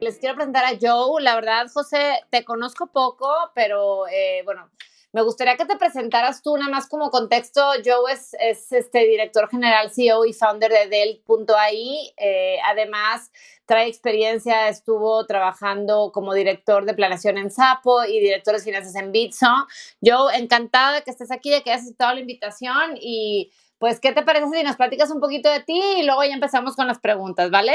Les 0.00 0.18
quiero 0.18 0.36
presentar 0.36 0.64
a 0.64 0.78
Joe. 0.80 1.20
La 1.20 1.34
verdad, 1.34 1.66
José, 1.72 2.20
te 2.30 2.44
conozco 2.44 2.86
poco, 2.86 3.28
pero 3.54 4.06
eh, 4.06 4.42
bueno, 4.44 4.70
me 5.12 5.22
gustaría 5.22 5.56
que 5.56 5.64
te 5.64 5.76
presentaras 5.76 6.40
tú, 6.40 6.56
nada 6.56 6.70
más 6.70 6.88
como 6.88 7.10
contexto. 7.10 7.60
Joe 7.84 8.12
es, 8.12 8.34
es 8.38 8.70
este 8.70 9.00
director 9.00 9.48
general, 9.50 9.90
CEO 9.90 10.24
y 10.24 10.32
founder 10.32 10.70
de 10.70 10.86
Dell.ai. 10.88 12.14
Eh, 12.16 12.58
además, 12.64 13.32
trae 13.66 13.88
experiencia, 13.88 14.68
estuvo 14.68 15.26
trabajando 15.26 16.12
como 16.12 16.32
director 16.32 16.84
de 16.84 16.94
planeación 16.94 17.36
en 17.36 17.50
Sapo 17.50 18.04
y 18.04 18.20
director 18.20 18.54
de 18.54 18.62
finanzas 18.62 18.94
en 18.94 19.10
Bitso. 19.10 19.48
Joe, 20.00 20.36
encantada 20.36 20.94
de 20.94 21.02
que 21.02 21.10
estés 21.10 21.32
aquí, 21.32 21.50
de 21.50 21.62
que 21.62 21.72
hayas 21.72 21.82
aceptado 21.82 22.14
la 22.14 22.20
invitación 22.20 22.96
y 23.00 23.50
pues, 23.78 23.98
¿qué 23.98 24.12
te 24.12 24.22
parece 24.22 24.46
si 24.52 24.62
nos 24.62 24.76
platicas 24.76 25.10
un 25.10 25.20
poquito 25.20 25.50
de 25.50 25.60
ti 25.60 25.80
y 25.98 26.02
luego 26.04 26.22
ya 26.22 26.34
empezamos 26.34 26.76
con 26.76 26.86
las 26.86 27.00
preguntas, 27.00 27.50
¿vale? 27.50 27.74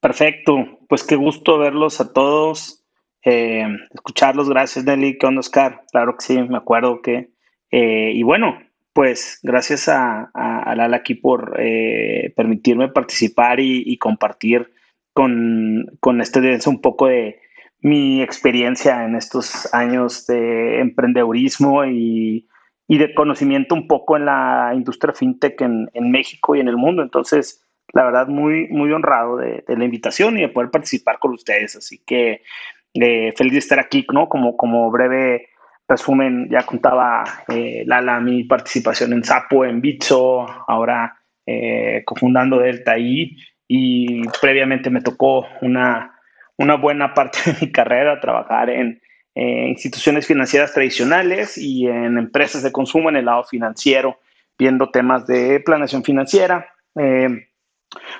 Perfecto, 0.00 0.78
pues 0.88 1.04
qué 1.04 1.16
gusto 1.16 1.58
verlos 1.58 2.00
a 2.00 2.12
todos, 2.14 2.82
eh, 3.22 3.66
escucharlos, 3.92 4.48
gracias 4.48 4.86
Nelly, 4.86 5.18
¿qué 5.18 5.26
onda 5.26 5.40
Oscar? 5.40 5.82
Claro 5.92 6.16
que 6.16 6.24
sí, 6.24 6.42
me 6.42 6.56
acuerdo 6.56 7.02
que, 7.02 7.28
eh, 7.70 8.12
y 8.14 8.22
bueno, 8.22 8.58
pues 8.94 9.40
gracias 9.42 9.88
a, 9.88 10.30
a, 10.32 10.74
Lala 10.74 10.96
aquí 10.96 11.14
por 11.14 11.54
eh, 11.58 12.32
permitirme 12.34 12.88
participar 12.88 13.60
y, 13.60 13.96
compartir 13.98 14.72
con, 15.12 15.86
con 16.00 16.22
este 16.22 16.40
un 16.66 16.80
poco 16.80 17.06
de 17.06 17.40
mi 17.80 18.22
experiencia 18.22 19.04
en 19.04 19.16
estos 19.16 19.72
años 19.74 20.26
de 20.26 20.80
emprendedurismo 20.80 21.84
y, 21.84 22.48
y 22.88 22.98
de 22.98 23.14
conocimiento 23.14 23.74
un 23.74 23.86
poco 23.86 24.16
en 24.16 24.24
la 24.24 24.72
industria 24.74 25.14
fintech 25.14 25.60
en, 25.60 25.90
en 25.92 26.10
México 26.10 26.56
y 26.56 26.60
en 26.60 26.68
el 26.68 26.76
mundo, 26.76 27.02
entonces 27.02 27.66
la 27.92 28.04
verdad, 28.04 28.28
muy, 28.28 28.68
muy 28.68 28.92
honrado 28.92 29.36
de, 29.36 29.64
la 29.66 29.84
invitación 29.84 30.38
y 30.38 30.42
de 30.42 30.48
poder 30.48 30.70
participar 30.70 31.18
con 31.18 31.32
ustedes. 31.32 31.76
Así 31.76 31.98
que 32.06 32.42
eh, 32.94 33.32
feliz 33.36 33.52
de 33.52 33.58
estar 33.58 33.78
aquí, 33.78 34.06
¿no? 34.12 34.28
Como, 34.28 34.56
como 34.56 34.90
breve 34.90 35.48
resumen, 35.88 36.48
ya 36.50 36.62
contaba 36.62 37.24
eh, 37.48 37.82
Lala 37.86 38.20
mi 38.20 38.44
participación 38.44 39.12
en 39.12 39.24
Sapo, 39.24 39.64
en 39.64 39.80
Bitso, 39.80 40.46
ahora 40.68 41.16
eh, 41.46 42.02
cofundando 42.04 42.58
Delta 42.58 42.96
I, 42.96 43.36
y 43.66 44.22
previamente 44.40 44.90
me 44.90 45.00
tocó 45.00 45.46
una, 45.62 46.14
una 46.56 46.76
buena 46.76 47.12
parte 47.14 47.38
de 47.46 47.56
mi 47.60 47.72
carrera 47.72 48.20
trabajar 48.20 48.70
en 48.70 49.00
instituciones 49.32 50.26
financieras 50.26 50.74
tradicionales 50.74 51.56
y 51.56 51.86
en 51.86 52.18
empresas 52.18 52.62
de 52.62 52.72
consumo 52.72 53.08
en 53.08 53.16
el 53.16 53.24
lado 53.24 53.44
financiero, 53.44 54.18
viendo 54.58 54.90
temas 54.90 55.26
de 55.26 55.60
planeación 55.60 56.04
financiera. 56.04 56.74
Eh, 56.98 57.49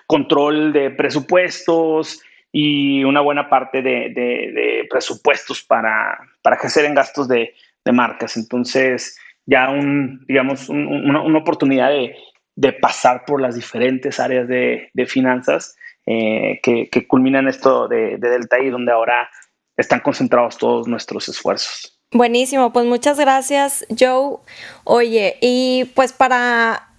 control 0.07 0.73
de 0.73 0.91
presupuestos 0.91 2.21
y 2.53 3.05
una 3.05 3.21
buena 3.21 3.49
parte 3.49 3.83
de, 3.83 4.87
presupuestos 4.91 5.63
para, 5.63 6.19
para 6.43 6.57
ejercer 6.57 6.85
en 6.85 6.95
gastos 6.95 7.29
de, 7.29 7.55
marcas. 7.93 8.37
Entonces, 8.37 9.19
ya 9.47 9.69
un, 9.69 10.25
digamos, 10.29 10.69
una, 10.69 11.23
oportunidad 11.37 11.91
de, 11.91 12.73
pasar 12.75 13.25
por 13.25 13.41
las 13.41 13.57
diferentes 13.57 14.21
áreas 14.21 14.47
de, 14.47 14.91
finanzas 15.07 15.77
eh, 16.07 16.61
que, 16.63 17.07
culminan 17.09 17.49
esto 17.49 17.89
de, 17.89 18.17
Delta 18.19 18.61
y 18.61 18.71
donde 18.71 18.93
ahora 18.93 19.29
están 19.77 20.01
concentrados 20.01 20.59
todos 20.59 20.87
nuestros 20.87 21.29
esfuerzos. 21.29 21.97
Buenísimo, 22.13 22.73
pues 22.73 22.87
muchas 22.87 23.19
gracias, 23.19 23.87
Joe. 23.97 24.39
Oye, 24.85 25.37
y 25.41 25.85
pues 25.95 26.13
para 26.13 26.90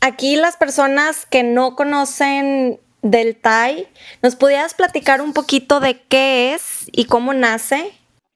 aquí 0.00 0.36
las 0.36 0.56
personas 0.56 1.26
que 1.26 1.42
no 1.42 1.76
conocen 1.76 2.78
del 3.02 3.36
TAI, 3.36 3.86
¿nos 4.22 4.36
pudieras 4.36 4.74
platicar 4.74 5.20
un 5.20 5.32
poquito 5.32 5.80
de 5.80 6.00
qué 6.08 6.54
es 6.54 6.88
y 6.92 7.06
cómo 7.06 7.32
nace? 7.32 7.92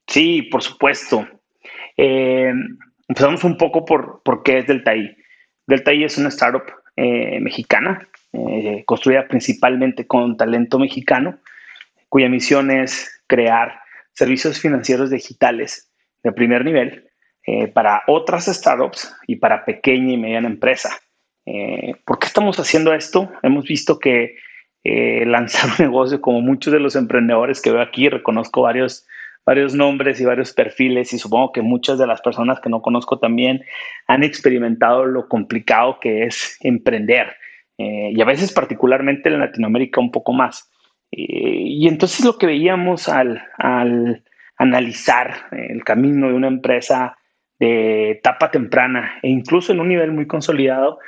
Sí, 0.07 0.43
por 0.43 0.63
supuesto. 0.63 1.27
Eh, 1.97 2.53
empezamos 3.09 3.45
un 3.45 3.57
poco 3.57 3.85
por, 3.85 4.23
por 4.25 4.43
qué 4.43 4.59
es 4.59 4.67
Del 4.67 4.85
TAI. 4.85 5.17
Del 5.67 6.05
es 6.05 6.19
una 6.19 6.29
startup 6.29 6.65
eh, 6.97 7.41
mexicana, 7.41 8.07
eh, 8.33 8.85
construida 8.87 9.27
principalmente 9.29 10.07
con 10.07 10.37
talento 10.37 10.79
mexicano, 10.79 11.39
cuya 12.09 12.29
misión 12.29 12.71
es 12.71 13.23
crear 13.27 13.81
servicios 14.13 14.61
financieros 14.61 15.11
digitales 15.11 15.91
de 16.23 16.33
primer 16.33 16.65
nivel 16.65 17.11
para 17.75 18.03
otras 18.07 18.47
startups 18.47 19.15
y 19.27 19.37
para 19.37 19.67
pequeña 19.67 20.15
y 20.15 20.17
mediana 20.17 20.49
empresa. 20.49 20.99
Eh, 21.47 21.97
¿Por 22.05 22.19
qué 22.19 22.27
estamos 22.27 22.59
haciendo 22.59 22.95
esto? 22.95 23.31
Hemos 23.43 23.65
visto 23.65 23.99
que 23.99 24.37
eh, 24.85 25.25
lanzar 25.27 25.71
un 25.71 25.87
negocio, 25.87 26.21
como 26.21 26.41
muchos 26.41 26.73
de 26.73 26.81
los 26.81 26.97
emprendedores 26.97 27.61
que 27.61 27.71
veo 27.71 27.83
aquí, 27.83 28.09
reconozco 28.09 28.63
varios, 28.63 29.07
varios 29.45 29.75
nombres 29.75 30.21
y 30.21 30.25
varios 30.25 30.53
perfiles 30.53 31.13
y 31.13 31.19
supongo 31.19 31.53
que 31.53 31.63
muchas 31.63 31.99
de 31.99 32.07
las 32.07 32.21
personas 32.23 32.61
que 32.61 32.71
no 32.71 32.83
conozco 32.83 33.19
también 33.19 33.63
han 34.07 34.23
experimentado 34.23 35.05
lo 35.05 35.29
complicado 35.29 35.99
que 36.01 36.25
es 36.25 36.57
emprender 36.61 37.37
eh, 37.79 38.11
y 38.15 38.21
a 38.21 38.25
veces 38.25 38.53
particularmente 38.53 39.29
en 39.29 39.41
Latinoamérica 39.41 40.01
un 40.01 40.13
poco 40.13 40.33
más. 40.33 40.71
y 41.11 41.87
entonces 41.87 42.25
lo 42.25 42.39
que 42.39 42.47
veíamos 42.47 43.09
al, 43.09 43.41
al 43.59 44.25
analizar 44.57 45.47
el 45.53 45.85
camino 45.85 46.29
de 46.29 46.35
una 46.35 46.49
empresa 46.49 47.17
de 47.59 48.11
etapa 48.13 48.51
temprana 48.51 49.19
e 49.23 49.29
incluso 49.29 49.73
en 49.73 49.81
un 49.81 49.89
nivel 49.89 50.13
muy 50.13 50.27
consolidado 50.27 50.99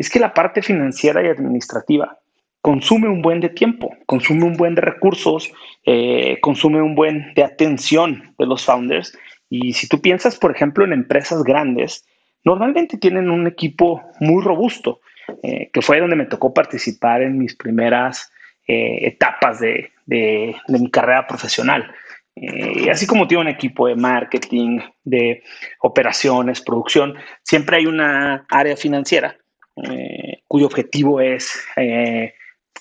es 0.00 0.08
que 0.08 0.18
la 0.18 0.32
parte 0.32 0.62
financiera 0.62 1.22
y 1.22 1.26
administrativa 1.26 2.18
consume 2.62 3.10
un 3.10 3.20
buen 3.20 3.40
de 3.40 3.50
tiempo, 3.50 3.94
consume 4.06 4.44
un 4.44 4.56
buen 4.56 4.74
de 4.74 4.80
recursos, 4.80 5.52
eh, 5.84 6.38
consume 6.40 6.80
un 6.80 6.94
buen 6.94 7.34
de 7.34 7.44
atención 7.44 8.34
de 8.38 8.46
los 8.46 8.64
founders. 8.64 9.12
Y 9.50 9.74
si 9.74 9.88
tú 9.88 10.00
piensas, 10.00 10.38
por 10.38 10.52
ejemplo, 10.56 10.86
en 10.86 10.94
empresas 10.94 11.42
grandes, 11.42 12.06
normalmente 12.44 12.96
tienen 12.96 13.28
un 13.28 13.46
equipo 13.46 14.02
muy 14.20 14.42
robusto, 14.42 15.00
eh, 15.42 15.68
que 15.70 15.82
fue 15.82 16.00
donde 16.00 16.16
me 16.16 16.24
tocó 16.24 16.54
participar 16.54 17.20
en 17.20 17.36
mis 17.36 17.54
primeras 17.54 18.32
eh, 18.66 19.00
etapas 19.02 19.60
de, 19.60 19.92
mi 20.06 20.90
carrera 20.90 21.26
profesional. 21.26 21.92
y 22.34 22.88
así 22.88 23.06
como 23.06 23.28
tiene 23.28 23.42
un 23.42 23.48
equipo 23.48 23.86
de 23.86 23.96
marketing, 23.96 24.78
de 25.04 25.42
operaciones, 25.82 26.62
producción, 26.62 27.16
siempre 27.42 27.76
hay 27.76 27.86
una 27.86 28.46
área 28.48 28.78
financiera 28.78 29.36
eh, 29.84 30.42
cuyo 30.46 30.66
objetivo 30.66 31.20
es 31.20 31.64
eh, 31.76 32.34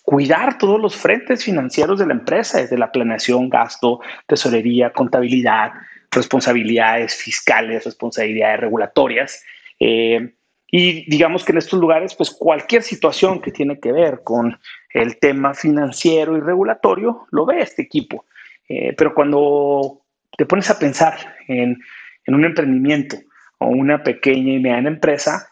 cuidar 0.04 0.58
todos 0.58 0.80
los 0.80 0.96
frentes 0.96 1.44
financieros 1.44 2.00
de 2.00 2.08
la 2.08 2.14
empresa, 2.14 2.60
desde 2.60 2.78
la 2.78 2.92
planeación, 2.92 3.50
gasto, 3.50 4.00
tesorería, 4.28 4.92
contabilidad, 4.92 5.72
responsabilidades 6.12 7.16
fiscales, 7.16 7.86
responsabilidades 7.86 8.60
regulatorias. 8.60 9.44
Eh, 9.80 10.34
y 10.72 11.10
digamos 11.10 11.44
que 11.44 11.52
en 11.52 11.58
estos 11.60 11.80
lugares, 11.80 12.16
pues 12.16 12.32
cualquier 12.32 12.84
situación 12.84 13.42
que 13.42 13.52
tiene 13.52 13.80
que 13.80 13.92
ver 13.92 14.22
con 14.24 14.60
el 14.94 15.18
tema 15.18 15.54
financiero 15.54 16.38
y 16.38 16.42
regulatorio, 16.42 17.28
lo 17.32 17.46
ve 17.46 17.62
este 17.62 17.82
equipo. 17.84 18.26
pero 18.68 19.16
cuando 19.16 20.02
te 20.38 20.46
pones 20.46 20.70
a 20.70 20.78
pensar 20.78 21.16
en, 21.48 21.80
en 22.26 22.36
un 22.36 22.46
emprendimiento 22.46 23.18
o 23.58 23.68
una 23.68 24.04
pequeña 24.04 24.54
y 24.54 24.60
mediana 24.60 24.90
empresa, 24.90 25.49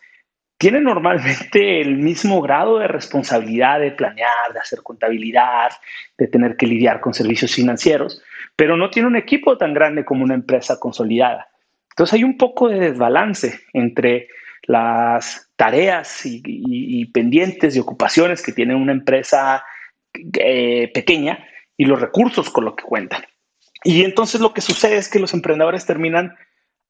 tiene 0.57 0.81
normalmente 0.81 1.81
el 1.81 1.97
mismo 1.97 2.41
grado 2.41 2.79
de 2.79 2.87
responsabilidad 2.87 3.79
de 3.79 3.91
planear, 3.91 4.53
de 4.53 4.59
hacer 4.59 4.81
contabilidad, 4.81 5.71
de 6.17 6.27
tener 6.27 6.57
que 6.57 6.65
lidiar 6.65 6.99
con 6.99 7.13
servicios 7.13 7.53
financieros, 7.53 8.21
pero 8.55 8.75
no 8.75 8.89
tiene 8.89 9.07
un 9.07 9.15
equipo 9.15 9.57
tan 9.57 9.73
grande 9.73 10.03
como 10.03 10.23
una 10.23 10.33
empresa 10.33 10.79
consolidada. 10.79 11.47
Entonces 11.91 12.15
hay 12.15 12.23
un 12.23 12.37
poco 12.37 12.69
de 12.69 12.79
desbalance 12.79 13.61
entre 13.73 14.29
las 14.63 15.49
tareas 15.55 16.21
y, 16.25 17.05
pendientes 17.13 17.75
y 17.75 17.79
ocupaciones 17.79 18.41
que 18.41 18.51
tiene 18.51 18.75
una 18.75 18.91
empresa 18.91 19.63
eh, 20.13 20.91
pequeña 20.93 21.47
y 21.77 21.85
los 21.85 22.01
recursos 22.01 22.49
con 22.49 22.65
lo 22.65 22.75
que 22.75 22.83
cuentan. 22.83 23.23
Y 23.83 24.03
entonces 24.03 24.41
lo 24.41 24.53
que 24.53 24.61
sucede 24.61 24.97
es 24.97 25.07
que 25.07 25.19
los 25.19 25.33
emprendedores 25.33 25.85
terminan 25.85 26.35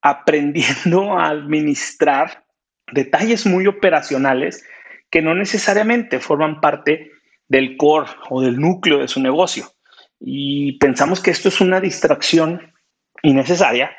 aprendiendo 0.01 1.17
a 1.17 1.27
administrar 1.27 2.46
detalles 2.91 3.45
muy 3.45 3.67
operacionales 3.67 4.65
que 5.09 5.21
no 5.21 5.35
necesariamente 5.35 6.19
forman 6.19 6.61
parte 6.61 7.11
del 7.47 7.77
core 7.77 8.09
o 8.29 8.41
del 8.41 8.59
núcleo 8.59 8.99
de 8.99 9.07
su 9.07 9.21
negocio. 9.21 9.65
Y 10.19 10.77
pensamos 10.79 11.21
que 11.21 11.31
esto 11.31 11.49
es 11.49 11.61
una 11.61 11.79
distracción 11.79 12.73
innecesaria 13.23 13.91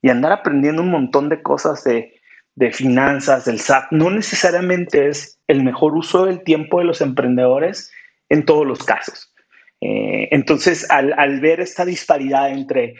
y 0.00 0.10
andar 0.10 0.32
aprendiendo 0.32 0.82
un 0.82 0.90
montón 0.90 1.28
de 1.28 1.42
cosas 1.42 1.84
de, 1.84 2.20
de 2.54 2.72
finanzas, 2.72 3.44
del 3.44 3.60
SAT, 3.60 3.90
no 3.90 4.10
necesariamente 4.10 5.08
es 5.08 5.40
el 5.48 5.64
mejor 5.64 5.94
uso 5.94 6.26
del 6.26 6.42
tiempo 6.44 6.78
de 6.78 6.84
los 6.84 7.00
emprendedores 7.00 7.90
en 8.28 8.44
todos 8.44 8.66
los 8.66 8.82
casos. 8.84 9.34
Eh, 9.80 10.28
entonces, 10.30 10.88
al, 10.90 11.40
ver 11.40 11.60
esta 11.60 11.84
disparidad 11.84 12.50
entre 12.50 12.94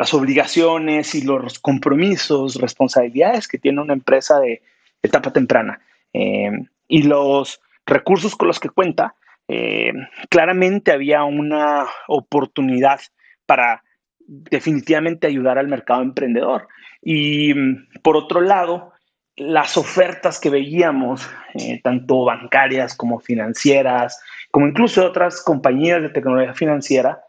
las 0.00 0.14
obligaciones 0.14 1.14
y 1.14 1.20
los 1.20 1.58
compromisos, 1.58 2.54
responsabilidades 2.54 3.46
que 3.46 3.58
tiene 3.58 3.82
una 3.82 3.92
empresa 3.92 4.40
de 4.40 4.62
etapa 5.02 5.30
temprana 5.30 5.78
eh, 6.14 6.50
y 6.88 7.02
los 7.02 7.60
recursos 7.84 8.34
con 8.34 8.48
los 8.48 8.58
que 8.58 8.70
cuenta, 8.70 9.14
eh, 9.46 9.92
claramente 10.30 10.90
había 10.90 11.24
una 11.24 11.84
oportunidad 12.08 12.98
para 13.44 13.84
definitivamente 14.16 15.26
ayudar 15.26 15.58
al 15.58 15.68
mercado 15.68 16.00
emprendedor. 16.00 16.68
Y 17.02 17.52
mm, 17.52 18.00
por 18.00 18.16
otro 18.16 18.40
lado, 18.40 18.94
las 19.36 19.76
ofertas 19.76 20.40
que 20.40 20.48
veíamos, 20.48 21.28
eh, 21.52 21.78
tanto 21.84 22.24
bancarias 22.24 22.96
como 22.96 23.20
financieras, 23.20 24.18
como 24.50 24.66
incluso 24.66 25.04
otras 25.04 25.42
compañías 25.42 26.00
de 26.00 26.08
tecnología 26.08 26.54
financiera, 26.54 27.20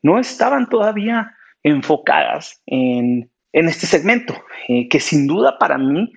no 0.00 0.20
estaban 0.20 0.68
todavía 0.68 1.34
enfocadas 1.62 2.62
en, 2.66 3.30
este 3.52 3.86
segmento, 3.86 4.34
eh, 4.68 4.88
que 4.88 5.00
sin 5.00 5.26
duda 5.26 5.58
para 5.58 5.78
mí 5.78 6.12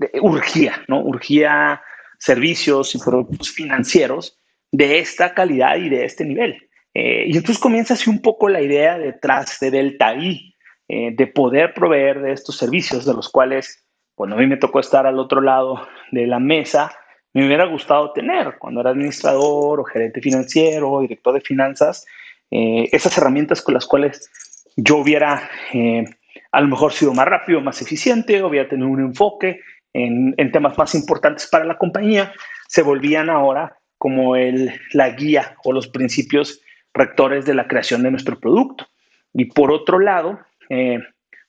eh, 0.00 0.20
urgía, 0.20 0.82
¿no? 0.88 1.02
Urgía 1.02 1.82
servicios 2.18 2.94
y 2.94 2.98
productos 2.98 3.50
financieros 3.50 4.38
de 4.72 4.98
esta 4.98 5.34
calidad 5.34 5.76
y 5.76 5.88
de 5.88 6.04
este 6.04 6.24
nivel. 6.24 6.56
y 6.94 7.36
entonces 7.36 7.58
comienza 7.58 7.94
así 7.94 8.08
un 8.08 8.22
poco 8.22 8.48
la 8.48 8.62
idea 8.62 8.98
detrás 8.98 9.60
de 9.60 9.70
Delta 9.70 10.14
I, 10.14 10.54
de 10.88 11.26
poder 11.26 11.74
proveer 11.74 12.22
de 12.22 12.32
estos 12.32 12.56
servicios, 12.56 13.04
de 13.04 13.12
los 13.12 13.28
cuales 13.28 13.86
cuando 14.16 14.36
a 14.36 14.38
mí 14.38 14.46
me 14.46 14.56
tocó 14.56 14.80
estar 14.80 15.06
al 15.06 15.18
otro 15.18 15.42
lado 15.42 15.86
de 16.10 16.26
la 16.26 16.38
mesa, 16.38 16.90
me 17.34 17.46
hubiera 17.46 17.66
gustado 17.66 18.12
tener 18.12 18.56
cuando 18.58 18.80
era 18.80 18.90
administrador 18.90 19.78
o 19.78 19.84
gerente 19.84 20.22
financiero 20.22 20.90
o 20.90 21.02
director 21.02 21.34
de 21.34 21.42
finanzas, 21.42 22.06
eh, 22.50 22.88
esas 22.92 23.18
herramientas 23.18 23.60
con 23.60 23.74
las 23.74 23.86
cuales 23.86 24.30
yo 24.76 24.98
hubiera 24.98 25.50
eh, 25.72 26.04
a 26.52 26.60
lo 26.60 26.68
mejor 26.68 26.92
sido 26.92 27.12
más 27.12 27.26
rápido, 27.26 27.60
más 27.60 27.82
eficiente, 27.82 28.42
hubiera 28.42 28.68
tenido 28.68 28.88
un 28.88 29.00
enfoque 29.00 29.60
en, 29.92 30.34
temas 30.52 30.76
más 30.76 30.94
importantes 30.94 31.48
para 31.50 31.64
la 31.64 31.78
compañía, 31.78 32.32
se 32.68 32.82
volvían 32.82 33.30
ahora 33.30 33.78
como 33.98 34.36
el, 34.36 34.78
la 34.92 35.10
guía 35.10 35.56
o 35.64 35.72
los 35.72 35.88
principios 35.88 36.60
rectores 36.92 37.46
de 37.46 37.54
la 37.54 37.66
creación 37.66 38.02
de 38.02 38.10
nuestro 38.10 38.38
producto. 38.38 38.86
Y 39.32 39.46
por 39.46 39.72
otro 39.72 39.98
lado, 39.98 40.38
eh, 40.68 40.98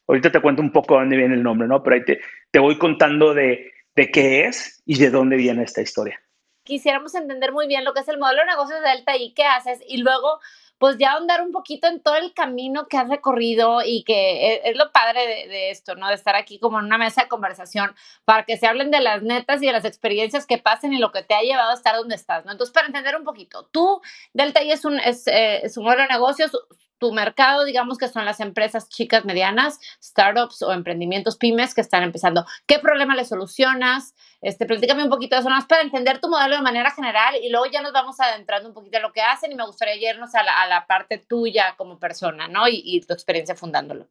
ahorita 0.08 0.32
te 0.32 0.40
cuento 0.40 0.62
un 0.62 0.72
poco 0.72 0.96
de 0.96 1.02
dónde 1.02 1.18
viene 1.18 1.36
el 1.36 1.44
nombre, 1.44 1.68
¿no? 1.68 1.84
Pero 1.84 1.96
ahí 1.96 2.06
te, 2.06 2.20
te 2.52 2.60
voy 2.60 2.78
contando 2.78 3.34
de, 3.34 3.72
de 3.96 4.12
qué 4.12 4.46
es 4.46 4.82
y 4.86 4.98
de 4.98 5.10
dónde 5.10 5.36
viene 5.36 5.64
esta 5.64 5.82
historia. 5.82 6.20
Quisiéramos 6.64 7.16
entender 7.16 7.52
muy 7.52 7.68
bien 7.68 7.86
lo 7.86 7.94
que 7.94 8.02
es 8.02 8.08
el 8.08 8.18
modelo 8.18 8.42
de 8.42 8.48
negocios 8.48 8.82
de 8.82 8.90
Delta 8.90 9.16
y 9.18 9.34
qué 9.34 9.44
haces 9.44 9.80
y 9.88 9.98
luego 9.98 10.40
pues 10.78 10.98
ya 10.98 11.14
ahondar 11.14 11.42
un 11.42 11.52
poquito 11.52 11.88
en 11.88 12.02
todo 12.02 12.16
el 12.16 12.34
camino 12.34 12.88
que 12.88 12.98
has 12.98 13.10
recorrido 13.10 13.80
y 13.86 14.04
que 14.04 14.54
e, 14.54 14.70
es, 14.70 14.78
lo 14.78 14.92
padre 14.92 15.48
de, 15.48 15.72
esto, 15.72 15.96
¿no? 15.96 16.08
De 16.08 16.16
estar 16.16 16.36
aquí 16.36 16.60
como 16.60 16.80
en 16.80 16.86
una 16.86 16.98
mesa 16.98 17.24
de 17.24 17.28
conversación 17.28 17.96
para 18.26 18.44
que 18.46 18.58
se 18.58 18.68
hablen 18.68 18.92
de 18.92 19.02
las 19.02 19.24
netas 19.24 19.62
y 19.62 19.68
de 19.68 19.72
las 19.72 19.86
experiencias 19.86 20.46
que 20.46 20.58
pasen 20.58 20.94
y 20.94 21.00
lo 21.00 21.12
que 21.12 21.24
te 21.24 21.34
ha 21.34 21.42
llevado 21.42 21.72
a 21.72 21.76
estar 21.76 21.96
donde 21.96 22.16
estás, 22.16 22.46
¿no? 22.46 22.52
Entonces, 22.52 22.74
para 22.74 22.88
entender 22.88 23.16
un 23.16 23.24
poquito, 23.24 23.68
tú, 23.72 24.02
Delta 24.34 24.64
I 24.64 24.72
es 24.72 24.86
un, 24.86 25.00
es, 25.00 25.28
eh, 25.28 25.62
es 25.64 25.78
un 25.78 25.86
modelo 25.86 26.04
de 26.04 26.10
negocios, 26.10 26.52
tu 26.98 27.12
mercado, 27.14 27.66
digamos 27.66 27.98
que 27.98 28.08
son 28.08 28.26
las 28.26 28.40
empresas 28.40 28.90
chicas, 28.90 29.26
medianas, 29.26 29.80
startups 30.02 30.62
o 30.62 30.74
emprendimientos 30.74 31.38
pymes 31.38 31.74
que 31.74 31.82
están 31.82 32.04
empezando. 32.04 32.46
¿Qué 32.66 32.80
problema 32.80 33.16
le 33.16 33.26
solucionas? 33.26 34.16
Este, 34.42 34.66
platícame 34.66 35.04
un 35.04 35.10
poquito 35.10 35.36
de 35.36 35.42
eso, 35.42 35.50
más 35.50 35.66
para 35.66 35.82
entender 35.82 36.20
tu 36.20 36.30
modelo 36.30 36.56
de 36.56 36.62
manera 36.62 36.92
general 36.92 37.36
y 37.42 37.50
luego 37.50 37.66
ya 37.66 37.82
nos 37.82 37.92
vamos 37.92 38.20
adentrando 38.20 38.70
un 38.70 38.76
poquito 38.76 38.98
en 38.98 39.04
lo 39.04 39.12
que 39.12 39.22
hacen 39.22 39.52
y 39.52 39.56
me 39.56 39.66
gustaría 39.66 40.12
irnos 40.12 40.36
a 40.36 40.44
la, 40.44 40.86
parte 40.88 41.18
tuya 41.18 41.76
como 41.76 42.00
persona, 42.00 42.48
¿no? 42.48 42.68
Y, 42.68 43.02
tu 43.08 43.14
experiencia 43.14 43.56
fundándolo. 43.56 44.08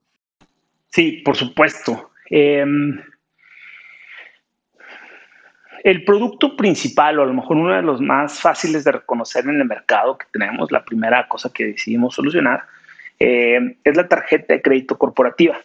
Sí, 0.88 1.22
por 1.24 1.36
supuesto. 1.36 2.10
Em, 2.30 3.00
el 5.84 6.04
producto 6.04 6.56
principal, 6.56 7.18
o 7.18 7.22
a 7.22 7.26
lo 7.26 7.34
mejor 7.34 7.56
uno 7.56 7.74
de 7.74 7.82
los 7.82 8.00
más 8.00 8.40
fáciles 8.40 8.82
de 8.82 8.92
reconocer 8.92 9.44
en 9.44 9.60
el 9.60 9.64
mercado 9.66 10.18
que 10.18 10.26
tenemos, 10.32 10.72
la 10.72 10.84
primera 10.84 11.28
cosa 11.28 11.52
que 11.52 11.66
decidimos 11.66 12.14
solucionar, 12.14 12.64
eh, 13.18 13.76
es 13.84 13.96
la 13.96 14.08
tarjeta 14.08 14.54
de 14.54 14.62
crédito 14.62 14.98
corporativa. 14.98 15.56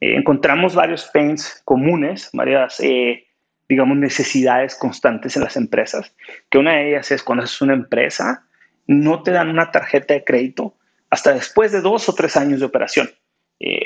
Eh, 0.00 0.16
encontramos 0.16 0.74
varios 0.74 1.04
pains 1.12 1.62
comunes, 1.64 2.30
varias, 2.32 2.80
eh, 2.80 3.26
digamos, 3.68 3.96
necesidades 3.96 4.76
constantes 4.76 5.36
en 5.36 5.44
las 5.44 5.56
empresas, 5.56 6.14
que 6.50 6.58
una 6.58 6.74
de 6.74 6.90
ellas 6.90 7.10
es 7.10 7.22
cuando 7.22 7.44
es 7.44 7.60
una 7.60 7.74
empresa, 7.74 8.44
no 8.86 9.22
te 9.22 9.30
dan 9.30 9.48
una 9.48 9.70
tarjeta 9.70 10.14
de 10.14 10.24
crédito 10.24 10.74
hasta 11.10 11.32
después 11.32 11.72
de 11.72 11.80
dos 11.80 12.08
o 12.08 12.14
tres 12.14 12.36
años 12.36 12.60
de 12.60 12.66
operación. 12.66 13.10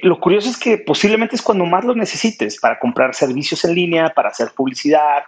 lo 0.02 0.18
curioso 0.18 0.48
es 0.48 0.56
que 0.56 0.78
posiblemente 0.78 1.36
es 1.36 1.42
cuando 1.42 1.66
más 1.66 1.84
lo 1.84 1.94
necesites 1.94 2.58
para 2.58 2.78
comprar 2.78 3.14
servicios 3.14 3.62
en 3.64 3.74
línea, 3.74 4.08
para 4.08 4.30
hacer 4.30 4.48
publicidad. 4.56 5.24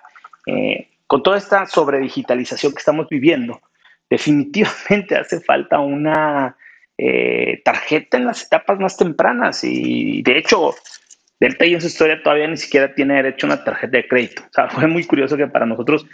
con 1.06 1.22
toda 1.22 1.36
esta 1.36 1.66
sobredigitalización 1.66 2.72
que 2.72 2.78
estamos 2.78 3.08
viviendo, 3.08 3.60
definitivamente 4.08 5.16
hace 5.20 5.40
falta 5.40 5.80
una 5.80 6.56
eh, 7.00 7.62
tarjeta 7.64 8.16
en 8.16 8.26
las 8.26 8.42
etapas 8.42 8.80
más 8.80 8.96
tempranas 8.96 9.62
y 9.62 10.20
de 10.22 10.36
hecho 10.36 10.74
Delta 11.38 11.64
y 11.64 11.74
en 11.74 11.80
su 11.80 11.86
historia 11.86 12.20
todavía 12.20 12.48
ni 12.48 12.56
siquiera 12.56 12.92
tiene 12.92 13.14
derecho 13.14 13.46
a 13.46 13.50
una 13.50 13.64
tarjeta 13.64 13.96
de 13.96 14.08
crédito. 14.08 14.42
O 14.42 14.52
sea, 14.52 14.68
fue 14.70 14.86
muy 14.88 15.04
curioso 15.04 15.36
que 15.36 15.46
para 15.46 15.66
nosotros 15.66 16.06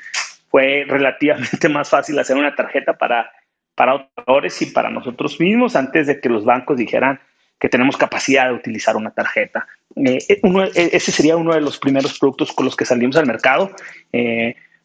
fue 0.51 0.85
relativamente 0.87 1.69
más 1.71 1.89
fácil 1.89 2.19
hacer 2.19 2.37
una 2.37 2.55
tarjeta 2.55 2.93
para, 2.99 3.31
para 3.75 3.95
operadores 3.95 4.61
y 4.61 4.67
para 4.67 4.91
nosotros 4.91 5.41
mismos 5.41 5.75
antes 5.75 6.07
de 6.07 6.21
que 6.21 6.29
los 6.29 6.45
bancos 6.45 6.77
dijeran 6.77 7.19
que 7.59 7.71
tenemos 7.71 7.97
capacidad 7.97 8.49
de 8.49 8.55
utilizar 8.55 8.97
una 8.97 9.11
tarjeta. 9.11 9.67
Eh, 9.97 10.19
eh, 10.29 10.91
ese 10.93 11.13
sería 11.13 11.37
uno 11.37 11.55
de 11.55 11.63
los 11.63 11.79
primeros 11.79 12.19
productos 12.19 12.53
con 12.53 12.67
los 12.67 12.77
que 12.77 12.85
salimos 12.85 13.17
al 13.17 13.27
mercado. 13.27 13.71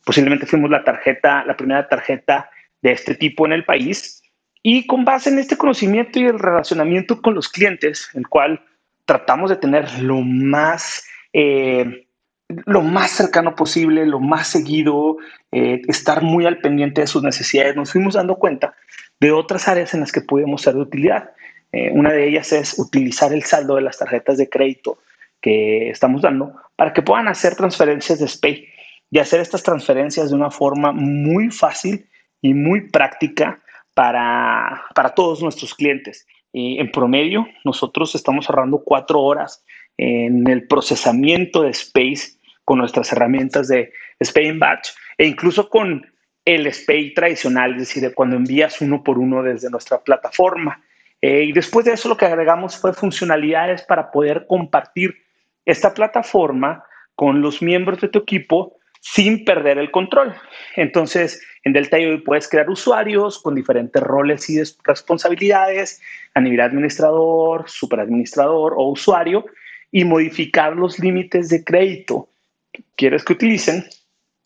posiblemente 0.06 0.46
fuimos 0.46 0.70
la 0.70 0.84
tarjeta, 0.86 1.44
la 1.44 1.58
primera 1.58 1.90
tarjeta 1.90 2.50
de 2.82 2.94
este 2.94 3.16
tipo 3.16 3.46
en 3.46 3.52
el 3.52 3.66
país 3.66 4.22
y 4.62 4.86
con 4.88 5.06
base 5.06 5.30
en 5.30 5.40
este 5.40 5.58
conocimiento 5.58 6.20
y 6.20 6.26
el 6.26 6.40
relacionamiento 6.40 7.22
con 7.22 7.34
los 7.34 7.48
clientes, 7.48 8.10
el 8.14 8.28
cual 8.28 8.62
tratamos 9.06 9.50
de 9.50 9.56
tener 9.56 10.02
lo 10.02 10.22
más, 10.22 11.06
eh, 11.34 12.08
lo 12.48 12.82
más 12.82 13.12
cercano 13.12 13.56
posible, 13.56 14.06
lo 14.06 14.20
más 14.20 14.48
seguido, 14.48 15.18
eh, 15.52 15.82
estar 15.88 16.22
muy 16.22 16.46
al 16.46 16.60
pendiente 16.60 17.02
de 17.02 17.08
sus 17.08 17.24
necesidades, 17.24 17.76
nos 17.76 17.92
fuimos 17.92 18.16
dando 18.16 18.36
cuenta 18.36 18.76
de 19.20 19.32
otras 19.32 19.68
áreas 19.68 19.94
en 19.94 20.02
las 20.02 20.12
que 20.12 20.22
podemos 20.22 20.62
ser 20.62 20.76
de 20.76 20.82
utilidad. 20.82 21.32
Eh, 21.72 21.92
una 21.94 22.12
de 22.12 22.28
ellas 22.28 22.52
es 22.52 22.78
utilizar 22.78 23.32
el 23.34 23.44
saldo 23.44 23.76
de 23.76 23.82
las 23.82 23.98
tarjetas 23.98 24.38
de 24.38 24.50
crédito 24.50 25.00
que 25.42 25.90
estamos 25.90 26.22
dando 26.22 26.54
para 26.76 26.94
que 26.94 27.02
puedan 27.02 27.28
hacer 27.28 27.56
transferencias 27.56 28.20
de 28.20 28.28
SPAY 28.28 28.68
y 29.12 29.20
hacer 29.20 29.40
estas 29.40 29.64
transferencias 29.64 30.30
de 30.30 30.36
una 30.36 30.52
forma 30.52 30.92
muy 30.92 31.50
fácil 31.50 32.06
y 32.42 32.54
muy 32.54 32.90
práctica 32.90 33.60
para, 34.00 34.86
para 34.96 35.10
todos 35.10 35.44
nuestros 35.44 35.76
clientes. 35.76 36.26
en 36.54 36.90
promedio, 36.90 37.46
nosotros 37.66 38.16
estamos 38.16 38.50
ahorrando 38.50 38.82
cuatro 38.82 39.20
horas 39.20 39.62
en 39.98 40.50
el 40.50 40.68
procesamiento 40.68 41.64
de 41.64 41.72
Space 41.72 42.40
con 42.64 42.78
nuestras 42.80 43.12
herramientas 43.12 43.68
de 43.68 43.92
Space 44.22 44.54
Batch 44.54 44.92
e 45.18 45.28
incluso 45.28 45.68
con 45.68 46.06
el 46.46 46.66
Space 46.68 47.12
tradicional, 47.14 47.74
es 47.74 47.80
decir, 47.80 48.14
cuando 48.16 48.38
envías 48.38 48.80
uno 48.80 49.04
por 49.04 49.20
uno 49.20 49.44
desde 49.44 49.70
nuestra 49.70 50.02
plataforma. 50.02 50.82
Eh, 51.22 51.44
y 51.44 51.52
después 51.52 51.86
de 51.86 51.92
eso 51.92 52.08
lo 52.08 52.16
que 52.16 52.26
agregamos 52.26 52.78
fue 52.78 52.94
funcionalidades 52.94 53.82
para 53.82 54.12
poder 54.12 54.46
compartir 54.48 55.14
esta 55.66 55.94
plataforma 55.94 56.86
con 57.16 57.42
los 57.42 57.62
miembros 57.62 58.00
de 58.00 58.08
tu 58.08 58.20
equipo 58.20 58.78
sin 59.00 59.46
perder 59.46 59.78
el 59.78 59.92
control. 59.92 60.36
Entonces, 60.76 61.42
en 61.64 61.74
Delta 61.74 61.98
puedes 62.26 62.48
crear 62.48 62.70
usuarios 62.70 63.40
con 63.42 63.56
diferentes 63.56 64.02
roles 64.02 64.50
y 64.50 64.62
responsabilidades 64.84 66.02
a 66.34 66.42
nivel 66.42 66.62
administrador, 66.62 67.70
superadministrador 67.70 68.74
o 68.78 68.90
usuario 68.90 69.46
y 69.92 70.04
modificar 70.06 70.76
los 70.76 71.00
límites 71.00 71.50
de 71.50 71.64
crédito 71.64 72.30
que 72.72 72.84
quieres 72.96 73.24
que 73.24 73.34
utilicen 73.34 73.86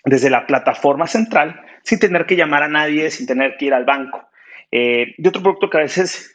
desde 0.06 0.30
la 0.30 0.46
plataforma 0.46 1.08
central 1.08 1.62
sin 1.84 2.00
tener 2.00 2.26
que 2.26 2.36
llamar 2.36 2.64
a 2.64 2.68
nadie, 2.68 3.12
sin 3.12 3.28
tener 3.28 3.58
que 3.58 3.66
ir 3.66 3.74
al 3.74 3.86
banco. 3.86 4.28
y 4.72 5.28
otro 5.28 5.42
producto 5.42 5.70
que 5.70 5.78
a 5.78 5.82
veces 5.82 6.34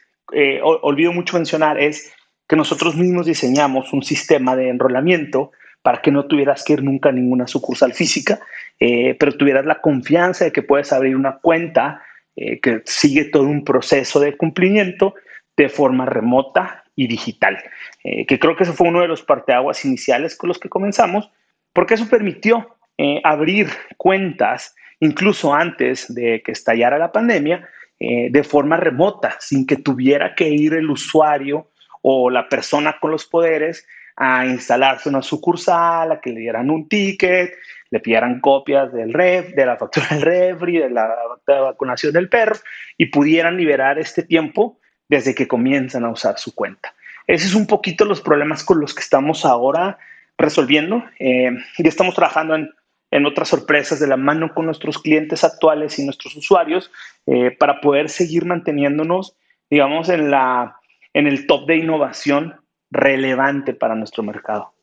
olvido 0.61 1.11
mucho 1.11 1.35
mencionar 1.35 1.79
es 1.79 2.13
que 2.47 2.55
nosotros 2.55 2.95
mismos 2.95 3.25
diseñamos 3.25 3.93
un 3.93 4.03
sistema 4.03 4.55
de 4.55 4.69
enrolamiento 4.69 5.51
para 5.81 6.01
que 6.01 6.11
no 6.11 6.25
tuvieras 6.25 6.63
que 6.63 6.73
ir 6.73 6.83
nunca 6.83 7.09
a 7.09 7.13
ninguna 7.13 7.47
sucursal 7.47 7.93
física, 7.93 8.39
pero 8.77 9.33
tuvieras 9.33 9.65
la 9.65 9.81
confianza 9.81 10.45
de 10.45 10.51
que 10.51 10.61
puedes 10.61 10.91
abrir 10.91 11.15
una 11.15 11.37
cuenta 11.39 12.01
que 12.35 12.81
sigue 12.85 13.25
todo 13.25 13.43
un 13.43 13.63
proceso 13.63 14.19
de 14.19 14.35
cumplimiento 14.37 15.15
de 15.59 15.67
forma 15.67 16.05
remota 16.05 16.85
y 16.95 17.07
digital, 17.07 17.57
eh, 18.03 18.25
que 18.25 18.39
creo 18.39 18.55
que 18.55 18.63
eso 18.63 18.73
fue 18.73 18.87
uno 18.87 19.01
de 19.01 19.07
los 19.07 19.23
parteaguas 19.23 19.83
iniciales 19.83 20.37
con 20.37 20.47
los 20.47 20.57
que 20.57 20.69
comenzamos, 20.69 21.31
porque 21.73 21.95
eso 21.95 22.09
permitió 22.09 22.77
eh, 22.97 23.21
abrir 23.23 23.67
cuentas 23.97 24.75
incluso 25.01 25.53
antes 25.53 26.13
de 26.13 26.41
que 26.43 26.53
estallara 26.53 26.97
la 26.97 27.11
pandemia 27.11 27.67
eh, 27.99 28.29
de 28.31 28.43
forma 28.43 28.77
remota, 28.77 29.35
sin 29.39 29.65
que 29.65 29.75
tuviera 29.75 30.33
que 30.33 30.49
ir 30.49 30.73
el 30.73 30.89
usuario 30.89 31.69
o 32.01 32.29
la 32.29 32.47
persona 32.47 32.97
con 32.99 33.11
los 33.11 33.25
poderes 33.25 33.85
a 34.19 34.45
instalarse 34.45 35.07
una 35.07 35.21
sucursal, 35.21 36.11
a 36.11 36.19
que 36.19 36.31
le 36.31 36.41
dieran 36.41 36.69
un 36.69 36.89
ticket, 36.89 37.53
le 37.89 37.99
pidieran 38.01 38.41
copias 38.41 38.91
del 38.93 39.13
ref, 39.13 39.55
de 39.55 39.65
la 39.65 39.77
factura 39.77 40.07
del 40.11 40.21
refri, 40.21 40.77
de 40.77 40.89
la 40.89 41.09
vacunación 41.47 42.13
del 42.13 42.29
perro 42.29 42.57
y 42.97 43.07
pudieran 43.07 43.57
liberar 43.57 43.97
este 43.97 44.23
tiempo 44.23 44.77
desde 45.07 45.33
que 45.33 45.47
comienzan 45.47 46.03
a 46.03 46.11
usar 46.11 46.37
su 46.37 46.53
cuenta. 46.53 46.93
Ese 47.27 47.47
es 47.47 47.55
un 47.55 47.65
poquito 47.65 48.05
los 48.05 48.21
problemas 48.21 48.63
con 48.63 48.79
los 48.79 48.93
que 48.93 49.01
estamos 49.01 49.45
ahora 49.45 49.97
resolviendo 50.37 51.03
eh, 51.19 51.51
y 51.77 51.87
estamos 51.87 52.15
trabajando 52.15 52.55
en, 52.55 53.25
otras 53.25 53.47
sorpresas 53.47 53.99
de 53.99 54.07
la 54.07 54.17
mano 54.17 54.53
con 54.53 54.65
nuestros 54.65 54.99
clientes 54.99 55.43
actuales 55.43 55.97
y 55.97 56.05
nuestros 56.05 56.35
usuarios 56.35 56.91
eh, 57.25 57.51
para 57.51 57.81
poder 57.81 58.09
seguir 58.09 58.45
manteniéndonos, 58.45 59.35
digamos, 59.69 60.09
en, 60.09 60.29
la, 60.29 60.77
en 61.13 61.27
el 61.27 61.47
top 61.47 61.67
de 61.67 61.77
innovación 61.77 62.55
relevante 62.91 63.73
para 63.73 63.95
nuestro 63.95 64.23
mercado. 64.23 64.73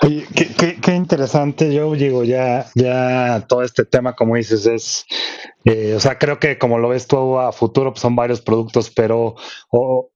qué, 0.00 0.94
interesante, 0.94 1.72
yo 1.72 1.92
digo, 1.92 2.24
ya, 2.24 2.66
ya 2.74 3.44
todo 3.48 3.62
este 3.62 3.84
tema, 3.84 4.14
como 4.14 4.36
dices, 4.36 4.66
es 4.66 5.06
eh, 5.66 5.94
o 5.96 6.00
sea, 6.00 6.16
creo 6.16 6.38
que 6.38 6.58
como 6.58 6.78
lo 6.78 6.90
ves 6.90 7.08
tú 7.08 7.40
a 7.40 7.50
futuro, 7.50 7.92
pues 7.92 8.00
son 8.00 8.14
varios 8.14 8.40
productos, 8.40 8.88
pero 8.88 9.34
o, 9.70 10.10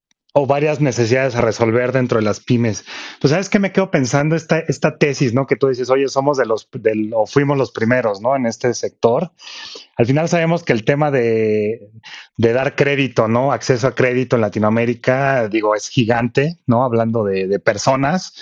varias 0.47 0.81
necesidades 0.81 1.35
a 1.35 1.41
resolver 1.41 1.91
dentro 1.91 2.19
de 2.19 2.25
las 2.25 2.39
pymes. 2.39 2.85
Pues 3.21 3.33
sabes 3.33 3.49
que 3.49 3.59
me 3.59 3.73
quedo 3.73 3.91
pensando 3.91 4.37
esta, 4.37 4.61
esta 4.61 4.97
tesis, 4.97 5.35
¿no? 5.35 5.49
Que 5.49 5.57
tú 5.57 5.67
dices, 5.67 5.91
oye, 5.91 6.07
somos 6.07 6.39
de 6.39 6.47
los, 6.47 6.69
o 7.13 7.27
fuimos 7.27 7.59
los 7.59 7.73
primeros, 7.73 8.21
¿no? 8.21 8.37
En 8.37 8.47
este 8.47 8.73
sector. 8.75 9.33
Al 10.01 10.07
final 10.07 10.31
sabemos 10.31 10.63
que 10.65 10.73
el 10.73 10.87
tema 10.87 11.11
de, 11.11 11.91
dar 12.39 12.75
crédito, 12.75 13.29
¿no? 13.29 13.53
Acceso 13.53 13.87
a 13.87 13.95
crédito 13.95 14.37
en 14.37 14.41
Latinoamérica, 14.41 15.47
digo, 15.49 15.75
es 15.75 15.91
gigante, 15.91 16.57
¿no? 16.67 16.85
Hablando 16.85 17.23
de, 17.23 17.47
de 17.47 17.59
personas. 17.59 18.33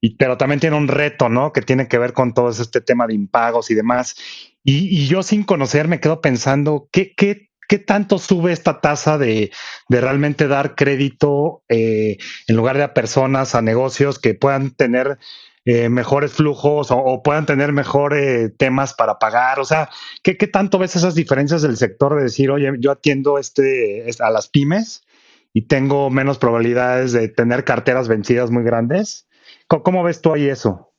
Y, 0.00 0.16
pero 0.16 0.38
también 0.38 0.58
tiene 0.58 0.74
un 0.74 0.88
reto, 0.88 1.28
¿no? 1.28 1.52
Que 1.52 1.60
tiene 1.60 1.86
que 1.86 1.98
ver 1.98 2.14
con 2.14 2.32
todo 2.32 2.48
este 2.48 2.80
tema 2.80 3.06
de 3.06 3.12
impagos 3.12 3.70
y 3.70 3.74
demás. 3.74 4.16
Y, 4.64 5.06
yo 5.06 5.22
sin 5.22 5.44
conocer 5.44 5.86
me 5.86 6.00
quedo 6.00 6.22
pensando, 6.22 6.88
¿qué, 6.90 7.12
qué, 7.14 7.50
qué 7.68 7.78
tanto 7.78 8.16
sube 8.16 8.50
esta 8.50 8.80
tasa 8.80 9.18
de, 9.18 9.50
de 9.90 10.00
realmente 10.00 10.48
dar 10.48 10.74
crédito 10.74 11.62
eh, 11.68 12.16
en 12.46 12.56
lugar 12.56 12.78
de 12.78 12.84
a 12.84 12.94
personas, 12.94 13.54
a 13.54 13.60
negocios 13.60 14.18
que 14.18 14.32
puedan 14.32 14.70
tener 14.70 15.18
eh, 15.64 15.88
mejores 15.88 16.32
flujos 16.32 16.88
o, 16.90 17.22
puedan 17.22 17.46
tener 17.46 17.72
mejores 17.72 18.56
temas 18.56 18.94
para 18.94 19.18
pagar? 19.18 19.60
O 19.60 19.64
sea, 19.64 19.88
¿qué, 20.22 20.36
¿qué, 20.36 20.46
tanto 20.46 20.78
ves 20.78 20.96
esas 20.96 21.14
diferencias 21.14 21.62
del 21.62 21.76
sector 21.76 22.16
de 22.16 22.24
decir, 22.24 22.50
oye, 22.50 22.70
yo 22.78 22.90
atiendo 22.90 23.38
este, 23.38 24.04
a 24.20 24.30
las 24.30 24.48
pymes 24.48 25.04
y 25.52 25.62
tengo 25.62 26.10
menos 26.10 26.38
probabilidades 26.38 27.12
de 27.12 27.28
tener 27.28 27.64
carteras 27.64 28.08
vencidas 28.08 28.50
muy 28.50 28.62
grandes? 28.62 29.26
cómo 29.66 30.02
ves 30.02 30.20
tú 30.20 30.34
ahí 30.34 30.48
eso? 30.48 30.92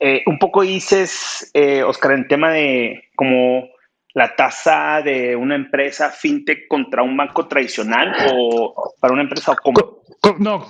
Eh, 0.00 0.22
un 0.26 0.38
poco 0.40 0.62
dices, 0.62 1.50
eh, 1.54 1.84
Oscar, 1.84 2.12
en 2.12 2.26
tema 2.26 2.50
de 2.50 3.04
como 3.14 3.68
la 4.14 4.36
tasa 4.36 5.00
de 5.02 5.34
una 5.34 5.54
empresa 5.54 6.10
fintech 6.10 6.68
contra 6.68 7.02
un 7.02 7.16
banco 7.16 7.46
tradicional 7.46 8.14
o 8.32 8.94
para 9.00 9.14
una 9.14 9.22
empresa 9.22 9.54
como... 9.56 10.02
No, 10.38 10.66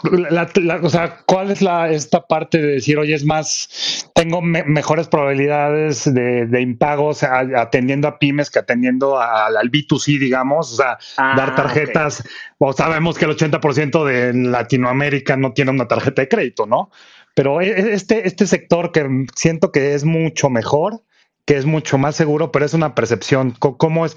o 0.83 0.89
sea, 0.89 1.19
¿cuál 1.27 1.51
es 1.51 1.61
la, 1.61 1.91
esta 1.91 2.27
parte 2.27 2.57
de 2.57 2.69
decir, 2.75 2.97
oye, 2.97 3.15
es 3.15 3.25
más, 3.25 4.11
tengo 4.15 4.41
mejores 4.41 5.09
probabilidades 5.09 6.13
de, 6.13 6.61
impagos 6.61 7.23
atendiendo 7.23 8.09
a 8.09 8.19
pymes 8.19 8.51
que 8.51 8.61
atendiendo 8.61 9.21
al 9.21 9.71
B2C, 9.71 10.19
digamos? 10.19 10.73
O 10.73 10.77
sea, 10.77 10.97
ah, 11.19 11.35
dar 11.37 11.55
tarjetas, 11.55 12.25
o 12.57 12.73
sabemos 12.73 13.19
que 13.19 13.27
el 13.27 13.37
80% 13.37 14.05
de 14.07 14.33
Latinoamérica 14.33 15.37
no 15.37 15.53
tiene 15.53 15.73
una 15.73 15.87
tarjeta 15.87 16.23
de 16.23 16.29
crédito, 16.29 16.65
¿no? 16.65 16.91
Pero 17.35 17.61
e, 17.61 17.69
e, 17.69 17.93
este, 17.93 18.27
este 18.27 18.47
sector 18.47 18.91
que 18.91 19.27
siento 19.35 19.71
que 19.71 19.93
es 19.93 20.05
mucho 20.05 20.49
mejor, 20.49 21.03
que 21.47 21.57
es 21.57 21.65
mucho 21.67 21.99
más 21.99 22.17
seguro, 22.17 22.53
pero 22.53 22.65
es 22.65 22.75
una 22.75 22.95
percepción. 22.95 23.53
¿Cómo 23.53 24.07
es? 24.07 24.17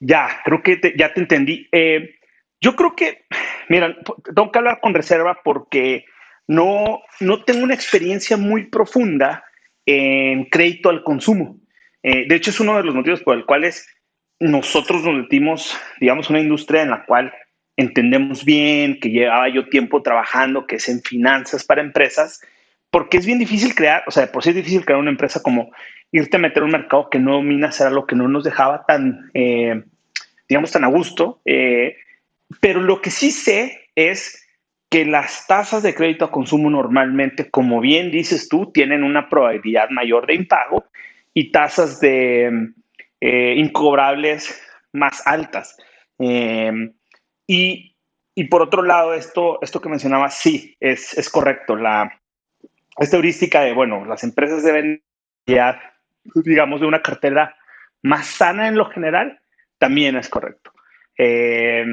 Ya, 0.00 0.40
creo 0.44 0.62
que 0.62 0.80
ya 0.96 1.12
te 1.12 1.20
entendí. 1.20 1.68
Eh, 1.72 2.16
yo 2.60 2.76
creo 2.76 2.94
que, 2.96 3.24
mira, 3.68 3.96
tengo 4.34 4.50
que 4.50 4.58
hablar 4.58 4.80
con 4.80 4.94
reserva 4.94 5.38
porque 5.44 6.04
no, 6.46 7.00
no 7.20 7.44
tengo 7.44 7.62
una 7.62 7.74
experiencia 7.74 8.36
muy 8.36 8.64
profunda 8.64 9.44
en 9.86 10.46
crédito 10.46 10.88
al 10.88 11.04
consumo. 11.04 11.58
Eh, 12.02 12.26
de 12.28 12.34
hecho, 12.34 12.50
es 12.50 12.60
uno 12.60 12.76
de 12.76 12.84
los 12.84 12.94
motivos 12.94 13.22
por 13.22 13.36
el 13.36 13.46
cuales 13.46 13.86
nosotros 14.40 15.02
nos 15.04 15.14
metimos, 15.14 15.76
digamos, 16.00 16.28
una 16.30 16.40
industria 16.40 16.82
en 16.82 16.90
la 16.90 17.04
cual 17.04 17.32
entendemos 17.76 18.44
bien, 18.44 19.00
que 19.00 19.10
llevaba 19.10 19.48
yo 19.48 19.68
tiempo 19.68 20.02
trabajando, 20.02 20.66
que 20.66 20.76
es 20.76 20.88
en 20.88 21.00
finanzas 21.02 21.64
para 21.64 21.80
empresas, 21.82 22.40
porque 22.90 23.16
es 23.16 23.26
bien 23.26 23.38
difícil 23.38 23.74
crear, 23.74 24.04
o 24.06 24.10
sea, 24.10 24.30
por 24.30 24.42
sí 24.42 24.50
es 24.50 24.56
difícil 24.56 24.84
crear 24.84 25.00
una 25.00 25.10
empresa 25.10 25.42
como 25.42 25.72
irte 26.14 26.36
a 26.36 26.40
meter 26.40 26.62
un 26.62 26.70
mercado 26.70 27.10
que 27.10 27.18
no 27.18 27.32
dominas, 27.32 27.80
era 27.80 27.90
lo 27.90 28.06
que 28.06 28.14
no 28.14 28.28
nos 28.28 28.44
dejaba 28.44 28.86
tan, 28.86 29.32
eh, 29.34 29.82
digamos, 30.48 30.70
tan 30.70 30.84
a 30.84 30.86
gusto. 30.86 31.40
Eh, 31.44 31.96
pero 32.60 32.80
lo 32.80 33.00
que 33.00 33.10
sí 33.10 33.32
sé 33.32 33.88
es 33.96 34.46
que 34.88 35.04
las 35.04 35.48
tasas 35.48 35.82
de 35.82 35.92
crédito 35.92 36.24
a 36.24 36.30
consumo 36.30 36.70
normalmente, 36.70 37.50
como 37.50 37.80
bien 37.80 38.12
dices 38.12 38.48
tú, 38.48 38.70
tienen 38.70 39.02
una 39.02 39.28
probabilidad 39.28 39.90
mayor 39.90 40.28
de 40.28 40.34
impago 40.34 40.84
y 41.34 41.50
tasas 41.50 41.98
de 41.98 42.70
eh, 43.20 43.54
incobrables 43.56 44.62
más 44.92 45.20
altas. 45.26 45.76
Y, 46.16 47.96
y 48.36 48.44
por 48.44 48.62
otro 48.62 48.82
lado, 48.84 49.14
esto, 49.14 49.58
esto 49.62 49.80
que 49.80 49.88
mencionaba, 49.88 50.30
sí, 50.30 50.76
es, 50.78 51.18
es 51.18 51.28
correcto. 51.28 51.74
La, 51.74 52.20
esta 52.98 53.16
heurística 53.16 53.62
de, 53.62 53.72
bueno, 53.72 54.04
las 54.04 54.22
empresas 54.22 54.62
deben 54.62 55.02
ya, 55.44 55.93
digamos, 56.34 56.80
de 56.80 56.86
una 56.86 57.02
cartera 57.02 57.56
más 58.02 58.26
sana 58.26 58.68
en 58.68 58.76
lo 58.76 58.86
general, 58.90 59.40
también 59.78 60.16
es 60.16 60.28
correcto. 60.28 60.72
Eh, 61.16 61.84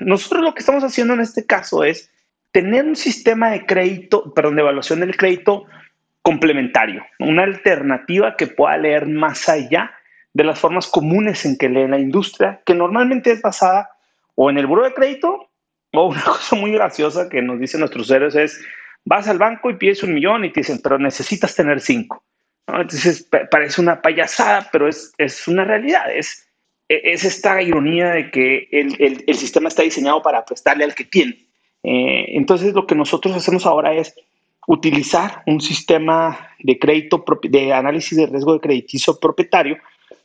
nosotros 0.00 0.42
lo 0.42 0.54
que 0.54 0.60
estamos 0.60 0.84
haciendo 0.84 1.14
en 1.14 1.20
este 1.20 1.46
caso 1.46 1.84
es 1.84 2.10
tener 2.52 2.84
un 2.84 2.96
sistema 2.96 3.50
de 3.50 3.66
crédito, 3.66 4.32
perdón, 4.34 4.56
de 4.56 4.62
evaluación 4.62 5.00
del 5.00 5.16
crédito 5.16 5.66
complementario, 6.22 7.04
una 7.18 7.44
alternativa 7.44 8.36
que 8.36 8.46
pueda 8.46 8.76
leer 8.76 9.06
más 9.06 9.48
allá 9.48 9.92
de 10.32 10.44
las 10.44 10.58
formas 10.58 10.86
comunes 10.86 11.44
en 11.44 11.56
que 11.56 11.68
lee 11.68 11.88
la 11.88 11.98
industria, 11.98 12.60
que 12.64 12.74
normalmente 12.74 13.32
es 13.32 13.42
basada 13.42 13.90
o 14.34 14.50
en 14.50 14.58
el 14.58 14.66
buro 14.66 14.84
de 14.84 14.94
crédito, 14.94 15.48
o 15.92 16.08
una 16.08 16.22
cosa 16.24 16.56
muy 16.56 16.72
graciosa 16.72 17.28
que 17.28 17.42
nos 17.42 17.58
dicen 17.58 17.80
nuestros 17.80 18.10
héroes 18.10 18.34
es, 18.34 18.64
vas 19.04 19.28
al 19.28 19.38
banco 19.38 19.70
y 19.70 19.76
pides 19.76 20.02
un 20.02 20.14
millón 20.14 20.44
y 20.44 20.52
te 20.52 20.60
dicen, 20.60 20.80
pero 20.82 20.98
necesitas 20.98 21.54
tener 21.54 21.80
cinco. 21.80 22.24
Entonces 22.68 23.28
parece 23.50 23.80
una 23.80 24.02
payasada, 24.02 24.68
pero 24.70 24.88
es, 24.88 25.12
es 25.18 25.48
una 25.48 25.64
realidad, 25.64 26.14
es, 26.14 26.48
es 26.88 27.24
esta 27.24 27.60
ironía 27.62 28.10
de 28.10 28.30
que 28.30 28.68
el, 28.70 29.24
el, 29.26 29.36
sistema 29.36 29.68
está 29.68 29.82
diseñado 29.82 30.22
para 30.22 30.44
prestarle 30.44 30.84
al 30.84 30.94
que 30.94 31.04
tiene. 31.04 31.46
Eh, 31.82 32.36
entonces 32.36 32.74
lo 32.74 32.86
que 32.86 32.94
nosotros 32.94 33.34
hacemos 33.34 33.66
ahora 33.66 33.94
es 33.94 34.14
utilizar 34.66 35.42
un 35.46 35.60
sistema 35.60 36.50
de 36.58 36.78
crédito, 36.78 37.24
de 37.42 37.72
análisis 37.72 38.18
de 38.18 38.26
riesgo 38.26 38.54
de 38.54 38.60
crediticio 38.60 39.18
propietario 39.18 39.78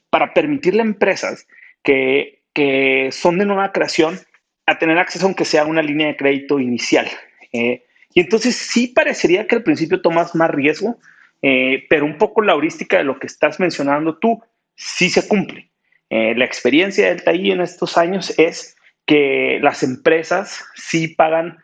para 0.09 0.33
permitirle 0.33 0.81
a 0.81 0.85
empresas 0.85 1.47
que 1.81 2.43
que 2.53 3.09
son 3.11 3.37
de 3.39 3.45
nueva 3.45 3.71
creación 3.71 4.19
a 4.65 4.77
tener 4.77 4.97
acceso 4.97 5.25
aunque 5.25 5.45
sea 5.45 5.65
una 5.65 5.81
línea 5.81 6.07
de 6.07 6.15
crédito 6.15 6.59
inicial. 6.59 7.07
Eh, 7.51 7.83
y 8.13 8.19
entonces 8.19 8.55
sí 8.55 8.87
parecería 8.87 9.47
que 9.47 9.55
al 9.55 9.63
principio 9.63 10.01
tomas 10.01 10.35
más 10.35 10.49
riesgo, 10.51 10.97
eh, 11.43 11.85
pero 11.89 12.05
un 12.05 12.17
poco 12.17 12.41
la 12.41 12.53
heurística 12.53 12.97
de 12.97 13.03
lo 13.03 13.19
que 13.19 13.27
estás 13.27 13.59
mencionando 13.59 14.17
tú 14.17 14.41
sí 14.75 15.09
se 15.09 15.27
cumple. 15.27 15.69
Eh, 16.09 16.33
la 16.35 16.45
experiencia 16.45 17.09
del 17.09 17.23
TAI 17.23 17.51
en 17.51 17.61
estos 17.61 17.97
años 17.97 18.33
es 18.39 18.75
que 19.05 19.59
las 19.61 19.83
empresas 19.83 20.65
sí 20.73 21.09
pagan 21.09 21.59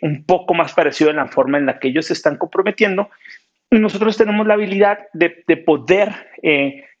un 0.00 0.24
poco 0.24 0.54
más 0.54 0.72
parecido 0.72 1.10
en 1.10 1.16
la 1.16 1.26
forma 1.26 1.58
en 1.58 1.66
la 1.66 1.78
que 1.78 1.88
ellos 1.88 2.06
se 2.06 2.14
están 2.14 2.38
comprometiendo 2.38 3.10
y 3.70 3.78
nosotros 3.78 4.16
tenemos 4.16 4.46
la 4.46 4.54
habilidad 4.54 5.00
de, 5.12 5.44
de 5.46 5.56
poder 5.58 6.14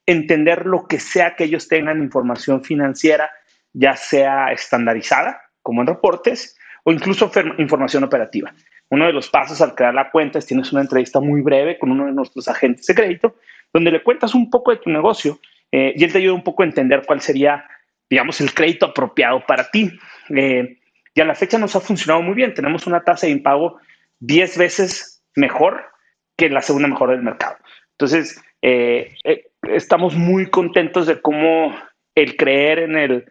entender 0.04 0.66
lo 0.66 0.86
que 0.86 1.00
sea 1.00 1.36
que 1.36 1.44
ellos 1.44 1.68
tengan 1.68 2.02
información 2.02 2.62
financiera, 2.62 3.30
ya 3.72 3.96
sea 3.96 4.52
estandarizada, 4.52 5.40
como 5.62 5.80
en 5.80 5.86
reportes, 5.86 6.58
o 6.84 6.92
incluso 6.92 7.30
información 7.58 8.04
operativa. 8.04 8.54
Uno 8.94 9.06
de 9.06 9.12
los 9.12 9.28
pasos 9.28 9.60
al 9.60 9.74
crear 9.74 9.92
la 9.92 10.12
cuenta 10.12 10.38
es 10.38 10.46
tienes 10.46 10.70
una 10.70 10.80
entrevista 10.82 11.18
muy 11.18 11.40
breve 11.40 11.80
con 11.80 11.90
uno 11.90 12.06
de 12.06 12.12
nuestros 12.12 12.46
agentes 12.46 12.86
de 12.86 12.94
crédito, 12.94 13.34
donde 13.72 13.90
le 13.90 14.04
cuentas 14.04 14.36
un 14.36 14.48
poco 14.50 14.70
de 14.70 14.76
tu 14.76 14.88
negocio 14.88 15.40
eh, 15.72 15.92
y 15.96 16.04
él 16.04 16.12
te 16.12 16.18
ayuda 16.18 16.34
un 16.34 16.44
poco 16.44 16.62
a 16.62 16.66
entender 16.66 17.02
cuál 17.04 17.20
sería, 17.20 17.64
digamos, 18.08 18.40
el 18.40 18.54
crédito 18.54 18.86
apropiado 18.86 19.44
para 19.48 19.68
ti. 19.68 19.90
Eh, 20.28 20.78
y 21.12 21.20
a 21.20 21.24
la 21.24 21.34
fecha 21.34 21.58
nos 21.58 21.74
ha 21.74 21.80
funcionado 21.80 22.22
muy 22.22 22.34
bien. 22.34 22.54
Tenemos 22.54 22.86
una 22.86 23.02
tasa 23.02 23.26
de 23.26 23.32
impago 23.32 23.80
10 24.20 24.58
veces 24.58 25.24
mejor 25.34 25.86
que 26.36 26.48
la 26.48 26.62
segunda 26.62 26.86
mejor 26.86 27.10
del 27.10 27.22
mercado. 27.22 27.56
Entonces, 27.98 28.40
eh, 28.62 29.16
estamos 29.62 30.14
muy 30.14 30.50
contentos 30.50 31.08
de 31.08 31.20
cómo 31.20 31.74
el 32.14 32.36
creer 32.36 32.78
en 32.78 32.96
el, 32.96 33.24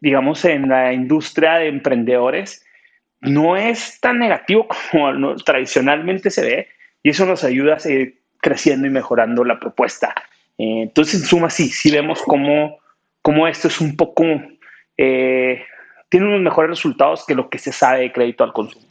digamos, 0.00 0.42
en 0.46 0.70
la 0.70 0.94
industria 0.94 1.56
de 1.56 1.68
emprendedores 1.68 2.64
no 3.20 3.56
es 3.56 4.00
tan 4.00 4.18
negativo 4.18 4.68
como 4.90 5.36
tradicionalmente 5.36 6.30
se 6.30 6.42
ve 6.42 6.68
y 7.02 7.10
eso 7.10 7.26
nos 7.26 7.44
ayuda 7.44 7.76
a 7.76 7.78
seguir 7.78 8.20
creciendo 8.40 8.86
y 8.86 8.90
mejorando 8.90 9.44
la 9.44 9.58
propuesta. 9.58 10.14
Eh, 10.58 10.82
entonces, 10.82 11.20
en 11.20 11.26
suma, 11.26 11.50
sí, 11.50 11.68
sí 11.68 11.90
vemos 11.90 12.22
cómo, 12.22 12.78
cómo 13.22 13.46
esto 13.46 13.68
es 13.68 13.80
un 13.80 13.96
poco, 13.96 14.24
eh, 14.96 15.64
tiene 16.08 16.26
unos 16.26 16.40
mejores 16.40 16.70
resultados 16.70 17.24
que 17.26 17.34
lo 17.34 17.48
que 17.48 17.58
se 17.58 17.72
sabe 17.72 18.00
de 18.00 18.12
crédito 18.12 18.44
al 18.44 18.52
consumo. 18.52 18.89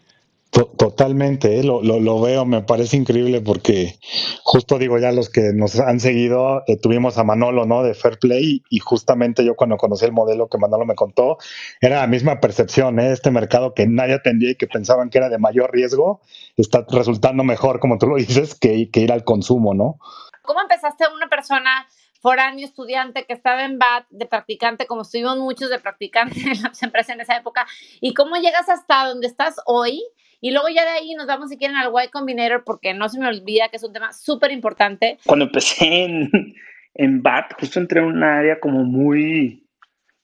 Totalmente, 0.51 1.59
eh, 1.59 1.63
lo, 1.63 1.81
lo, 1.81 2.21
veo, 2.21 2.43
me 2.43 2.63
parece 2.63 2.97
increíble 2.97 3.39
porque 3.39 3.99
justo 4.43 4.79
digo 4.79 4.97
ya 4.97 5.11
los 5.11 5.29
que 5.29 5.51
nos 5.53 5.79
han 5.79 5.99
seguido, 5.99 6.63
eh, 6.65 6.75
tuvimos 6.75 7.19
a 7.19 7.23
Manolo, 7.23 7.67
¿no? 7.67 7.83
De 7.83 7.93
Fair 7.93 8.17
Play 8.17 8.63
y 8.67 8.79
justamente 8.79 9.45
yo 9.45 9.55
cuando 9.55 9.77
conocí 9.77 10.05
el 10.05 10.11
modelo 10.11 10.49
que 10.49 10.57
Manolo 10.57 10.85
me 10.85 10.95
contó, 10.95 11.37
era 11.81 11.99
la 11.99 12.07
misma 12.07 12.39
percepción, 12.39 12.99
¿eh? 12.99 13.11
Este 13.11 13.29
mercado 13.29 13.75
que 13.75 13.85
nadie 13.85 14.15
atendía 14.15 14.51
y 14.51 14.55
que 14.55 14.65
pensaban 14.65 15.11
que 15.11 15.19
era 15.19 15.29
de 15.29 15.37
mayor 15.37 15.71
riesgo, 15.71 16.21
está 16.57 16.83
resultando 16.89 17.43
mejor, 17.43 17.79
como 17.79 17.99
tú 17.99 18.07
lo 18.07 18.15
dices, 18.15 18.55
que, 18.55 18.89
que 18.89 19.01
ir 19.01 19.11
al 19.11 19.23
consumo, 19.23 19.75
¿no? 19.75 19.99
¿Cómo 20.41 20.61
empezaste 20.61 21.05
una 21.15 21.29
persona 21.29 21.87
foráneo 22.21 22.65
estudiante 22.65 23.25
que 23.25 23.33
estaba 23.33 23.63
en 23.63 23.77
BAT 23.77 24.05
de 24.09 24.25
practicante, 24.25 24.87
como 24.87 25.03
estuvimos 25.03 25.37
muchos 25.37 25.69
de 25.69 25.79
practicante 25.79 26.39
en 26.45 26.61
las 26.63 26.81
empresas 26.83 27.15
en 27.15 27.21
esa 27.21 27.37
época, 27.37 27.67
y 28.01 28.13
cómo 28.13 28.35
llegas 28.37 28.67
hasta 28.67 29.05
donde 29.05 29.27
estás 29.27 29.55
hoy? 29.65 30.03
Y 30.41 30.51
luego 30.51 30.69
ya 30.69 30.83
de 30.83 30.91
ahí 30.91 31.13
nos 31.15 31.27
vamos 31.27 31.49
si 31.49 31.57
quieren 31.57 31.75
al 31.75 31.91
Y 31.91 32.09
Combinator 32.09 32.63
porque 32.63 32.93
no 32.93 33.09
se 33.09 33.19
me 33.19 33.27
olvida 33.27 33.69
que 33.69 33.77
es 33.77 33.83
un 33.83 33.93
tema 33.93 34.13
súper 34.13 34.51
importante. 34.51 35.17
Cuando 35.25 35.45
empecé 35.45 36.05
en, 36.05 36.55
en 36.93 37.21
BAT, 37.21 37.53
justo 37.59 37.79
entré 37.79 37.99
en 37.99 38.07
un 38.07 38.23
área 38.23 38.59
como 38.59 38.83
muy, 38.83 39.67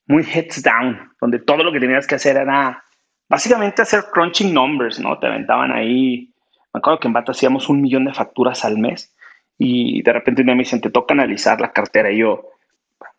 muy 0.08 0.24
heads 0.24 0.64
down, 0.64 1.12
donde 1.20 1.40
todo 1.40 1.64
lo 1.64 1.72
que 1.72 1.80
tenías 1.80 2.08
que 2.08 2.16
hacer 2.16 2.38
era 2.38 2.84
básicamente 3.28 3.82
hacer 3.82 4.06
crunching 4.14 4.54
numbers, 4.54 5.00
¿no? 5.00 5.20
Te 5.20 5.28
aventaban 5.28 5.72
ahí. 5.72 6.34
Me 6.74 6.80
acuerdo 6.80 7.00
que 7.00 7.08
en 7.08 7.14
BAT 7.14 7.30
hacíamos 7.30 7.70
un 7.70 7.82
millón 7.82 8.06
de 8.06 8.14
facturas 8.14 8.64
al 8.64 8.78
mes 8.78 9.16
y 9.58 10.02
de 10.02 10.14
repente 10.14 10.42
un 10.42 10.48
día 10.48 10.56
me 10.56 10.64
dicen, 10.64 10.82
te 10.82 10.90
toca 10.90 11.14
analizar 11.14 11.60
la 11.60 11.72
cartera 11.72 12.12
y 12.12 12.20
yo, 12.20 12.50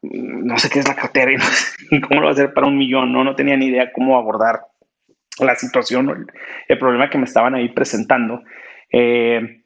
no 0.03 0.59
sé 0.59 0.69
qué 0.71 0.79
es 0.79 0.89
la 0.89 0.95
cartera 0.95 1.33
y, 1.33 1.37
no 1.37 1.45
sé, 1.45 2.01
cómo 2.09 2.21
lo 2.21 2.27
voy 2.27 2.29
a 2.29 2.33
hacer 2.33 2.55
para 2.55 2.67
un 2.67 2.79
millón, 2.79 3.13
¿no? 3.13 3.25
No 3.25 3.35
tenía 3.35 3.57
ni 3.57 3.67
idea 3.67 3.93
cómo 3.93 4.17
abordar 4.17 4.61
la 5.41 5.57
situación, 5.57 6.27
el, 6.69 6.79
problema 6.79 7.11
que 7.11 7.19
me 7.19 7.25
estaban 7.25 7.55
ahí 7.55 7.69
presentando. 7.69 8.43
Eh, 8.93 9.63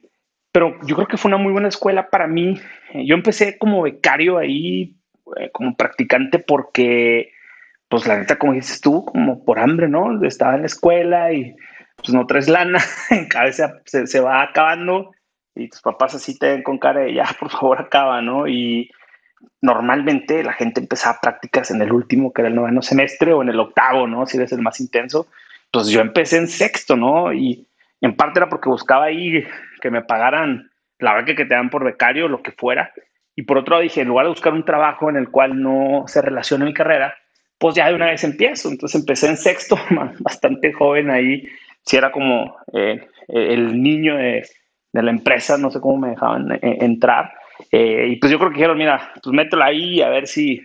pero 0.52 0.76
yo 0.84 0.96
creo 0.96 1.06
que 1.06 1.16
fue 1.16 1.28
una 1.28 1.38
muy 1.38 1.52
buena 1.52 1.68
escuela 1.68 2.10
para 2.10 2.26
mí. 2.26 2.60
Yo 2.94 3.14
empecé 3.14 3.56
como 3.58 3.82
becario 3.82 4.38
ahí, 4.38 4.96
eh, 5.36 5.50
como 5.52 5.76
practicante, 5.76 6.38
porque, 6.38 7.32
pues 7.88 8.06
la 8.06 8.18
neta, 8.18 8.36
como 8.36 8.54
dices 8.54 8.80
tú, 8.80 9.04
como 9.04 9.44
por 9.44 9.58
hambre, 9.58 9.88
¿no? 9.88 10.24
Estaba 10.24 10.54
en 10.54 10.62
la 10.62 10.66
escuela 10.66 11.32
y 11.32 11.54
pues 11.96 12.12
no 12.12 12.26
traes 12.26 12.48
lana, 12.48 12.80
en 13.10 13.28
cabeza 13.28 13.80
se, 13.84 14.06
se, 14.06 14.20
va 14.20 14.42
acabando 14.42 15.12
y 15.54 15.68
tus 15.68 15.82
papás 15.82 16.14
así 16.14 16.38
te 16.38 16.48
ven 16.48 16.62
con 16.62 16.78
cara 16.78 17.00
de 17.00 17.14
ya, 17.14 17.28
por 17.38 17.50
favor, 17.50 17.80
acaba, 17.80 18.22
¿no? 18.22 18.48
Y 18.48 18.90
normalmente 19.60 20.42
la 20.42 20.52
gente 20.52 20.80
empezaba 20.80 21.18
prácticas 21.20 21.70
en 21.70 21.82
el 21.82 21.92
último, 21.92 22.32
que 22.32 22.42
era 22.42 22.48
el 22.48 22.54
noveno 22.54 22.82
semestre, 22.82 23.32
o 23.32 23.42
en 23.42 23.50
el 23.50 23.60
octavo, 23.60 24.06
¿no? 24.06 24.26
Si 24.26 24.36
eres 24.36 24.52
el 24.52 24.62
más 24.62 24.80
intenso 24.80 25.28
pues 25.70 25.88
yo 25.88 26.00
empecé 26.00 26.38
en 26.38 26.48
sexto, 26.48 26.96
¿no? 26.96 27.32
Y 27.32 27.66
en 28.00 28.16
parte 28.16 28.38
era 28.38 28.48
porque 28.48 28.68
buscaba 28.68 29.06
ahí 29.06 29.44
que 29.80 29.90
me 29.90 30.02
pagaran 30.02 30.70
la 31.00 31.14
verdad 31.14 31.34
que 31.34 31.44
te 31.44 31.54
dan 31.54 31.70
por 31.70 31.84
becario, 31.84 32.28
lo 32.28 32.42
que 32.42 32.52
fuera. 32.52 32.92
Y 33.34 33.42
por 33.42 33.58
otro 33.58 33.72
lado 33.72 33.82
dije, 33.82 34.02
en 34.02 34.08
lugar 34.08 34.26
de 34.26 34.30
buscar 34.30 34.52
un 34.52 34.64
trabajo 34.64 35.08
en 35.08 35.16
el 35.16 35.30
cual 35.30 35.60
no 35.60 36.04
se 36.06 36.22
relacione 36.22 36.66
mi 36.66 36.74
carrera, 36.74 37.14
pues 37.58 37.74
ya 37.74 37.88
de 37.88 37.94
una 37.94 38.06
vez 38.06 38.22
empiezo. 38.22 38.68
Entonces 38.68 39.00
empecé 39.00 39.28
en 39.28 39.36
sexto, 39.36 39.76
bastante 40.20 40.72
joven 40.72 41.10
ahí. 41.10 41.46
Si 41.84 41.96
era 41.96 42.12
como 42.12 42.56
eh, 42.74 43.06
el 43.28 43.82
niño 43.82 44.16
de, 44.16 44.46
de, 44.92 45.02
la 45.02 45.10
empresa, 45.10 45.56
no 45.56 45.70
sé 45.70 45.80
cómo 45.80 45.96
me 45.98 46.10
dejaban 46.10 46.52
eh, 46.52 46.78
entrar. 46.80 47.32
Eh, 47.72 48.08
y 48.10 48.16
pues 48.16 48.30
yo 48.30 48.38
creo 48.38 48.50
que 48.50 48.56
dijeron, 48.56 48.78
mira, 48.78 49.12
pues 49.22 49.34
mételo 49.34 49.64
ahí 49.64 50.02
a 50.02 50.10
ver 50.10 50.26
si, 50.26 50.60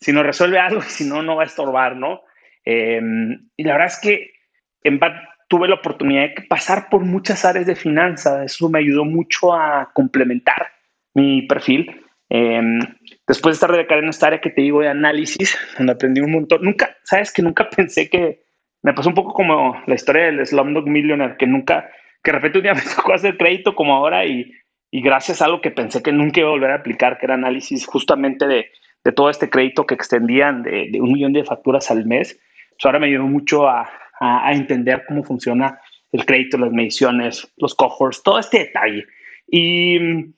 si 0.00 0.12
nos 0.12 0.26
resuelve 0.26 0.58
algo 0.58 0.82
si 0.86 1.08
no, 1.08 1.22
no 1.22 1.36
va 1.36 1.44
a 1.44 1.46
estorbar, 1.46 1.96
¿no? 1.96 2.22
y 2.70 3.62
la 3.62 3.72
verdad 3.72 3.86
es 3.86 3.98
que 3.98 4.32
en 4.82 4.98
BAT 4.98 5.12
tuve 5.48 5.68
la 5.68 5.76
oportunidad 5.76 6.22
de 6.22 6.42
pasar 6.48 6.88
por 6.90 7.04
muchas 7.04 7.44
áreas 7.44 7.66
de 7.66 7.74
finanzas. 7.74 8.52
Eso 8.52 8.68
me 8.68 8.78
ayudó 8.78 9.04
mucho 9.04 9.54
a 9.54 9.90
complementar 9.94 10.68
mi 11.14 11.42
perfil. 11.42 12.04
Em, 12.30 12.78
después 13.26 13.54
de 13.54 13.56
estar 13.56 13.72
de 13.72 13.86
cara 13.86 14.02
en 14.02 14.10
esta 14.10 14.26
área 14.26 14.40
que 14.40 14.50
te 14.50 14.60
digo 14.60 14.80
de 14.80 14.88
análisis, 14.88 15.58
donde 15.78 15.92
aprendí 15.92 16.20
un 16.20 16.32
montón, 16.32 16.62
nunca, 16.62 16.96
sabes 17.02 17.32
que 17.32 17.42
nunca 17.42 17.70
pensé 17.70 18.10
que 18.10 18.42
me 18.82 18.92
pasó 18.92 19.08
un 19.08 19.14
poco 19.14 19.32
como 19.32 19.82
la 19.86 19.94
historia 19.94 20.24
del 20.24 20.46
Slumdog 20.46 20.86
Millionaire, 20.86 21.36
que 21.38 21.46
nunca, 21.46 21.90
que 22.22 22.30
de 22.30 22.36
repente 22.36 22.58
un 22.58 22.64
día 22.64 22.74
me 22.74 22.82
tocó 22.82 23.14
hacer 23.14 23.36
crédito 23.38 23.74
como 23.74 23.94
ahora 23.94 24.26
y, 24.26 24.52
y 24.90 25.00
gracias 25.00 25.40
a 25.40 25.46
algo 25.46 25.62
que 25.62 25.70
pensé 25.70 26.02
que 26.02 26.12
nunca 26.12 26.40
iba 26.40 26.50
a 26.50 26.52
volver 26.52 26.70
a 26.70 26.76
aplicar, 26.76 27.18
que 27.18 27.26
era 27.26 27.34
análisis 27.34 27.86
justamente 27.86 28.46
de, 28.46 28.66
de 29.04 29.12
todo 29.12 29.30
este 29.30 29.48
crédito 29.48 29.86
que 29.86 29.94
extendían 29.94 30.62
de, 30.62 30.88
de, 30.92 31.00
un 31.00 31.12
millón 31.12 31.32
de 31.32 31.44
facturas 31.44 31.90
al 31.90 32.04
mes, 32.04 32.38
pues 32.70 32.84
ahora 32.84 32.98
me 32.98 33.06
ayudó 33.06 33.24
mucho 33.24 33.66
a, 33.66 33.90
a, 34.20 34.52
entender 34.52 35.04
cómo 35.06 35.22
funciona 35.22 35.80
el 36.12 36.24
crédito, 36.24 36.58
las 36.58 36.72
mediciones, 36.72 37.46
los 37.56 37.74
cohorts, 37.74 38.22
todo 38.22 38.38
este 38.38 38.58
detalle. 38.58 39.06
Y 39.46 39.98
mm, 39.98 40.34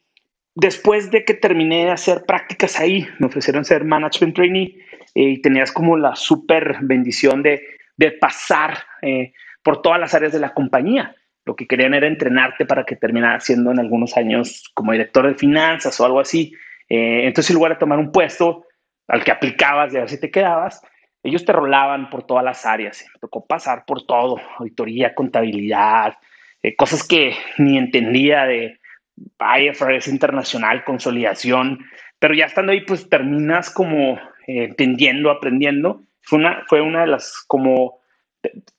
después 0.55 1.11
de 1.11 1.25
que 1.25 1.35
terminé 1.35 1.87
de 1.87 1.90
hacer 1.90 2.25
prácticas 2.27 2.79
ahí, 2.79 3.07
me 3.19 3.27
ofrecieron 3.27 3.64
ser 3.64 3.85
management 3.85 4.35
trainee 4.35 4.77
eh, 5.14 5.23
y 5.23 5.43
tenías 5.43 5.73
como 5.73 5.97
la 5.97 6.16
súper 6.16 6.79
bendición 6.83 7.43
de, 7.43 7.62
de 7.97 8.12
pasar 8.12 8.79
eh, 9.03 9.33
por 9.62 9.83
todas 9.83 10.01
las 10.01 10.14
áreas 10.14 10.33
de 10.33 10.40
la 10.40 10.55
compañía. 10.55 11.14
Lo 11.45 11.57
que 11.57 11.66
querían 11.66 11.95
era 11.95 12.07
entrenarte 12.07 12.66
para 12.66 12.85
que 12.85 12.97
terminaras 12.97 13.45
siendo 13.45 13.71
en 13.71 13.79
algunos 13.79 14.16
años 14.16 14.71
como 14.75 14.93
director 14.93 15.27
de 15.27 15.35
finanzas 15.35 15.99
o 16.01 16.05
algo 16.05 16.21
así. 16.21 16.53
Eh, 16.88 17.27
entonces, 17.27 17.51
en 17.51 17.57
lugar 17.57 17.73
de 17.73 17.79
tomar 17.79 17.99
un 17.99 18.12
puesto 18.12 18.64
al 19.09 19.25
que 19.25 19.33
aplicabas 19.33 19.93
y 19.93 19.97
a 19.97 20.01
ver 20.01 20.09
si 20.09 20.21
te 20.21 20.31
quedabas, 20.31 20.83
ellos 21.23 21.45
te 21.45 21.53
rolaban 21.53 22.09
por 22.11 22.25
todas 22.25 22.45
las 22.45 22.65
áreas. 22.65 23.05
Me 23.13 23.21
tocó 23.21 23.45
pasar 23.47 23.85
por 23.87 24.07
todo, 24.07 24.41
auditoría, 24.59 25.15
contabilidad, 25.15 26.15
eh, 26.63 26.75
cosas 26.77 27.07
que 27.07 27.35
ni 27.59 27.77
entendía 27.77 28.45
de 28.45 28.79
IFRS 29.39 30.09
internacional, 30.09 30.85
consolidación, 30.85 31.85
pero 32.19 32.35
ya 32.35 32.47
estando 32.47 32.73
ahí, 32.73 32.83
pues 32.83 33.09
terminas 33.09 33.71
como 33.71 34.15
eh, 34.47 34.65
entendiendo, 34.65 35.31
aprendiendo. 35.31 36.03
Fue 36.23 36.39
una, 36.39 36.65
fue 36.69 36.81
una 36.81 37.03
de 37.03 37.07
las 37.09 37.45
como, 37.47 38.01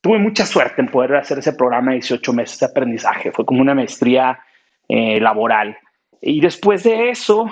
tuve 0.01 0.17
mucha 0.17 0.45
suerte 0.45 0.81
en 0.81 0.87
poder 0.87 1.15
hacer 1.15 1.39
ese 1.39 1.53
programa 1.53 1.91
de 1.91 1.97
18 1.97 2.33
meses 2.33 2.59
de 2.59 2.65
aprendizaje, 2.67 3.31
fue 3.31 3.45
como 3.45 3.61
una 3.61 3.75
maestría 3.75 4.39
eh, 4.87 5.19
laboral. 5.19 5.77
Y 6.21 6.39
después 6.39 6.83
de 6.83 7.09
eso, 7.09 7.49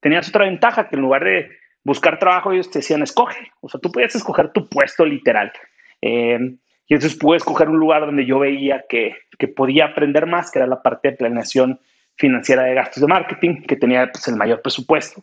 tenías 0.00 0.28
otra 0.28 0.46
ventaja, 0.46 0.88
que 0.88 0.96
en 0.96 1.02
lugar 1.02 1.24
de 1.24 1.50
buscar 1.88 2.18
trabajo, 2.18 2.52
ellos 2.52 2.70
te 2.70 2.80
decían, 2.80 3.02
escoge. 3.02 3.50
O 3.60 3.68
sea, 3.68 3.80
tú 3.80 3.90
podías 3.90 4.14
escoger 4.14 4.52
tu 4.52 4.68
puesto 4.68 5.04
literal. 5.04 5.50
Eh, 6.02 6.38
y 6.86 6.94
entonces 6.94 7.18
pude 7.18 7.38
escoger 7.38 7.68
un 7.68 7.78
lugar 7.78 8.06
donde 8.06 8.26
yo 8.26 8.38
veía 8.38 8.84
que, 8.88 9.16
que, 9.38 9.48
podía 9.48 9.86
aprender 9.86 10.26
más, 10.26 10.50
que 10.50 10.58
era 10.58 10.66
la 10.66 10.82
parte 10.82 11.08
de 11.08 11.16
planeación 11.16 11.80
financiera 12.16 12.62
de 12.64 12.74
gastos 12.74 13.00
de 13.00 13.06
marketing, 13.06 13.62
que 13.62 13.76
tenía 13.76 14.10
pues, 14.12 14.28
el 14.28 14.36
mayor 14.36 14.62
presupuesto. 14.62 15.22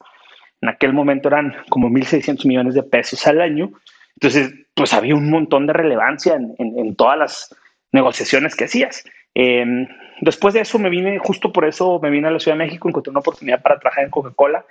En 0.61 0.69
aquel 0.69 0.93
momento 0.93 1.29
eran 1.29 1.55
como 1.69 1.89
1.600 1.89 2.47
millones 2.47 2.73
de 2.73 2.83
pesos 2.83 3.25
al 3.27 3.41
año. 3.41 3.71
Entonces, 4.15 4.53
pues 4.73 4.93
había 4.93 5.15
un 5.15 5.29
montón 5.29 5.67
de 5.67 5.73
relevancia 5.73 6.35
en, 6.35 6.55
en, 6.57 6.95
todas 6.95 7.17
las 7.17 7.55
negociaciones 7.91 8.55
que 8.55 8.65
hacías. 8.65 9.03
Eh, 9.35 9.87
después 10.21 10.53
de 10.53 10.61
eso 10.61 10.79
me 10.79 10.89
vine, 10.89 11.19
justo 11.19 11.51
por 11.51 11.65
eso 11.65 11.99
me 12.01 12.09
vine 12.09 12.27
a 12.27 12.31
la 12.31 12.39
Ciudad 12.39 12.57
de 12.57 12.63
México, 12.63 12.87
encontré 12.87 13.11
una 13.11 13.19
oportunidad 13.19 13.61
para 13.61 13.79
trabajar 13.79 14.05
en 14.05 14.11
Coca-Cola. 14.11 14.65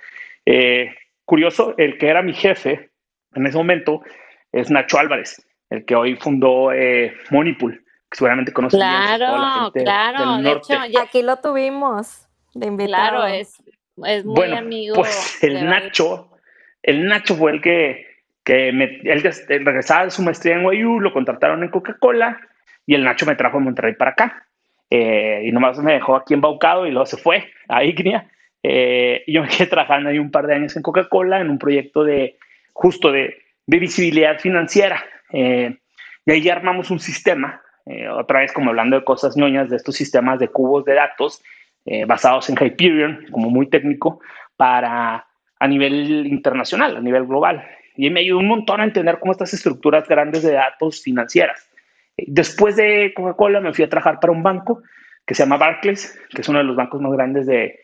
Eh, 0.45 0.93
curioso, 1.25 1.73
el 1.77 1.97
que 1.97 2.07
era 2.07 2.21
mi 2.21 2.33
jefe 2.33 2.91
en 3.33 3.45
ese 3.45 3.57
momento 3.57 4.01
es 4.51 4.71
Nacho 4.71 4.97
Álvarez, 4.97 5.45
el 5.69 5.85
que 5.85 5.95
hoy 5.95 6.15
fundó 6.15 6.71
eh, 6.71 7.13
Monipool, 7.29 7.83
que 8.09 8.17
seguramente 8.17 8.53
conoce. 8.53 8.77
Claro, 8.77 9.71
claro. 9.73 10.41
De 10.41 10.51
hecho, 10.51 11.01
aquí 11.01 11.21
lo 11.21 11.37
tuvimos 11.37 12.27
de 12.53 12.67
invitado. 12.67 13.09
Claro, 13.09 13.25
es, 13.27 13.61
es 14.05 14.25
muy 14.25 14.51
amigo. 14.51 14.95
Pues 14.95 15.43
el 15.43 15.65
Nacho, 15.65 16.31
el 16.81 17.05
Nacho 17.05 17.35
fue 17.35 17.51
el 17.51 17.61
que, 17.61 18.07
que 18.43 18.71
me, 18.71 19.01
él 19.03 19.21
regresaba 19.49 20.05
de 20.05 20.11
su 20.11 20.23
maestría 20.23 20.55
en 20.55 20.63
NYU, 20.63 20.99
lo 20.99 21.11
contrataron 21.11 21.63
en 21.63 21.69
Coca-Cola 21.69 22.39
y 22.85 22.95
el 22.95 23.03
Nacho 23.03 23.25
me 23.25 23.35
trajo 23.35 23.57
a 23.57 23.61
Monterrey 23.61 23.95
para 23.95 24.11
acá. 24.11 24.47
Eh, 24.89 25.41
y 25.45 25.51
nomás 25.51 25.79
me 25.79 25.93
dejó 25.93 26.15
aquí 26.15 26.35
embaucado 26.35 26.85
y 26.85 26.91
luego 26.91 27.05
se 27.05 27.17
fue 27.17 27.51
a 27.67 27.83
Ignia. 27.83 28.29
Eh, 28.67 29.23
yo 29.27 29.43
me 29.43 29.49
quedé 29.49 29.67
trabajando 29.67 30.09
ahí 30.09 30.19
un 30.19 30.31
par 30.31 30.47
de 30.47 30.55
años 30.55 30.75
en 30.75 30.81
Coca-Cola 30.81 31.39
en 31.41 31.49
un 31.49 31.59
proyecto 31.59 32.03
de 32.03 32.37
justo 32.73 33.11
de, 33.11 33.37
de 33.65 33.79
visibilidad 33.79 34.39
financiera. 34.39 35.03
Eh, 35.31 35.77
y 36.25 36.31
ahí 36.31 36.49
armamos 36.49 36.89
un 36.89 36.99
sistema, 36.99 37.61
otra 38.17 38.39
vez 38.39 38.51
como 38.51 38.71
hablando 38.71 38.97
de 38.97 39.05
cosas 39.05 39.37
ñoñas, 39.37 39.69
de 39.69 39.75
estos 39.75 39.95
sistemas 39.95 40.39
de 40.39 40.47
cubos 40.47 40.85
de 40.85 40.95
datos 40.95 41.43
basados 42.07 42.49
en 42.49 42.55
Hyperion, 42.55 43.27
como 43.29 43.51
muy 43.51 43.69
técnico, 43.69 44.19
para 44.57 45.27
a 45.59 45.67
nivel 45.67 46.25
internacional, 46.25 46.97
a 46.97 46.99
nivel 46.99 47.27
global. 47.27 47.63
Y 47.95 48.09
me 48.09 48.21
ayudó 48.21 48.39
un 48.39 48.47
montón 48.47 48.81
a 48.81 48.85
entender 48.85 49.19
cómo 49.19 49.33
estas 49.33 49.53
estructuras 49.53 50.07
grandes 50.07 50.41
de 50.41 50.53
datos 50.53 51.03
financieras 51.03 51.69
Después 52.17 52.75
de 52.75 53.13
Coca-Cola 53.13 53.59
me 53.59 53.73
fui 53.73 53.83
a 53.83 53.89
trabajar 53.89 54.19
para 54.19 54.31
un 54.31 54.43
banco 54.43 54.81
que 55.25 55.33
se 55.33 55.43
llama 55.43 55.57
Barclays, 55.57 56.17
que 56.29 56.41
es 56.41 56.49
uno 56.49 56.59
de 56.59 56.63
los 56.63 56.75
bancos 56.75 57.01
más 57.01 57.11
grandes 57.11 57.45
de, 57.45 57.79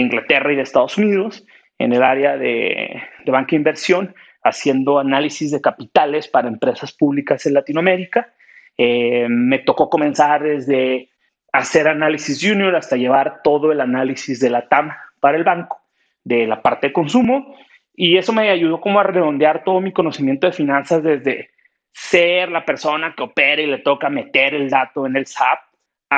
Inglaterra 0.00 0.52
y 0.52 0.56
de 0.56 0.62
Estados 0.62 0.96
Unidos, 0.98 1.44
en 1.78 1.92
el 1.92 2.02
área 2.02 2.36
de, 2.36 3.02
de 3.24 3.32
banca 3.32 3.50
de 3.50 3.56
inversión, 3.56 4.14
haciendo 4.42 4.98
análisis 4.98 5.50
de 5.50 5.60
capitales 5.60 6.28
para 6.28 6.48
empresas 6.48 6.92
públicas 6.92 7.44
en 7.46 7.54
Latinoamérica. 7.54 8.32
Eh, 8.76 9.26
me 9.28 9.58
tocó 9.58 9.88
comenzar 9.88 10.42
desde 10.42 11.10
hacer 11.52 11.86
análisis 11.88 12.40
junior 12.42 12.74
hasta 12.74 12.96
llevar 12.96 13.42
todo 13.44 13.72
el 13.72 13.80
análisis 13.80 14.40
de 14.40 14.50
la 14.50 14.68
TAM 14.68 14.90
para 15.20 15.36
el 15.36 15.44
banco, 15.44 15.80
de 16.24 16.46
la 16.46 16.62
parte 16.62 16.88
de 16.88 16.92
consumo, 16.92 17.54
y 17.94 18.16
eso 18.16 18.32
me 18.32 18.48
ayudó 18.48 18.80
como 18.80 18.98
a 18.98 19.04
redondear 19.04 19.64
todo 19.64 19.80
mi 19.80 19.92
conocimiento 19.92 20.46
de 20.46 20.54
finanzas 20.54 21.02
desde 21.02 21.50
ser 21.92 22.50
la 22.50 22.64
persona 22.64 23.14
que 23.14 23.22
opera 23.22 23.60
y 23.60 23.66
le 23.66 23.78
toca 23.78 24.08
meter 24.08 24.54
el 24.54 24.70
dato 24.70 25.06
en 25.06 25.16
el 25.16 25.26
SAP 25.26 25.58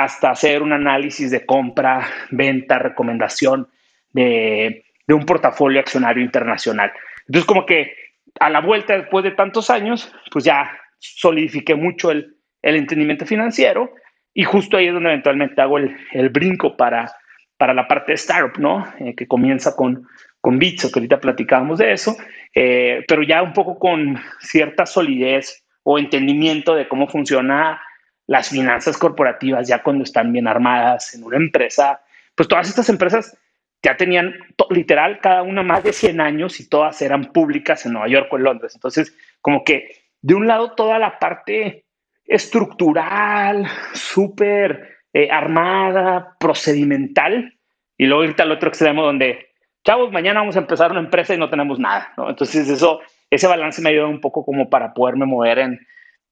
hasta 0.03 0.31
hacer 0.31 0.61
un 0.61 0.73
análisis 0.73 1.31
de 1.31 1.45
compra, 1.45 2.05
venta, 2.29 2.79
recomendación 2.79 3.69
de, 4.11 4.83
un 5.07 5.25
portafolio 5.25 5.79
accionario 5.79 6.21
internacional. 6.21 6.91
Entonces, 7.27 7.45
como 7.45 7.65
que 7.65 7.95
a 8.41 8.49
la 8.49 8.59
vuelta, 8.59 8.97
después 8.97 9.23
de 9.23 9.31
tantos 9.31 9.69
años, 9.69 10.13
pues 10.31 10.43
ya 10.43 10.69
solidifiqué 10.99 11.75
mucho 11.75 12.11
el, 12.11 12.35
entendimiento 12.61 13.25
financiero 13.25 13.91
y 14.33 14.43
justo 14.43 14.75
ahí 14.75 14.87
es 14.87 14.93
donde 14.93 15.11
eventualmente 15.11 15.61
hago 15.61 15.77
el, 15.77 16.29
brinco 16.29 16.75
para, 16.75 17.13
para 17.57 17.73
la 17.73 17.87
parte 17.87 18.11
de 18.11 18.15
startup, 18.15 18.59
¿no? 18.59 18.85
Eh, 18.99 19.13
que 19.15 19.27
comienza 19.27 19.75
con, 19.75 20.07
con 20.41 20.59
Bitso, 20.59 20.91
que 20.91 20.99
ahorita 20.99 21.21
platicábamos 21.21 21.77
de 21.77 21.93
eso, 21.93 22.17
eh, 22.53 23.05
pero 23.07 23.21
ya 23.23 23.43
un 23.43 23.53
poco 23.53 23.77
con 23.77 24.19
cierta 24.39 24.85
solidez 24.85 25.63
o 25.83 25.99
entendimiento 25.99 26.75
de 26.75 26.87
cómo 26.87 27.07
funciona 27.07 27.79
las 28.27 28.49
finanzas 28.49 28.97
corporativas 28.97 29.67
ya 29.67 29.83
cuando 29.83 30.03
están 30.03 30.31
bien 30.31 30.47
armadas 30.47 31.13
en 31.13 31.23
una 31.23 31.37
empresa, 31.37 32.01
pues 32.35 32.47
todas 32.47 32.67
estas 32.67 32.89
empresas 32.89 33.37
ya 33.83 33.95
tenían 33.97 34.33
literal 34.71 35.19
cada 35.21 35.43
una 35.43 35.61
más 35.61 35.83
de 35.83 35.93
100 35.93 36.19
años 36.19 36.59
y 36.59 36.67
todas 36.67 37.01
eran 37.01 37.31
públicas 37.31 37.85
en 37.85 37.93
Nueva 37.93 38.07
York 38.07 38.27
o 38.31 38.37
en 38.37 38.43
Londres. 38.43 38.73
Entonces, 38.73 39.15
como 39.41 39.63
que 39.63 39.91
de 40.21 40.33
un 40.33 40.47
lado 40.47 40.73
toda 40.73 40.97
la 40.97 41.19
parte 41.19 41.85
estructural, 42.25 43.67
súper 43.93 44.97
eh, 45.13 45.29
armada, 45.29 46.35
procedimental, 46.39 47.53
y 47.97 48.07
luego 48.07 48.23
irte 48.23 48.41
al 48.41 48.51
otro 48.51 48.69
extremo 48.69 49.03
donde, 49.03 49.49
chavos, 49.83 50.11
mañana 50.11 50.39
vamos 50.39 50.55
a 50.55 50.59
empezar 50.59 50.91
una 50.91 50.99
empresa 50.99 51.35
y 51.35 51.37
no 51.37 51.49
tenemos 51.49 51.79
nada, 51.79 52.11
¿no? 52.17 52.29
Entonces 52.29 52.67
eso 52.67 53.01
ese 53.29 53.47
balance 53.47 53.81
me 53.81 53.89
ayuda 53.89 54.07
un 54.07 54.21
poco 54.21 54.43
como 54.43 54.69
para 54.69 54.93
poderme 54.93 55.25
mover 55.25 55.59
en, 55.59 55.87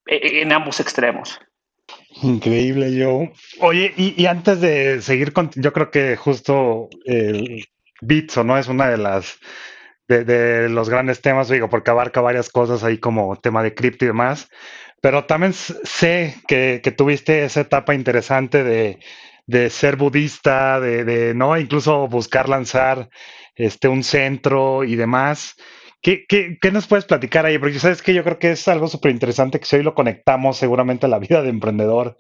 en 0.06 0.52
ambos 0.52 0.80
extremos. 0.80 1.40
Increíble, 2.22 2.96
yo. 2.96 3.30
Oye, 3.60 3.94
y, 3.98 4.26
antes 4.26 4.62
de 4.62 5.02
seguir 5.02 5.34
con, 5.34 5.50
yo 5.56 5.74
creo 5.74 5.90
que 5.92 6.16
justo 6.16 6.90
el 7.06 7.66
Bitso, 8.02 8.44
¿no? 8.44 8.58
Es 8.58 8.68
una 8.68 8.90
de 8.90 8.98
las, 8.98 9.40
de, 10.08 10.70
los 10.70 10.90
grandes 10.90 11.22
temas, 11.22 11.50
digo, 11.50 11.70
porque 11.70 11.92
abarca 11.92 12.22
varias 12.22 12.50
cosas 12.50 12.84
ahí 12.84 13.00
como 13.00 13.36
tema 13.38 13.64
de 13.64 13.74
cripto 13.74 14.06
y 14.06 14.10
demás, 14.10 14.50
pero 15.02 15.26
también 15.26 15.54
sé 15.54 16.36
que, 16.48 16.80
tuviste 16.96 17.46
esa 17.46 17.62
etapa 17.62 17.96
interesante 17.96 18.64
de, 18.64 19.00
de 19.48 19.70
ser 19.70 19.96
budista, 19.96 20.80
de, 20.80 21.04
de, 21.04 21.34
¿no? 21.34 21.58
Incluso 21.58 22.08
buscar 22.08 22.48
lanzar 22.48 23.10
este, 23.56 23.88
un 23.88 24.04
centro 24.04 24.84
y 24.84 24.96
demás. 24.96 25.56
¿Qué, 26.04 26.26
qué, 26.28 26.58
qué 26.62 26.72
nos 26.72 26.86
puedes 26.86 27.06
platicar 27.06 27.46
ahí? 27.46 27.58
Porque 27.58 27.80
sabes 27.80 28.02
que 28.02 28.14
yo 28.14 28.26
creo 28.26 28.38
que 28.38 28.52
es 28.52 28.68
algo 28.68 28.88
súper 28.88 29.12
interesante 29.12 29.58
que 29.58 29.66
si 29.66 29.78
hoy 29.78 29.84
lo 29.84 29.96
conectamos 29.96 30.58
seguramente 30.58 31.06
a 31.06 31.10
la 31.10 31.18
vida 31.18 31.42
de 31.42 31.50
emprendedor 31.50 32.18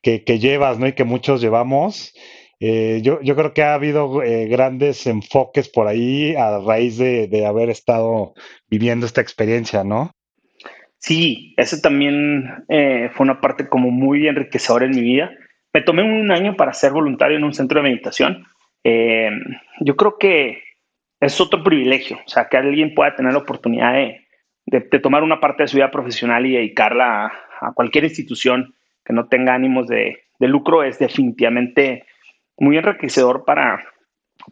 que, 0.00 0.24
que 0.24 0.38
llevas, 0.38 0.78
¿no? 0.78 0.86
Y 0.86 0.94
que 0.94 1.04
muchos 1.04 1.42
llevamos. 1.42 2.14
Eh, 2.60 3.00
yo, 3.02 3.20
yo, 3.20 3.36
creo 3.36 3.52
que 3.52 3.62
ha 3.62 3.74
habido 3.74 4.22
eh, 4.22 4.46
grandes 4.46 5.06
enfoques 5.06 5.68
por 5.68 5.86
ahí 5.86 6.34
a 6.34 6.58
raíz 6.60 6.96
de, 6.96 7.28
de, 7.28 7.44
haber 7.44 7.68
estado 7.68 8.32
viviendo 8.70 9.04
esta 9.04 9.20
experiencia, 9.20 9.84
¿no? 9.84 10.12
Sí, 10.96 11.52
eso 11.58 11.76
también 11.82 12.64
eh, 12.70 13.10
fue 13.12 13.24
una 13.24 13.42
parte 13.42 13.68
como 13.68 13.90
muy 13.90 14.26
enriquecedora 14.26 14.86
en 14.86 14.92
mi 14.92 15.02
vida. 15.02 15.30
Me 15.74 15.82
tomé 15.82 16.02
un 16.02 16.30
año 16.30 16.56
para 16.56 16.72
ser 16.72 16.92
voluntario 16.92 17.36
en 17.36 17.44
un 17.44 17.52
centro 17.52 17.82
de 17.82 17.90
meditación. 17.90 18.46
yo 19.80 19.96
creo 19.96 20.16
que 20.18 20.62
es 21.20 21.40
otro 21.40 21.62
privilegio, 21.62 22.18
o 22.24 22.28
sea, 22.28 22.48
que 22.48 22.56
alguien 22.56 22.94
pueda 22.94 23.14
tener 23.14 23.32
la 23.32 23.38
oportunidad 23.38 23.94
de, 23.94 24.98
tomar 25.00 25.22
una 25.22 25.40
parte 25.40 25.62
de 25.62 25.68
su 25.68 25.76
vida 25.76 25.90
profesional 25.90 26.44
y 26.44 26.56
dedicarla 26.56 27.32
a, 27.60 27.72
cualquier 27.72 28.04
institución 28.04 28.74
que 29.04 29.12
no 29.12 29.28
tenga 29.28 29.54
ánimos 29.54 29.86
de, 29.86 30.24
lucro 30.40 30.82
es 30.82 30.98
definitivamente 30.98 32.04
muy 32.58 32.76
enriquecedor 32.76 33.44
para, 33.44 33.84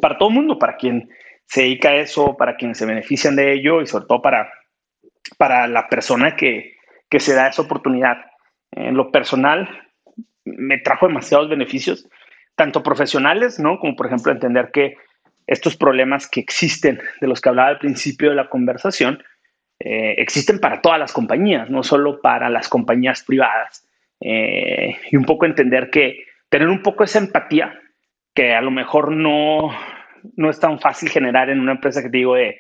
para 0.00 0.16
todo 0.16 0.31
el 0.31 0.35
mundo, 0.35 0.59
para 0.59 0.77
quien 0.77 1.11
se 1.46 1.62
dedica 1.62 1.90
a 1.90 1.96
eso, 1.96 2.37
para 2.37 2.57
quienes 2.57 2.79
se 2.79 2.87
benefician 2.87 3.37
de 3.37 3.53
ello 3.53 3.83
y 3.83 3.87
sobre 3.87 4.07
todo 4.07 4.22
para, 4.22 4.50
para 5.37 5.66
la 5.66 5.88
persona 5.88 6.37
que, 6.37 6.72
se 7.16 7.33
da 7.33 7.46
esa 7.46 7.62
oportunidad. 7.62 8.16
En 8.72 8.96
lo 8.96 9.12
personal, 9.12 9.68
me 10.44 10.79
trajo 10.79 11.07
demasiados 11.07 11.48
beneficios, 11.48 12.09
tanto 12.57 12.83
profesionales, 12.83 13.61
¿no? 13.61 13.79
Como 13.79 13.94
por 13.94 14.07
ejemplo 14.07 14.33
entender 14.33 14.72
que 14.72 14.96
estos 15.47 15.77
problemas 15.77 16.29
que 16.29 16.41
existen, 16.41 17.01
de 17.21 17.27
los 17.27 17.41
que 17.41 17.49
hablaba 17.49 17.69
al 17.69 17.79
principio 17.79 18.31
de 18.31 18.37
la 18.37 18.49
conversación, 18.49 19.23
eh, 19.81 20.15
existen 20.19 20.61
para 20.61 20.81
todas 20.81 20.99
las 20.99 21.13
compañías, 21.13 21.69
no 21.69 21.83
solo 21.83 22.21
para 22.21 22.49
las 22.49 22.69
compañías 22.69 23.23
privadas. 23.23 23.87
Eh, 24.21 24.97
y 25.11 25.17
un 25.17 25.25
poco 25.25 25.47
entender 25.47 25.91
que 25.91 26.25
tener 26.49 26.69
un 26.69 26.83
poco 26.83 27.05
esa 27.05 27.19
empatía, 27.19 27.79
que 28.35 28.55
a 28.55 28.63
lo 28.63 28.71
mejor 28.71 29.13
no, 29.13 29.71
no 30.37 30.51
es 30.51 30.59
tan 30.59 30.81
fácil 30.81 31.09
generar 31.11 31.51
en 31.51 31.61
una 31.61 31.73
empresa 31.73 32.03
que 32.03 32.09
te 32.09 32.19
digo 32.19 32.35
de 32.35 32.59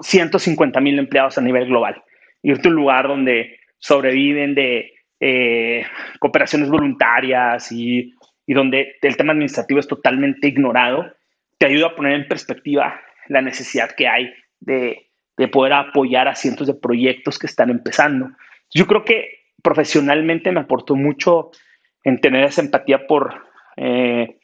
150 0.00 0.80
mil 0.80 0.98
empleados 0.98 1.38
a 1.38 1.40
nivel 1.40 1.66
global. 1.66 2.02
Irte 2.42 2.68
a 2.68 2.70
un 2.70 2.76
lugar 2.76 3.08
donde 3.08 3.58
sobreviven 3.78 4.54
de 4.54 4.92
eh, 5.20 5.86
cooperaciones 6.18 6.68
voluntarias 6.68 7.70
y, 7.72 8.14
y 8.46 8.54
donde 8.54 8.96
el 9.00 9.16
tema 9.16 9.32
administrativo 9.32 9.80
es 9.80 9.88
totalmente 9.88 10.48
ignorado, 10.48 11.14
te 11.60 11.66
ayuda 11.66 11.88
a 11.88 11.94
poner 11.94 12.14
en 12.14 12.26
perspectiva 12.26 12.98
la 13.28 13.42
necesidad 13.42 13.90
que 13.94 14.08
hay 14.08 14.32
de, 14.60 15.06
poder 15.52 15.74
apoyar 15.74 16.26
a 16.28 16.34
cientos 16.34 16.66
de 16.66 16.74
proyectos 16.74 17.38
que 17.38 17.46
están 17.46 17.70
empezando. 17.70 18.30
Yo 18.74 18.86
creo 18.86 19.04
que 19.04 19.44
profesionalmente 19.62 20.52
me 20.52 20.60
aportó 20.60 20.96
mucho 20.96 21.50
en 22.02 22.20
tener 22.20 22.44
esa 22.44 22.62
empatía 22.62 23.06
por 23.06 23.42
eh, 23.76 24.38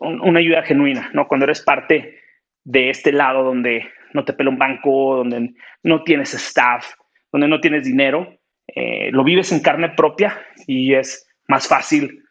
una 0.00 0.38
ayuda 0.38 0.62
genuina, 0.62 1.10
¿no? 1.14 1.26
Cuando 1.26 1.44
eres 1.44 1.62
parte 1.62 2.20
de 2.64 2.90
este 2.90 3.12
lado 3.12 3.42
donde 3.42 3.88
no 4.12 4.24
te 4.24 4.32
pela 4.32 4.50
un 4.50 4.58
banco, 4.58 5.16
donde 5.16 5.54
no 5.82 6.04
tienes 6.04 6.34
staff, 6.34 6.94
donde 7.32 7.48
no 7.48 7.60
tienes 7.60 7.84
dinero, 7.84 8.38
eh, 8.68 9.10
lo 9.12 9.24
vives 9.24 9.50
en 9.52 9.60
carne 9.60 9.90
propia 9.90 10.40
y 10.66 10.94
es 10.94 11.28
más 11.48 11.66
fácil 11.66 12.24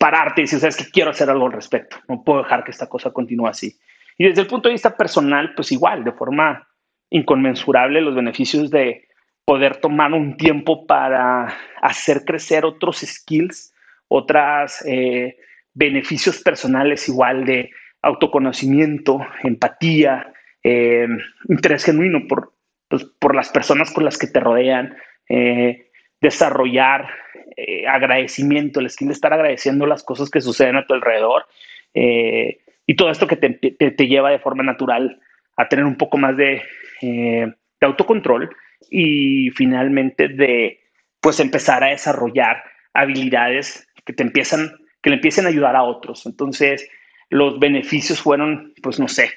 pararte 0.00 0.40
y 0.40 0.44
decir, 0.44 0.60
sabes 0.60 0.78
que 0.78 0.90
quiero 0.90 1.10
hacer 1.10 1.28
algo 1.28 1.44
al 1.44 1.52
respecto, 1.52 1.98
no 2.08 2.24
puedo 2.24 2.42
dejar 2.42 2.64
que 2.64 2.70
esta 2.70 2.88
cosa 2.88 3.10
continúe 3.10 3.46
así. 3.46 3.78
Y 4.16 4.24
desde 4.24 4.40
el 4.40 4.46
punto 4.46 4.68
de 4.68 4.72
vista 4.72 4.96
personal, 4.96 5.52
pues 5.54 5.70
igual, 5.72 6.04
de 6.04 6.12
forma 6.12 6.66
inconmensurable, 7.10 8.00
los 8.00 8.14
beneficios 8.14 8.70
de 8.70 9.08
poder 9.44 9.76
tomar 9.76 10.14
un 10.14 10.38
tiempo 10.38 10.86
para 10.86 11.54
hacer 11.82 12.24
crecer 12.24 12.64
otros 12.64 13.00
skills, 13.00 13.74
otros 14.08 14.82
eh, 14.86 15.36
beneficios 15.74 16.40
personales 16.40 17.06
igual 17.06 17.44
de 17.44 17.70
autoconocimiento, 18.00 19.20
empatía, 19.42 20.32
eh, 20.62 21.08
interés 21.50 21.84
genuino 21.84 22.26
por, 22.26 22.54
pues, 22.88 23.04
por 23.04 23.34
las 23.34 23.50
personas 23.50 23.92
con 23.92 24.06
las 24.06 24.16
que 24.16 24.28
te 24.28 24.40
rodean, 24.40 24.96
eh, 25.28 25.89
desarrollar 26.20 27.08
eh, 27.56 27.86
agradecimiento, 27.86 28.80
el 28.80 28.90
skill 28.90 29.08
de 29.08 29.14
estar 29.14 29.32
agradeciendo 29.32 29.86
las 29.86 30.02
cosas 30.02 30.30
que 30.30 30.40
suceden 30.40 30.76
a 30.76 30.86
tu 30.86 30.94
alrededor. 30.94 31.46
Eh, 31.94 32.60
y 32.86 32.96
todo 32.96 33.10
esto 33.10 33.26
que 33.26 33.36
te, 33.36 33.50
te, 33.50 34.06
lleva 34.06 34.30
de 34.30 34.38
forma 34.38 34.62
natural 34.62 35.20
a 35.56 35.68
tener 35.68 35.84
un 35.84 35.96
poco 35.96 36.18
más 36.18 36.36
de, 36.36 36.62
eh, 37.02 37.46
de 37.80 37.86
autocontrol 37.86 38.50
y 38.90 39.50
finalmente 39.50 40.28
de 40.28 40.80
pues 41.20 41.38
empezar 41.40 41.84
a 41.84 41.90
desarrollar 41.90 42.62
habilidades 42.94 43.86
que 44.04 44.12
te 44.12 44.22
empiezan, 44.22 44.72
que 45.02 45.10
le 45.10 45.16
empiecen 45.16 45.46
a 45.46 45.50
ayudar 45.50 45.76
a 45.76 45.82
otros. 45.82 46.26
Entonces, 46.26 46.88
los 47.28 47.58
beneficios 47.60 48.20
fueron, 48.20 48.74
pues 48.82 48.98
no 48.98 49.06
sé, 49.06 49.30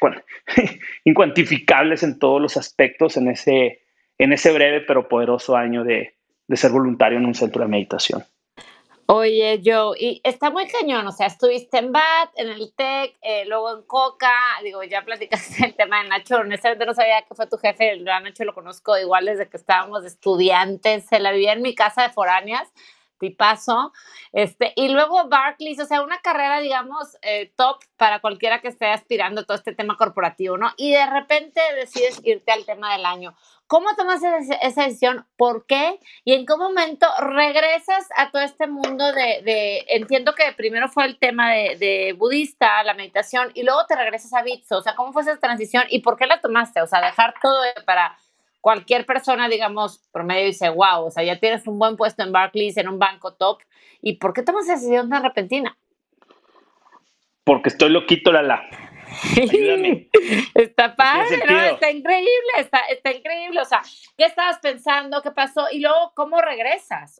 incuantificables 1.04 2.04
en 2.04 2.18
todos 2.20 2.42
los 2.42 2.58
aspectos 2.58 3.18
en 3.18 3.28
ese, 3.30 3.82
en 4.18 4.34
ese 4.34 4.52
breve 4.52 4.82
pero 4.82 5.08
poderoso 5.08 5.56
año 5.56 5.84
de, 5.84 6.16
de 6.48 6.58
ser 6.58 6.72
voluntario 6.72 7.18
en 7.18 7.26
un 7.26 7.36
centro 7.36 7.62
de 7.62 7.70
meditación. 7.70 8.26
Oye, 9.06 9.62
Joe, 9.64 9.98
y 10.00 10.22
está 10.24 10.50
muy 10.50 10.66
cañón, 10.68 11.06
o 11.06 11.12
sea, 11.12 11.28
estuviste 11.28 11.78
en 11.78 11.92
BAT, 11.92 12.30
en 12.36 12.48
el 12.48 12.74
TEC, 12.74 13.18
eh, 13.22 13.44
luego 13.46 13.76
en 13.76 13.84
Coca, 13.84 14.32
digo, 14.64 14.82
ya 14.84 15.04
platicaste 15.04 15.66
el 15.66 15.76
tema 15.76 16.02
de 16.02 16.10
Nacho, 16.10 16.38
honestamente 16.38 16.86
no 16.86 16.94
sabía 16.94 17.22
que 17.22 17.36
fue 17.36 17.48
tu 17.48 17.58
jefe, 17.58 17.92
el 17.92 18.06
Nacho 18.06 18.46
lo 18.46 18.54
conozco 18.54 18.98
igual 18.98 19.26
desde 19.26 19.50
que 19.50 19.58
estábamos 19.58 20.06
estudiantes, 20.06 21.06
se 21.06 21.20
la 21.20 21.34
vivía 21.34 21.52
en 21.52 21.62
mi 21.62 21.76
casa 21.76 22.04
de 22.04 22.10
foráneas, 22.10 22.72
tipazo, 23.24 23.94
este, 24.34 24.74
y 24.76 24.90
luego 24.90 25.30
Barclays, 25.30 25.80
o 25.80 25.86
sea, 25.86 26.02
una 26.02 26.20
carrera, 26.20 26.60
digamos, 26.60 27.18
eh, 27.22 27.54
top 27.56 27.78
para 27.96 28.20
cualquiera 28.20 28.60
que 28.60 28.68
esté 28.68 28.88
aspirando 28.88 29.42
a 29.42 29.44
todo 29.46 29.56
este 29.56 29.74
tema 29.74 29.96
corporativo, 29.96 30.58
¿no? 30.58 30.72
Y 30.76 30.92
de 30.92 31.06
repente 31.06 31.62
decides 31.76 32.20
irte 32.26 32.52
al 32.52 32.66
tema 32.66 32.92
del 32.94 33.06
año. 33.06 33.34
¿Cómo 33.68 33.96
tomas 33.96 34.22
esa 34.22 34.86
decisión? 34.86 35.26
¿Por 35.38 35.66
qué? 35.66 36.00
¿Y 36.26 36.34
en 36.34 36.46
qué 36.46 36.56
momento 36.58 37.08
regresas 37.20 38.08
a 38.18 38.30
todo 38.30 38.42
este 38.42 38.68
mundo 38.68 39.14
de, 39.14 39.86
entiendo 39.88 40.34
que 40.36 40.52
primero 40.58 40.90
fue 40.90 41.06
el 41.06 41.18
tema 41.18 41.54
de, 41.54 42.14
budista, 42.18 42.84
la 42.84 42.94
meditación, 42.94 43.52
y 43.54 43.64
luego 43.64 43.86
te 43.88 43.96
regresas 43.96 44.34
a 44.34 44.44
Bitso? 44.44 44.78
O 44.78 44.82
sea, 44.82 44.96
¿cómo 44.96 45.14
fue 45.14 45.22
esa 45.22 45.40
transición 45.40 45.86
y 45.90 46.00
por 46.00 46.18
qué 46.18 46.28
la 46.28 46.42
tomaste? 46.42 46.82
O 46.82 46.88
sea, 46.88 47.02
dejar 47.02 47.34
todo 47.42 47.64
para 47.86 48.18
cualquier 48.64 49.06
persona, 49.06 49.50
digamos, 49.50 50.00
promedio 50.14 50.46
dice, 50.46 50.70
wow, 50.70 51.08
o 51.08 51.12
sea, 51.12 51.22
ya 51.22 51.38
tienes 51.38 51.68
un 51.68 51.78
buen 51.78 51.98
puesto 51.98 52.24
en 52.24 52.32
Barclays, 52.32 52.78
en 52.78 52.88
un 52.88 52.98
banco 52.98 53.34
top, 53.34 53.60
¿y 54.02 54.16
por 54.16 54.34
qué 54.34 54.42
tomas 54.42 54.64
esa 54.64 54.76
decisión 54.76 55.10
tan 55.10 55.22
repentina? 55.22 55.78
Porque 57.44 57.68
estoy 57.68 57.90
loquito, 57.90 58.32
Lala. 58.32 58.64
Ayúdame. 59.36 60.08
está 60.56 60.96
padre, 60.96 61.44
¿no? 61.46 61.60
Está 61.60 61.92
increíble, 61.92 62.54
está, 62.58 62.80
está, 62.90 63.12
increíble. 63.12 63.60
O 63.60 63.66
sea, 63.66 63.82
¿qué 64.18 64.24
estabas 64.24 64.60
pensando? 64.60 65.22
¿Qué 65.22 65.32
pasó? 65.32 65.66
Y 65.70 65.82
luego, 65.82 66.14
¿cómo 66.16 66.40
regresas? 66.40 67.20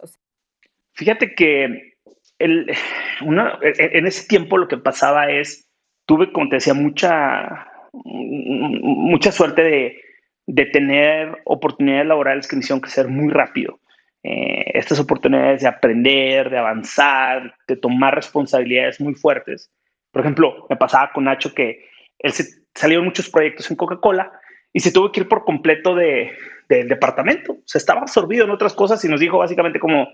Fíjate 0.94 1.36
que 1.36 1.98
el, 2.40 2.74
en 3.20 4.08
ese 4.08 4.30
tiempo 4.30 4.58
lo 4.58 4.70
que 4.70 4.78
pasaba 4.78 5.30
es, 5.30 5.68
tuve, 6.06 6.32
como 6.32 6.48
te 6.48 6.56
decía, 6.56 6.74
mucha, 6.74 7.68
mucha 7.92 9.34
suerte 9.34 9.62
de 9.62 10.03
de 10.46 10.66
tener 10.66 11.42
oportunidades 11.46 12.08
laborales 12.08 12.48
que 12.48 12.56
me 12.56 12.62
hicieron 12.62 12.82
crecer 12.82 13.08
muy 13.08 13.32
rápido. 13.32 13.80
Eh, 14.24 14.72
estas 14.74 15.00
oportunidades 15.00 15.62
de 15.62 15.68
aprender, 15.68 16.50
de 16.50 16.58
avanzar, 16.58 17.56
de 17.68 17.76
tomar 17.76 18.16
responsabilidades 18.16 19.02
muy 19.02 19.16
fuertes. 19.16 19.70
Por 20.12 20.22
ejemplo, 20.22 20.66
me 20.70 20.78
pasaba 20.78 21.12
con 21.12 21.26
Nacho 21.26 21.54
que 21.54 21.86
él 22.20 22.32
se 22.32 22.64
salieron 22.74 23.06
muchos 23.06 23.30
proyectos 23.30 23.70
en 23.70 23.78
Coca-Cola 23.78 24.32
y 24.72 24.80
se 24.80 24.92
tuvo 24.92 25.12
que 25.12 25.22
ir 25.22 25.28
por 25.28 25.44
completo 25.44 25.96
de, 25.96 26.32
del 26.70 26.88
departamento. 26.88 27.58
Se 27.66 27.78
estaba 27.78 28.02
absorbido 28.02 28.46
en 28.46 28.52
otras 28.52 28.74
cosas 28.74 29.04
y 29.04 29.10
nos 29.10 29.20
dijo 29.20 29.38
básicamente 29.38 29.80
como, 29.80 30.08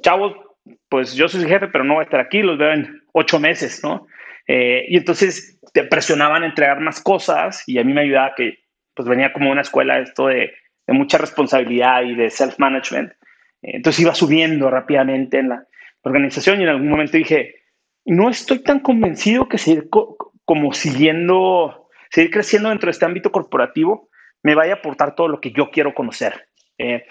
chavos, 0.00 0.34
pues 0.88 1.14
yo 1.14 1.28
soy 1.28 1.46
jefe, 1.46 1.68
pero 1.68 1.84
no 1.84 1.94
voy 1.94 2.02
a 2.02 2.04
estar 2.04 2.20
aquí, 2.20 2.42
los 2.42 2.58
veo 2.58 2.72
en 2.72 3.02
ocho 3.12 3.38
meses, 3.38 3.82
¿no? 3.82 4.06
Eh, 4.48 4.86
y 4.88 4.96
entonces 4.96 5.58
te 5.72 5.84
presionaban 5.84 6.42
a 6.42 6.46
entregar 6.46 6.80
más 6.80 7.00
cosas 7.00 7.62
y 7.66 7.78
a 7.78 7.84
mí 7.84 7.92
me 7.92 8.02
ayudaba 8.02 8.34
que 8.34 8.61
pues 8.94 9.08
venía 9.08 9.32
como 9.32 9.50
una 9.50 9.62
escuela 9.62 9.98
esto 9.98 10.26
de, 10.26 10.52
mucha 10.88 11.16
responsabilidad 11.16 12.02
y 12.02 12.14
de 12.14 12.28
self-management. 12.28 13.12
Entonces 13.62 14.00
iba 14.00 14.14
subiendo 14.14 14.68
rápidamente 14.68 15.38
en 15.38 15.48
la 15.48 15.66
organización 16.02 16.60
y 16.60 16.64
en 16.64 16.68
algún 16.68 16.88
momento 16.88 17.16
dije, 17.16 17.54
no 18.04 18.28
estoy 18.28 18.58
tan 18.58 18.80
convencido 18.80 19.48
que 19.48 19.56
seguir 19.56 19.88
como 20.44 20.72
siguiendo, 20.72 21.88
seguir 22.10 22.30
creciendo 22.30 22.68
dentro 22.68 22.88
de 22.88 22.90
este 22.90 23.06
ámbito 23.06 23.32
corporativo 23.32 24.10
me 24.42 24.54
vaya 24.54 24.74
a 24.74 24.76
aportar 24.76 25.14
todo 25.14 25.28
lo 25.28 25.40
que 25.40 25.52
yo 25.52 25.70
quiero 25.70 25.94
conocer. 25.94 26.48
Eh, 26.78 27.04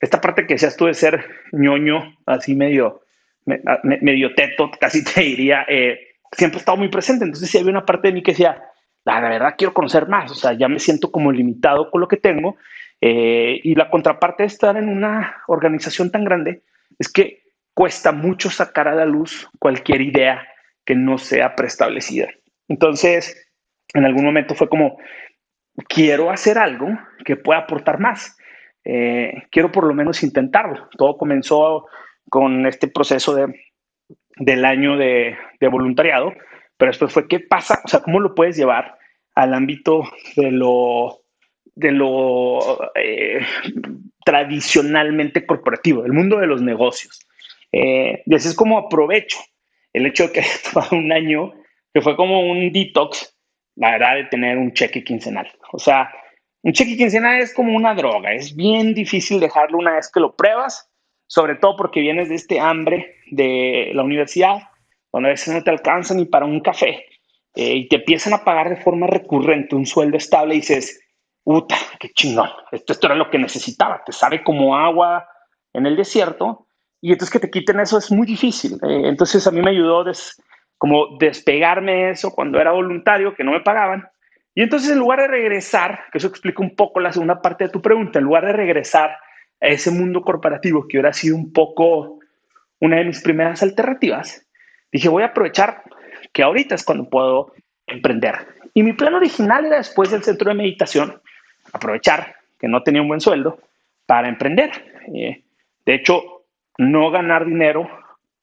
esta 0.00 0.20
parte 0.20 0.46
que 0.46 0.54
decías 0.54 0.76
tú 0.76 0.86
de 0.86 0.94
ser 0.94 1.24
ñoño, 1.52 2.16
así 2.26 2.54
medio, 2.54 3.02
medio 3.44 4.34
teto, 4.34 4.70
casi 4.80 5.02
te 5.04 5.20
diría, 5.20 5.64
eh, 5.68 5.98
siempre 6.32 6.58
ha 6.58 6.60
estado 6.60 6.78
muy 6.78 6.88
presente. 6.88 7.24
Entonces 7.24 7.50
sí 7.50 7.58
había 7.58 7.70
una 7.70 7.86
parte 7.86 8.08
de 8.08 8.14
mí 8.14 8.22
que 8.22 8.32
decía, 8.32 8.62
la, 9.06 9.20
verdad 9.20 9.54
quiero 9.56 9.72
conocer 9.72 10.08
más, 10.08 10.30
o 10.32 10.34
sea, 10.34 10.52
ya 10.52 10.68
me 10.68 10.80
siento 10.80 11.10
como 11.10 11.30
limitado 11.30 11.90
con 11.90 12.00
lo 12.00 12.08
que 12.08 12.16
tengo. 12.16 12.56
Eh, 13.00 13.60
y 13.62 13.74
la 13.74 13.90
contraparte 13.90 14.42
de 14.42 14.48
estar 14.48 14.76
en 14.76 14.88
una 14.88 15.42
organización 15.48 16.10
tan 16.10 16.24
grande 16.24 16.62
es 16.98 17.12
que 17.12 17.42
cuesta 17.74 18.10
mucho 18.10 18.50
sacar 18.50 18.88
a 18.88 18.94
la 18.94 19.04
luz 19.04 19.48
cualquier 19.58 20.00
idea 20.00 20.48
que 20.84 20.94
no 20.94 21.18
sea 21.18 21.54
preestablecida. 21.54 22.28
Entonces, 22.68 23.50
en 23.94 24.06
algún 24.06 24.24
momento 24.24 24.54
fue 24.54 24.68
como, 24.68 24.98
quiero 25.88 26.30
hacer 26.30 26.58
algo 26.58 26.88
que 27.24 27.36
pueda 27.36 27.60
aportar 27.60 28.00
más. 28.00 28.36
Eh, 28.84 29.42
quiero 29.50 29.70
por 29.70 29.84
lo 29.84 29.94
menos 29.94 30.22
intentarlo. 30.22 30.88
Todo 30.96 31.16
comenzó 31.16 31.86
con 32.28 32.66
este 32.66 32.88
proceso 32.88 33.34
de, 33.34 33.54
del 34.36 34.64
año 34.64 34.96
de, 34.96 35.36
de 35.60 35.68
voluntariado, 35.68 36.32
pero 36.76 36.90
después 36.90 37.12
fue, 37.12 37.28
¿qué 37.28 37.40
pasa? 37.40 37.80
O 37.84 37.88
sea, 37.88 38.00
¿cómo 38.00 38.20
lo 38.20 38.34
puedes 38.34 38.56
llevar 38.56 38.95
al 39.36 39.54
ámbito 39.54 40.02
de 40.34 40.50
lo, 40.50 41.22
de 41.74 41.92
lo 41.92 42.90
eh, 42.96 43.40
tradicionalmente 44.24 45.46
corporativo, 45.46 46.04
el 46.04 46.12
mundo 46.12 46.38
de 46.38 46.48
los 46.48 46.62
negocios? 46.62 47.20
Eh, 47.70 48.22
y 48.26 48.34
así 48.34 48.48
es 48.48 48.54
como 48.54 48.78
aprovecho 48.78 49.38
el 49.92 50.06
hecho 50.06 50.26
de 50.26 50.32
que 50.32 50.40
haya 50.40 50.58
tomado 50.72 50.96
un 50.96 51.12
año, 51.12 51.52
que 51.94 52.00
fue 52.00 52.16
como 52.16 52.40
un 52.50 52.72
detox, 52.72 53.36
la 53.76 53.92
verdad, 53.92 54.16
de 54.16 54.24
tener 54.24 54.58
un 54.58 54.72
cheque 54.72 55.04
quincenal. 55.04 55.50
O 55.72 55.78
sea, 55.78 56.10
un 56.62 56.72
cheque 56.72 56.96
quincenal 56.96 57.40
es 57.40 57.54
como 57.54 57.76
una 57.76 57.94
droga, 57.94 58.32
es 58.32 58.56
bien 58.56 58.94
difícil 58.94 59.38
dejarlo 59.38 59.78
una 59.78 59.94
vez 59.94 60.10
que 60.10 60.20
lo 60.20 60.34
pruebas, 60.34 60.90
sobre 61.28 61.56
todo 61.56 61.76
porque 61.76 62.00
vienes 62.00 62.28
de 62.28 62.36
este 62.36 62.58
hambre 62.58 63.16
de 63.30 63.90
la 63.94 64.02
universidad, 64.02 64.62
cuando 65.10 65.28
a 65.28 65.32
veces 65.32 65.54
no 65.54 65.62
te 65.62 65.70
alcanza 65.70 66.14
ni 66.14 66.24
para 66.24 66.46
un 66.46 66.60
café 66.60 67.04
eh, 67.56 67.74
y 67.74 67.88
te 67.88 67.96
empiezan 67.96 68.34
a 68.34 68.44
pagar 68.44 68.68
de 68.68 68.76
forma 68.76 69.06
recurrente 69.06 69.74
un 69.74 69.86
sueldo 69.86 70.16
estable 70.16 70.54
y 70.54 70.58
dices, 70.58 71.00
puta, 71.42 71.76
qué 71.98 72.10
chingón, 72.10 72.50
esto, 72.70 72.92
esto 72.92 73.06
era 73.06 73.16
lo 73.16 73.30
que 73.30 73.38
necesitaba, 73.38 74.02
te 74.04 74.12
sabe 74.12 74.44
como 74.44 74.76
agua 74.76 75.26
en 75.72 75.86
el 75.86 75.96
desierto 75.96 76.66
y 77.00 77.12
entonces 77.12 77.32
que 77.32 77.40
te 77.40 77.50
quiten 77.50 77.80
eso 77.80 77.98
es 77.98 78.10
muy 78.10 78.26
difícil. 78.26 78.74
Eh, 78.82 79.02
entonces 79.04 79.46
a 79.46 79.50
mí 79.50 79.60
me 79.62 79.70
ayudó 79.70 80.04
des, 80.04 80.40
como 80.78 81.16
despegarme 81.18 81.92
de 81.92 82.10
eso 82.10 82.32
cuando 82.32 82.60
era 82.60 82.72
voluntario, 82.72 83.34
que 83.34 83.44
no 83.44 83.52
me 83.52 83.60
pagaban. 83.60 84.08
Y 84.54 84.62
entonces 84.62 84.90
en 84.90 84.98
lugar 84.98 85.20
de 85.20 85.28
regresar, 85.28 86.00
que 86.10 86.18
eso 86.18 86.28
explica 86.28 86.62
un 86.62 86.74
poco 86.74 87.00
la 87.00 87.12
segunda 87.12 87.40
parte 87.40 87.64
de 87.64 87.70
tu 87.70 87.82
pregunta, 87.82 88.18
en 88.18 88.24
lugar 88.24 88.46
de 88.46 88.52
regresar 88.52 89.10
a 89.60 89.68
ese 89.68 89.90
mundo 89.90 90.22
corporativo 90.22 90.86
que 90.88 90.96
hubiera 90.96 91.12
sido 91.12 91.36
un 91.36 91.52
poco 91.52 92.20
una 92.80 92.96
de 92.96 93.04
mis 93.04 93.22
primeras 93.22 93.62
alternativas, 93.62 94.46
dije, 94.90 95.08
voy 95.08 95.22
a 95.22 95.26
aprovechar 95.26 95.82
que 96.36 96.42
ahorita 96.42 96.74
es 96.74 96.84
cuando 96.84 97.08
puedo 97.08 97.54
emprender. 97.86 98.34
Y 98.74 98.82
mi 98.82 98.92
plan 98.92 99.14
original 99.14 99.64
era 99.64 99.78
después 99.78 100.10
del 100.10 100.22
centro 100.22 100.50
de 100.50 100.54
meditación, 100.54 101.22
aprovechar 101.72 102.36
que 102.60 102.68
no 102.68 102.82
tenía 102.82 103.00
un 103.00 103.08
buen 103.08 103.22
sueldo 103.22 103.58
para 104.04 104.28
emprender. 104.28 104.70
Eh, 105.14 105.44
de 105.86 105.94
hecho, 105.94 106.44
no 106.76 107.10
ganar 107.10 107.46
dinero 107.46 107.88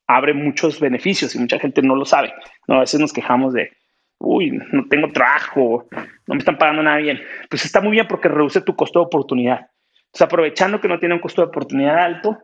abre 0.07 0.33
muchos 0.33 0.79
beneficios 0.79 1.35
y 1.35 1.39
mucha 1.39 1.59
gente 1.59 1.83
no 1.83 1.95
lo 1.95 2.03
sabe. 2.03 2.33
¿no? 2.67 2.77
A 2.77 2.79
veces 2.79 2.99
nos 2.99 3.13
quejamos 3.13 3.53
de, 3.53 3.69
uy, 4.17 4.59
no 4.71 4.87
tengo 4.87 5.11
trabajo, 5.11 5.87
no 5.91 6.33
me 6.33 6.39
están 6.39 6.57
pagando 6.57 6.81
nada 6.81 6.97
bien. 6.97 7.21
Pues 7.47 7.63
está 7.63 7.79
muy 7.79 7.91
bien 7.91 8.07
porque 8.07 8.27
reduce 8.27 8.61
tu 8.61 8.75
costo 8.75 9.01
de 9.01 9.05
oportunidad. 9.05 9.67
Entonces, 10.05 10.21
aprovechando 10.23 10.81
que 10.81 10.87
no 10.87 10.97
tiene 10.97 11.13
un 11.13 11.21
costo 11.21 11.43
de 11.43 11.49
oportunidad 11.49 11.99
alto, 11.99 12.39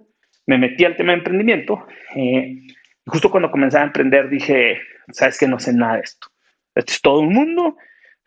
me 0.46 0.60
metí 0.60 0.86
al 0.86 0.96
tema 0.96 1.14
de 1.14 1.18
emprendimiento. 1.18 1.88
Eh, 2.16 2.68
justo 3.10 3.32
cuando 3.32 3.52
comencé 3.52 3.78
a 3.78 3.84
emprender 3.84 4.30
dije, 4.30 4.80
sabes 5.12 5.38
que 5.38 5.48
no 5.48 5.60
sé 5.60 5.74
nada 5.74 5.96
de 5.96 6.02
esto. 6.02 6.28
Esto 6.76 6.94
es 6.94 7.02
todo 7.02 7.20
un 7.20 7.34
mundo. 7.34 7.78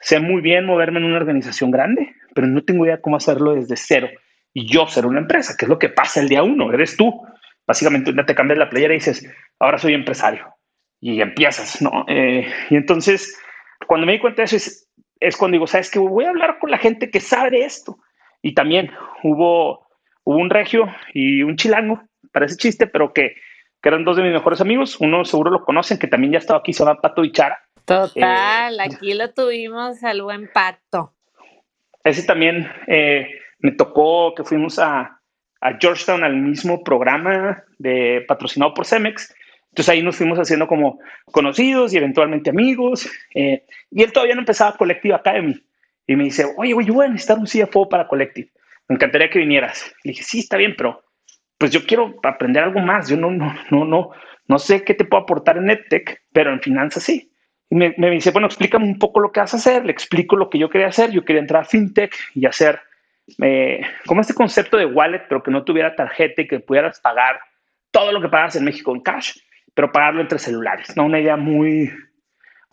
Sé 0.00 0.20
muy 0.20 0.42
bien 0.42 0.66
moverme 0.66 0.98
en 0.98 1.06
una 1.06 1.16
organización 1.16 1.70
grande, 1.70 2.14
pero 2.34 2.46
no 2.46 2.62
tengo 2.64 2.84
idea 2.84 3.00
cómo 3.00 3.16
hacerlo 3.16 3.54
desde 3.54 3.76
cero. 3.76 4.08
Y 4.52 4.66
yo 4.66 4.86
ser 4.86 5.06
una 5.06 5.20
empresa, 5.20 5.54
que 5.56 5.64
es 5.64 5.68
lo 5.68 5.78
que 5.78 5.88
pasa 5.88 6.20
el 6.20 6.28
día 6.28 6.42
uno, 6.42 6.72
eres 6.72 6.96
tú. 6.96 7.22
Básicamente 7.66 8.12
te 8.12 8.34
cambias 8.34 8.58
la 8.58 8.68
playera 8.68 8.94
y 8.94 8.98
dices, 8.98 9.26
ahora 9.58 9.78
soy 9.78 9.94
empresario. 9.94 10.46
Y 11.00 11.20
empiezas, 11.20 11.80
¿no? 11.80 12.04
Eh, 12.08 12.46
y 12.70 12.76
entonces, 12.76 13.38
cuando 13.86 14.06
me 14.06 14.12
di 14.12 14.18
cuenta 14.18 14.42
de 14.42 14.44
eso, 14.44 14.56
es, 14.56 14.88
es 15.20 15.36
cuando 15.36 15.54
digo, 15.54 15.66
sabes 15.66 15.90
que 15.90 15.98
voy 15.98 16.24
a 16.24 16.30
hablar 16.30 16.58
con 16.58 16.70
la 16.70 16.78
gente 16.78 17.10
que 17.10 17.20
sabe 17.20 17.50
de 17.50 17.64
esto. 17.64 17.98
Y 18.42 18.54
también 18.54 18.90
hubo, 19.22 19.86
hubo 20.24 20.36
un 20.36 20.50
regio 20.50 20.86
y 21.14 21.42
un 21.44 21.56
chilango, 21.56 22.02
parece 22.32 22.56
chiste, 22.56 22.86
pero 22.86 23.12
que 23.12 23.36
que 23.82 23.88
eran 23.88 24.04
dos 24.04 24.16
de 24.16 24.22
mis 24.22 24.32
mejores 24.32 24.60
amigos. 24.60 24.96
Uno 25.00 25.24
seguro 25.24 25.50
lo 25.50 25.64
conocen, 25.64 25.98
que 25.98 26.06
también 26.06 26.34
ya 26.34 26.38
estaba 26.38 26.60
aquí, 26.60 26.72
se 26.72 26.84
llama 26.84 27.00
Pato 27.00 27.22
Bichara. 27.22 27.58
Total, 27.84 28.78
eh, 28.78 28.82
aquí 28.82 29.12
lo 29.14 29.32
tuvimos 29.32 30.02
al 30.04 30.22
buen 30.22 30.48
pacto. 30.52 31.12
Ese 32.04 32.22
también 32.22 32.70
eh, 32.86 33.28
me 33.58 33.72
tocó 33.72 34.34
que 34.34 34.44
fuimos 34.44 34.78
a, 34.78 35.20
a, 35.60 35.78
Georgetown 35.80 36.22
al 36.22 36.36
mismo 36.36 36.84
programa 36.84 37.64
de 37.78 38.24
patrocinado 38.26 38.72
por 38.72 38.86
Cemex. 38.86 39.34
Entonces 39.70 39.88
ahí 39.88 40.02
nos 40.02 40.16
fuimos 40.16 40.38
haciendo 40.38 40.68
como 40.68 41.00
conocidos 41.26 41.92
y 41.92 41.96
eventualmente 41.96 42.50
amigos. 42.50 43.08
Eh, 43.34 43.64
y 43.90 44.02
él 44.02 44.12
todavía 44.12 44.36
no 44.36 44.42
empezaba 44.42 44.76
Collective 44.76 45.14
Academy. 45.14 45.60
Y 46.06 46.14
me 46.14 46.24
dice, 46.24 46.46
oye, 46.56 46.72
güey, 46.72 46.86
yo 46.86 46.94
voy 46.94 47.06
a 47.06 47.08
necesitar 47.08 47.38
un 47.38 47.46
CFO 47.46 47.88
para 47.88 48.06
Collective. 48.06 48.50
Me 48.88 48.94
encantaría 48.94 49.30
que 49.30 49.38
vinieras. 49.38 49.92
Le 50.04 50.10
dije, 50.12 50.22
sí, 50.22 50.40
está 50.40 50.56
bien, 50.56 50.74
pero 50.76 51.02
pues 51.62 51.70
yo 51.70 51.86
quiero 51.86 52.18
aprender 52.24 52.64
algo 52.64 52.80
más. 52.80 53.08
Yo 53.08 53.16
no, 53.16 53.30
no, 53.30 53.54
no, 53.70 53.84
no, 53.84 54.10
no 54.48 54.58
sé 54.58 54.82
qué 54.82 54.94
te 54.94 55.04
puedo 55.04 55.22
aportar 55.22 55.58
en 55.58 55.70
EdTech, 55.70 56.24
pero 56.32 56.52
en 56.52 56.60
finanzas 56.60 57.04
sí. 57.04 57.32
Y 57.70 57.76
me, 57.76 57.94
me, 57.98 58.10
dice, 58.10 58.32
bueno, 58.32 58.48
explícame 58.48 58.84
un 58.84 58.98
poco 58.98 59.20
lo 59.20 59.30
que 59.30 59.38
vas 59.38 59.54
a 59.54 59.58
hacer. 59.58 59.84
Le 59.84 59.92
explico 59.92 60.34
lo 60.34 60.50
que 60.50 60.58
yo 60.58 60.68
quería 60.68 60.88
hacer. 60.88 61.12
Yo 61.12 61.24
quería 61.24 61.40
entrar 61.40 61.62
a 61.62 61.64
FinTech 61.64 62.16
y 62.34 62.46
hacer 62.46 62.80
eh, 63.40 63.80
como 64.06 64.22
este 64.22 64.34
concepto 64.34 64.76
de 64.76 64.86
wallet, 64.86 65.22
pero 65.28 65.40
que 65.40 65.52
no 65.52 65.62
tuviera 65.62 65.94
tarjeta 65.94 66.42
y 66.42 66.48
que 66.48 66.58
pudieras 66.58 66.98
pagar 66.98 67.38
todo 67.92 68.10
lo 68.10 68.20
que 68.20 68.28
pagas 68.28 68.56
en 68.56 68.64
México 68.64 68.92
en 68.92 69.02
cash, 69.02 69.36
pero 69.72 69.92
pagarlo 69.92 70.20
entre 70.20 70.40
celulares. 70.40 70.96
¿no? 70.96 71.04
Una 71.04 71.20
idea 71.20 71.36
muy, 71.36 71.92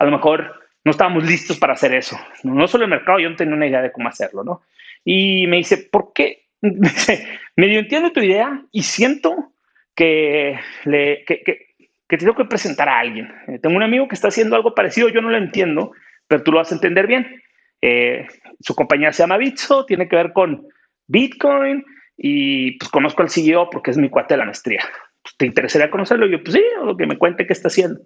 a 0.00 0.04
lo 0.04 0.10
mejor 0.10 0.52
no 0.82 0.90
estábamos 0.90 1.24
listos 1.24 1.60
para 1.60 1.74
hacer 1.74 1.94
eso. 1.94 2.18
No, 2.42 2.54
no 2.54 2.66
solo 2.66 2.86
el 2.86 2.90
mercado, 2.90 3.20
yo 3.20 3.30
no 3.30 3.36
tenía 3.36 3.54
una 3.54 3.68
idea 3.68 3.82
de 3.82 3.92
cómo 3.92 4.08
hacerlo, 4.08 4.42
¿no? 4.42 4.62
Y 5.04 5.46
me 5.46 5.58
dice, 5.58 5.76
¿por 5.76 6.12
qué? 6.12 6.49
medio 7.56 7.78
entiendo 7.78 8.12
tu 8.12 8.20
idea 8.20 8.62
y 8.72 8.82
siento 8.82 9.52
que, 9.94 10.58
le, 10.84 11.24
que, 11.24 11.42
que, 11.42 11.66
que, 12.08 12.16
tengo 12.16 12.34
que 12.34 12.44
presentar 12.44 12.88
a 12.88 12.98
alguien. 12.98 13.32
Eh, 13.48 13.58
tengo 13.60 13.76
un 13.76 13.82
amigo 13.82 14.08
que 14.08 14.14
está 14.14 14.28
haciendo 14.28 14.56
algo 14.56 14.74
parecido, 14.74 15.08
yo 15.08 15.20
no 15.20 15.30
lo 15.30 15.36
entiendo, 15.36 15.92
pero 16.26 16.42
tú 16.42 16.52
lo 16.52 16.58
vas 16.58 16.72
a 16.72 16.74
entender 16.74 17.06
bien. 17.06 17.42
Eh, 17.82 18.26
su 18.60 18.74
compañía 18.74 19.12
se 19.12 19.22
llama 19.22 19.38
Bitso, 19.38 19.86
tiene 19.86 20.08
que 20.08 20.16
ver 20.16 20.32
con 20.32 20.66
Bitcoin 21.06 21.84
y 22.16 22.72
pues 22.78 22.90
conozco 22.90 23.22
al 23.22 23.30
CEO 23.30 23.70
porque 23.70 23.90
es 23.90 23.96
mi 23.96 24.10
cuate 24.10 24.34
de 24.34 24.38
la 24.38 24.44
maestría. 24.44 24.84
Pues, 25.22 25.36
¿Te 25.36 25.46
interesaría 25.46 25.90
conocerlo? 25.90 26.26
Yo, 26.26 26.42
pues 26.42 26.54
sí, 26.54 26.62
lo 26.84 26.96
que 26.96 27.06
me 27.06 27.18
cuente 27.18 27.46
qué 27.46 27.52
está 27.52 27.68
haciendo. 27.68 28.00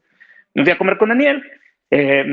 Me 0.55 0.63
fui 0.63 0.73
a 0.73 0.79
comer 0.79 0.97
con 0.97 1.09
Daniel. 1.09 1.43
Eh, 1.91 2.25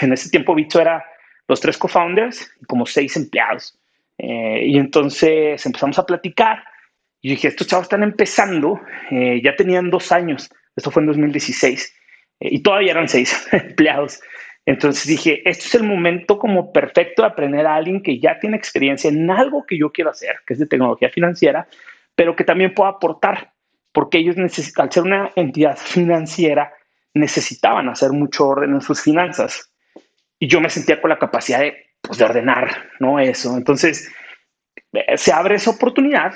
en 0.00 0.12
ese 0.12 0.30
tiempo 0.30 0.54
Bitso 0.54 0.80
era 0.80 1.04
los 1.46 1.60
tres 1.60 1.76
co-founders 1.76 2.50
y 2.60 2.64
como 2.64 2.86
seis 2.86 3.16
empleados. 3.16 3.78
Eh, 4.18 4.66
y 4.66 4.78
entonces 4.78 5.64
empezamos 5.64 5.98
a 5.98 6.06
platicar. 6.06 6.64
Y 7.20 7.30
dije, 7.30 7.48
estos 7.48 7.66
chavos 7.66 7.84
están 7.84 8.02
empezando, 8.02 8.80
eh, 9.10 9.40
ya 9.42 9.56
tenían 9.56 9.90
dos 9.90 10.12
años, 10.12 10.50
esto 10.76 10.90
fue 10.90 11.02
en 11.02 11.08
2016, 11.08 11.94
eh, 12.40 12.48
y 12.52 12.62
todavía 12.62 12.92
eran 12.92 13.08
seis 13.08 13.48
empleados. 13.52 14.20
Entonces 14.66 15.06
dije, 15.06 15.42
este 15.48 15.64
es 15.64 15.74
el 15.76 15.84
momento 15.84 16.38
como 16.38 16.72
perfecto 16.72 17.22
de 17.22 17.28
aprender 17.28 17.66
a 17.66 17.74
alguien 17.74 18.02
que 18.02 18.20
ya 18.20 18.38
tiene 18.38 18.56
experiencia 18.56 19.08
en 19.08 19.30
algo 19.30 19.64
que 19.66 19.78
yo 19.78 19.90
quiero 19.90 20.10
hacer, 20.10 20.36
que 20.46 20.52
es 20.52 20.60
de 20.60 20.66
tecnología 20.66 21.08
financiera, 21.08 21.66
pero 22.14 22.36
que 22.36 22.44
también 22.44 22.74
pueda 22.74 22.90
aportar, 22.90 23.52
porque 23.92 24.18
ellos 24.18 24.36
necesitan, 24.36 24.86
al 24.86 24.92
ser 24.92 25.02
una 25.04 25.32
entidad 25.36 25.76
financiera, 25.76 26.72
necesitaban 27.14 27.88
hacer 27.88 28.12
mucho 28.12 28.46
orden 28.46 28.74
en 28.74 28.82
sus 28.82 29.00
finanzas. 29.00 29.72
Y 30.38 30.48
yo 30.48 30.60
me 30.60 30.68
sentía 30.70 31.00
con 31.00 31.08
la 31.08 31.18
capacidad 31.18 31.60
de, 31.60 31.87
pues, 32.02 32.18
de 32.18 32.24
ordenar, 32.24 32.90
¿no? 33.00 33.18
Eso. 33.18 33.56
Entonces, 33.56 34.12
eh, 34.92 35.16
se 35.16 35.32
abre 35.32 35.56
esa 35.56 35.70
oportunidad 35.70 36.34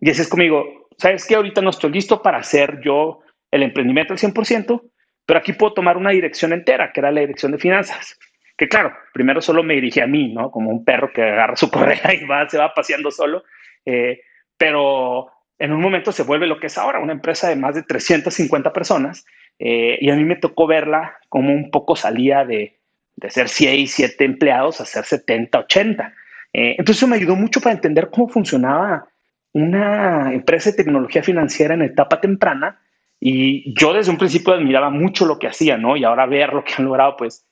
y 0.00 0.10
ese 0.10 0.22
es 0.22 0.28
conmigo, 0.28 0.88
¿sabes 0.98 1.26
qué? 1.26 1.36
Ahorita 1.36 1.60
no 1.60 1.70
estoy 1.70 1.90
listo 1.92 2.22
para 2.22 2.38
hacer 2.38 2.80
yo 2.82 3.20
el 3.50 3.62
emprendimiento 3.62 4.12
al 4.12 4.18
100%, 4.18 4.82
pero 5.26 5.38
aquí 5.38 5.52
puedo 5.52 5.74
tomar 5.74 5.96
una 5.96 6.10
dirección 6.10 6.52
entera, 6.52 6.92
que 6.92 7.00
era 7.00 7.10
la 7.10 7.20
dirección 7.20 7.52
de 7.52 7.58
finanzas. 7.58 8.18
Que 8.56 8.68
claro, 8.68 8.92
primero 9.12 9.40
solo 9.40 9.62
me 9.62 9.74
dirigí 9.74 10.00
a 10.00 10.06
mí, 10.06 10.32
¿no? 10.32 10.50
Como 10.50 10.70
un 10.70 10.84
perro 10.84 11.12
que 11.12 11.22
agarra 11.22 11.56
su 11.56 11.70
correa 11.72 12.14
y 12.14 12.24
va, 12.26 12.48
se 12.48 12.58
va 12.58 12.74
paseando 12.74 13.10
solo. 13.10 13.44
Eh, 13.84 14.20
pero 14.56 15.28
en 15.58 15.72
un 15.72 15.80
momento 15.80 16.12
se 16.12 16.22
vuelve 16.22 16.46
lo 16.46 16.58
que 16.58 16.66
es 16.66 16.78
ahora, 16.78 17.00
una 17.00 17.12
empresa 17.12 17.48
de 17.48 17.56
más 17.56 17.74
de 17.74 17.82
350 17.82 18.72
personas. 18.72 19.24
Eh, 19.58 19.98
y 20.00 20.10
a 20.10 20.16
mí 20.16 20.24
me 20.24 20.36
tocó 20.36 20.66
verla 20.66 21.16
como 21.28 21.52
un 21.52 21.70
poco 21.70 21.96
salía 21.96 22.44
de, 22.44 22.80
de 23.16 23.30
ser 23.30 23.48
6, 23.48 23.92
7 23.92 24.24
empleados 24.24 24.80
a 24.80 24.84
ser 24.84 25.04
70, 25.04 25.58
80. 25.60 26.14
Eh, 26.52 26.76
entonces 26.78 26.96
eso 26.96 27.08
me 27.08 27.16
ayudó 27.16 27.36
mucho 27.36 27.60
para 27.60 27.74
entender 27.74 28.10
cómo 28.10 28.28
funcionaba 28.28 29.08
una 29.52 30.32
empresa 30.32 30.70
de 30.70 30.76
tecnología 30.76 31.22
financiera 31.22 31.74
en 31.74 31.82
etapa 31.82 32.20
temprana 32.20 32.80
y 33.20 33.72
yo 33.78 33.92
desde 33.92 34.10
un 34.10 34.18
principio 34.18 34.52
admiraba 34.52 34.90
mucho 34.90 35.26
lo 35.26 35.38
que 35.38 35.46
hacía, 35.46 35.78
¿no? 35.78 35.96
Y 35.96 36.04
ahora 36.04 36.26
ver 36.26 36.52
lo 36.52 36.64
que 36.64 36.74
han 36.76 36.84
logrado, 36.84 37.16
pues 37.16 37.46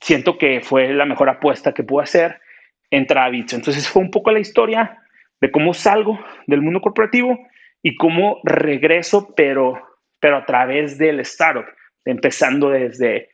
siento 0.00 0.38
que 0.38 0.60
fue 0.60 0.92
la 0.92 1.06
mejor 1.06 1.28
apuesta 1.28 1.72
que 1.72 1.82
pude 1.82 2.04
hacer 2.04 2.40
entrar 2.90 3.26
a 3.26 3.30
Bitso. 3.30 3.56
Entonces 3.56 3.88
fue 3.88 4.02
un 4.02 4.10
poco 4.10 4.30
la 4.30 4.40
historia 4.40 4.98
de 5.40 5.50
cómo 5.50 5.74
salgo 5.74 6.18
del 6.46 6.62
mundo 6.62 6.80
corporativo 6.80 7.38
y 7.82 7.96
cómo 7.96 8.40
regreso, 8.44 9.32
pero, 9.34 9.80
pero 10.20 10.36
a 10.36 10.44
través 10.44 10.98
del 10.98 11.20
startup, 11.20 11.64
empezando 12.04 12.70
desde 12.70 13.30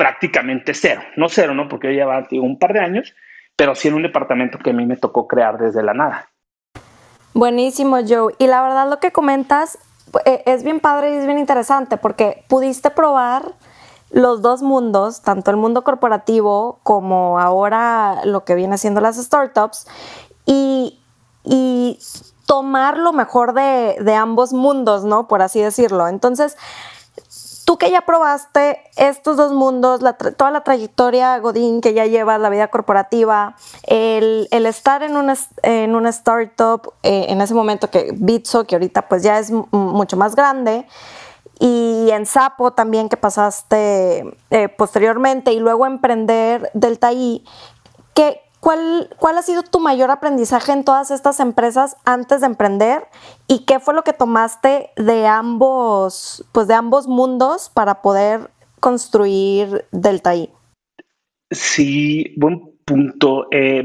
prácticamente 0.00 0.72
cero. 0.72 1.02
No 1.16 1.28
cero, 1.28 1.52
¿no? 1.52 1.68
Porque 1.68 1.88
yo 1.88 1.92
llevaba 1.92 2.26
un 2.32 2.58
par 2.58 2.72
de 2.72 2.80
años, 2.80 3.14
pero 3.54 3.74
sí 3.74 3.88
en 3.88 3.92
un 3.92 4.02
departamento 4.02 4.56
que 4.56 4.70
a 4.70 4.72
mí 4.72 4.86
me 4.86 4.96
tocó 4.96 5.28
crear 5.28 5.58
desde 5.58 5.82
la 5.82 5.92
nada. 5.92 6.30
Buenísimo, 7.34 7.98
Joe. 8.08 8.34
Y 8.38 8.46
la 8.46 8.62
verdad 8.62 8.88
lo 8.88 8.98
que 8.98 9.10
comentas 9.10 9.78
eh, 10.24 10.42
es 10.46 10.64
bien 10.64 10.80
padre 10.80 11.12
y 11.12 11.16
es 11.18 11.26
bien 11.26 11.38
interesante 11.38 11.98
porque 11.98 12.44
pudiste 12.48 12.88
probar 12.88 13.52
los 14.10 14.40
dos 14.40 14.62
mundos, 14.62 15.20
tanto 15.20 15.50
el 15.50 15.58
mundo 15.58 15.84
corporativo 15.84 16.80
como 16.82 17.38
ahora 17.38 18.24
lo 18.24 18.46
que 18.46 18.54
viene 18.54 18.78
siendo 18.78 19.02
las 19.02 19.18
startups, 19.18 19.86
y, 20.46 20.96
tomar 22.46 22.96
lo 22.96 23.12
mejor 23.12 23.52
de, 23.52 23.96
de 24.00 24.14
ambos 24.14 24.52
mundos, 24.52 25.04
¿no? 25.04 25.28
Por 25.28 25.40
así 25.40 25.60
decirlo. 25.60 26.08
Entonces, 26.08 26.56
Tú 27.70 27.78
que 27.78 27.88
ya 27.88 28.00
probaste 28.00 28.82
estos 28.96 29.36
dos 29.36 29.52
mundos, 29.52 30.00
toda 30.36 30.50
la 30.50 30.64
trayectoria 30.64 31.38
Godín 31.38 31.80
que 31.80 31.94
ya 31.94 32.04
llevas, 32.04 32.40
la 32.40 32.50
vida 32.50 32.66
corporativa, 32.66 33.54
el, 33.84 34.48
estar 34.50 35.04
en 35.04 35.16
una, 35.16 35.36
en 35.62 36.06
startup, 36.06 36.92
eh, 37.04 37.26
en 37.28 37.40
ese 37.40 37.54
momento 37.54 37.88
que 37.88 38.10
Bitso, 38.12 38.64
que 38.64 38.74
ahorita 38.74 39.02
pues 39.02 39.22
ya 39.22 39.38
es 39.38 39.52
mucho 39.70 40.16
más 40.16 40.34
grande, 40.34 40.84
y 41.60 42.08
en 42.10 42.26
Sapo 42.26 42.72
también 42.72 43.08
que 43.08 43.16
pasaste 43.16 44.36
eh, 44.50 44.68
posteriormente, 44.70 45.52
y 45.52 45.60
luego 45.60 45.86
emprender 45.86 46.72
Delta 46.74 47.12
I, 47.12 47.44
¿qué, 48.14 48.40
¿Cuál, 48.60 49.08
¿Cuál 49.18 49.38
ha 49.38 49.42
sido 49.42 49.62
tu 49.62 49.80
mayor 49.80 50.10
aprendizaje 50.10 50.72
en 50.72 50.84
todas 50.84 51.10
estas 51.10 51.40
empresas 51.40 51.96
antes 52.04 52.42
de 52.42 52.46
emprender? 52.46 53.02
¿Y 53.48 53.64
qué 53.64 53.80
fue 53.80 53.94
lo 53.94 54.02
que 54.04 54.12
tomaste 54.12 54.90
de 54.96 55.26
ambos, 55.26 56.46
pues 56.52 56.68
de 56.68 56.74
ambos 56.74 57.08
mundos 57.08 57.70
para 57.74 58.02
poder 58.02 58.50
construir 58.78 59.86
Delta 59.92 60.34
I? 60.34 60.50
Sí, 61.50 62.34
buen 62.36 62.78
punto. 62.84 63.48
Eh, 63.50 63.82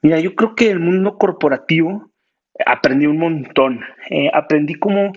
mira, 0.00 0.18
yo 0.18 0.34
creo 0.34 0.54
que 0.54 0.70
el 0.70 0.80
mundo 0.80 1.18
corporativo 1.18 2.10
aprendí 2.64 3.06
un 3.06 3.18
montón. 3.18 3.80
Eh, 4.08 4.30
aprendí 4.32 4.74
cómo, 4.74 5.12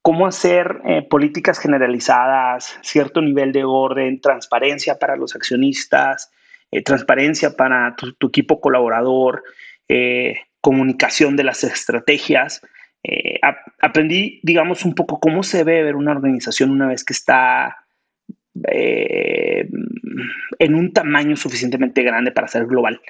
cómo 0.00 0.28
hacer 0.28 0.80
eh, 0.84 1.02
políticas 1.02 1.58
generalizadas, 1.58 2.78
cierto 2.82 3.20
nivel 3.20 3.50
de 3.50 3.64
orden, 3.64 4.20
transparencia 4.20 4.98
para 4.98 5.16
los 5.16 5.34
accionistas, 5.34 6.30
eh, 6.72 6.82
transparencia 6.82 7.56
para 7.56 7.94
tu, 7.96 8.26
equipo 8.26 8.60
colaborador, 8.60 9.44
eh, 9.88 10.36
comunicación 10.60 11.36
de 11.36 11.44
las 11.44 11.62
estrategias. 11.62 12.60
Eh, 13.04 13.38
aprendí, 13.80 14.40
digamos, 14.42 14.84
un 14.84 14.94
poco 14.94 15.20
cómo 15.20 15.42
se 15.42 15.62
ve 15.62 15.84
ver 15.84 15.94
una 15.94 16.10
organización 16.10 16.70
una 16.70 16.88
vez 16.88 17.04
que 17.04 17.12
está 17.12 17.76
en 20.58 20.74
un 20.74 20.92
tamaño 20.94 21.36
suficientemente 21.36 22.02
grande 22.02 22.32
para 22.32 22.48
ser 22.48 22.64
global. 22.64 23.02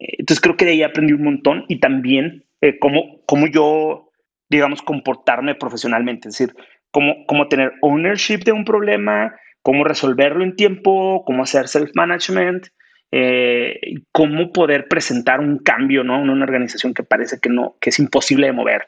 entonces 0.00 0.40
creo 0.40 0.56
que 0.56 0.64
de 0.64 0.72
ahí 0.72 0.82
aprendí 0.82 1.12
un 1.12 1.22
montón 1.22 1.64
y 1.68 1.78
también 1.78 2.44
cómo, 2.80 3.22
cómo 3.24 3.46
yo, 3.46 4.10
digamos, 4.48 4.82
comportarme 4.82 5.54
profesionalmente, 5.54 6.28
es 6.28 6.36
decir, 6.36 6.56
cómo, 6.90 7.24
cómo 7.26 7.46
tener 7.46 7.74
ownership 7.82 8.38
de 8.38 8.50
un 8.50 8.64
problema, 8.64 9.32
cómo 9.62 9.84
resolverlo 9.84 10.42
en 10.42 10.56
tiempo, 10.56 11.22
cómo 11.24 11.44
hacer 11.44 11.68
self-management, 11.68 12.66
eh, 13.12 13.80
cómo 14.12 14.52
poder 14.52 14.86
presentar 14.88 15.40
un 15.40 15.58
cambio 15.58 16.04
¿no? 16.04 16.22
en 16.22 16.30
una 16.30 16.44
organización 16.44 16.94
que 16.94 17.02
parece 17.02 17.40
que, 17.40 17.48
no, 17.48 17.76
que 17.80 17.90
es 17.90 17.98
imposible 17.98 18.46
de 18.46 18.52
mover. 18.52 18.86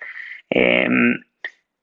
Em, 0.51 1.21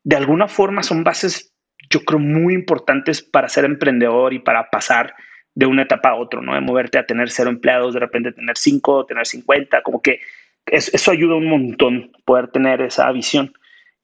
de 0.03 0.15
alguna 0.15 0.47
forma 0.47 0.83
son 0.83 1.03
bases, 1.03 1.53
yo 1.89 2.01
creo, 2.01 2.19
muy 2.19 2.53
importantes 2.53 3.21
para 3.21 3.49
ser 3.49 3.65
emprendedor 3.65 4.33
y 4.33 4.39
para 4.39 4.69
pasar 4.69 5.13
de 5.55 5.65
una 5.65 5.83
etapa 5.83 6.09
a 6.09 6.15
otra, 6.15 6.41
¿no? 6.41 6.53
De 6.53 6.61
moverte 6.61 6.97
a 6.97 7.05
tener 7.05 7.29
cero 7.29 7.49
empleados, 7.49 7.93
de 7.93 7.99
repente 7.99 8.31
tener 8.31 8.57
cinco, 8.57 9.05
tener 9.05 9.25
cincuenta, 9.25 9.81
como 9.81 10.01
que 10.01 10.21
eso 10.65 11.11
ayuda 11.11 11.35
un 11.35 11.49
montón 11.49 12.11
poder 12.25 12.49
tener 12.49 12.81
esa 12.81 13.11
visión. 13.11 13.53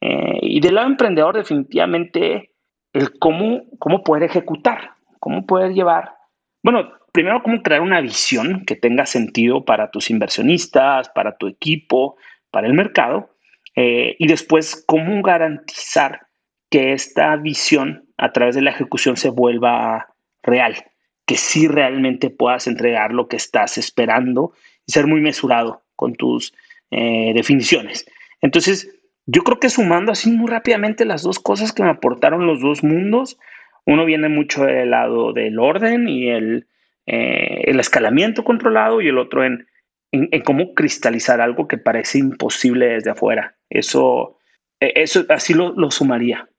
Eh, 0.02 0.40
y 0.42 0.60
del 0.60 0.76
lado 0.76 0.88
emprendedor, 0.88 1.38
definitivamente, 1.38 2.52
el 2.92 3.18
cómo, 3.20 3.64
cómo 3.80 4.04
poder 4.04 4.24
ejecutar, 4.24 4.92
cómo 5.20 5.46
poder 5.46 5.74
llevar, 5.74 6.12
bueno, 6.64 6.92
primero 7.16 7.41
cómo 7.41 7.63
crear 7.63 7.80
una 7.80 8.01
visión 8.01 8.66
que 8.66 8.76
tenga 8.76 9.05
sentido 9.05 9.63
para 9.63 9.89
tus 9.89 10.09
inversionistas, 10.09 11.07
para 11.07 11.38
tu 11.38 11.47
equipo, 11.47 12.18
para 12.51 12.68
el 12.68 12.74
mercado, 12.74 13.30
eh, 13.74 14.18
y 14.20 14.28
después 14.28 14.84
cómo 14.86 15.22
garantizar 15.22 16.28
que 16.70 16.91
esta 16.91 17.34
visión 17.38 18.09
a 18.18 18.34
través 18.34 18.53
de 18.55 18.61
la 18.61 18.72
ejecución 18.72 19.16
se 19.16 19.30
vuelva 19.30 20.13
real, 20.43 20.76
que 21.26 21.38
sí 21.38 21.70
realmente 21.70 22.30
puedas 22.30 22.68
entregar 22.68 23.13
lo 23.13 23.30
que 23.30 23.38
estás 23.38 23.78
esperando 23.78 24.51
y 24.86 24.91
ser 24.91 25.07
muy 25.07 25.22
mesurado 25.22 25.84
con 25.95 26.16
tus 26.16 26.53
eh, 26.91 27.32
definiciones. 27.34 28.05
Entonces, 28.41 28.93
yo 29.26 29.43
creo 29.43 29.61
que 29.61 29.70
sumando 29.70 30.11
así 30.11 30.30
muy 30.30 30.51
rápidamente 30.51 31.05
las 31.05 31.24
dos 31.24 31.39
cosas 31.39 31.72
que 31.72 31.82
me 31.82 31.89
aportaron 31.91 32.45
los 32.45 32.59
dos 32.59 32.84
mundos, 32.84 33.39
uno 33.86 34.03
viene 34.03 34.28
mucho 34.28 34.66
del 34.66 34.91
lado 34.91 35.32
del 35.32 35.59
orden 35.59 36.09
y 36.09 36.28
el, 36.28 36.68
eh, 37.08 37.64
el 37.66 37.80
escalamiento 37.80 38.43
controlado 38.43 39.01
y 39.01 39.08
el 39.08 39.18
otro 39.18 39.43
en, 39.43 39.68
en, 40.12 40.41
cómo 40.41 40.74
cristalizar 40.74 41.41
algo 41.41 41.68
que 41.68 41.78
parece 41.78 42.20
imposible 42.20 42.88
desde 42.88 43.12
afuera. 43.12 43.56
Eso, 43.70 44.38
e, 44.80 44.93
eso 44.95 45.26
así 45.30 45.53
lo, 45.53 45.74
lo 45.74 45.91
sumaría. 45.91 46.49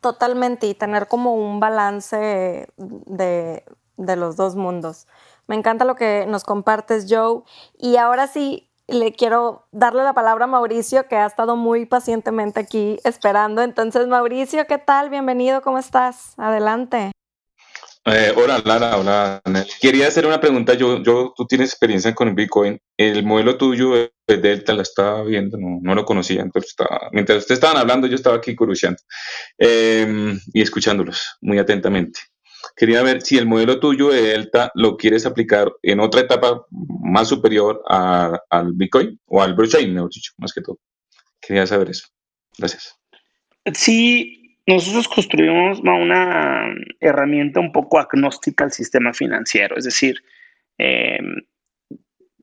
Totalmente, 0.00 0.66
y 0.66 0.74
tener 0.74 1.06
como 1.08 1.34
un 1.34 1.60
balance 1.60 2.68
de, 2.76 3.64
de 3.96 4.16
los 4.16 4.36
dos 4.36 4.56
mundos. 4.56 5.06
Me 5.46 5.56
encanta 5.56 5.84
lo 5.84 5.96
que 5.96 6.24
nos 6.28 6.44
compartes, 6.44 7.06
Joe. 7.08 7.42
Y 7.76 7.96
ahora 7.96 8.26
sí, 8.26 8.68
le 8.86 9.12
quiero 9.12 9.66
darle 9.70 10.02
la 10.02 10.14
palabra 10.14 10.44
a 10.44 10.48
Mauricio, 10.48 11.06
que 11.08 11.16
ha 11.16 11.26
estado 11.26 11.56
muy 11.56 11.84
pacientemente 11.84 12.60
aquí 12.60 12.98
esperando. 13.04 13.62
Entonces, 13.62 14.06
Mauricio, 14.08 14.66
¿qué 14.66 14.78
tal? 14.78 15.10
Bienvenido, 15.10 15.62
¿cómo 15.62 15.78
estás? 15.78 16.34
Adelante. 16.38 17.12
Eh, 18.10 18.32
hola, 18.34 18.62
Lara, 18.64 18.96
hola. 18.96 19.42
Quería 19.80 20.08
hacer 20.08 20.24
una 20.24 20.40
pregunta. 20.40 20.72
Yo, 20.72 21.02
yo, 21.02 21.34
tú 21.36 21.46
tienes 21.46 21.70
experiencia 21.70 22.14
con 22.14 22.28
el 22.28 22.34
Bitcoin. 22.34 22.80
El 22.96 23.22
modelo 23.22 23.58
tuyo 23.58 23.92
de 23.92 24.36
Delta 24.38 24.72
la 24.72 24.82
estaba 24.82 25.22
viendo, 25.24 25.58
no, 25.58 25.78
no 25.82 25.94
lo 25.94 26.06
conocía. 26.06 26.40
Entonces, 26.40 26.70
estaba, 26.70 27.10
mientras 27.12 27.38
ustedes 27.38 27.58
estaban 27.58 27.76
hablando, 27.76 28.06
yo 28.06 28.14
estaba 28.14 28.36
aquí 28.36 28.54
curioseando 28.54 29.00
em, 29.58 30.40
y 30.54 30.62
escuchándolos 30.62 31.36
muy 31.42 31.58
atentamente. 31.58 32.20
Quería 32.74 33.02
ver 33.02 33.20
si 33.20 33.36
el 33.36 33.46
modelo 33.46 33.78
tuyo 33.78 34.08
de 34.08 34.22
Delta 34.22 34.70
lo 34.74 34.96
quieres 34.96 35.26
aplicar 35.26 35.70
en 35.82 36.00
otra 36.00 36.22
etapa 36.22 36.64
más 36.70 37.28
superior 37.28 37.82
al 37.88 38.72
Bitcoin 38.72 39.20
o 39.26 39.42
al 39.42 39.54
blockchain, 39.54 39.92
mejor 39.92 40.10
dicho, 40.10 40.32
más 40.38 40.52
que 40.52 40.62
todo. 40.62 40.78
Quería 41.40 41.66
saber 41.66 41.90
eso. 41.90 42.08
Gracias. 42.56 42.94
Sí, 43.74 44.37
nosotros 44.68 45.08
construimos 45.08 45.80
una 45.80 46.74
herramienta 47.00 47.58
un 47.58 47.72
poco 47.72 47.98
agnóstica 47.98 48.64
al 48.64 48.72
sistema 48.72 49.14
financiero, 49.14 49.78
es 49.78 49.84
decir, 49.84 50.22
em, 50.76 51.36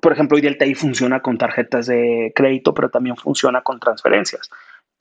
por 0.02 0.12
ejemplo, 0.12 0.36
hoy 0.36 0.42
Delta 0.42 0.66
I 0.66 0.74
funciona 0.74 1.22
con 1.22 1.38
tarjetas 1.38 1.86
de 1.86 2.34
crédito, 2.36 2.74
pero 2.74 2.90
también 2.90 3.16
funciona 3.16 3.62
con 3.62 3.80
transferencias. 3.80 4.50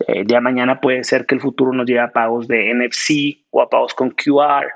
Eh, 0.07 0.25
ya 0.27 0.43
mañana 0.43 0.81
puede 0.83 1.03
ser 1.03 1.25
que 1.25 1.35
el 1.35 1.41
futuro 1.41 1.73
nos 1.73 1.87
lleve 1.87 2.01
a 2.01 2.13
pagos 2.13 2.47
de 2.47 2.71
NFC 2.75 3.47
o 3.51 3.63
a 3.63 3.71
pagos 3.71 3.95
con 3.95 4.11
QR 4.11 4.67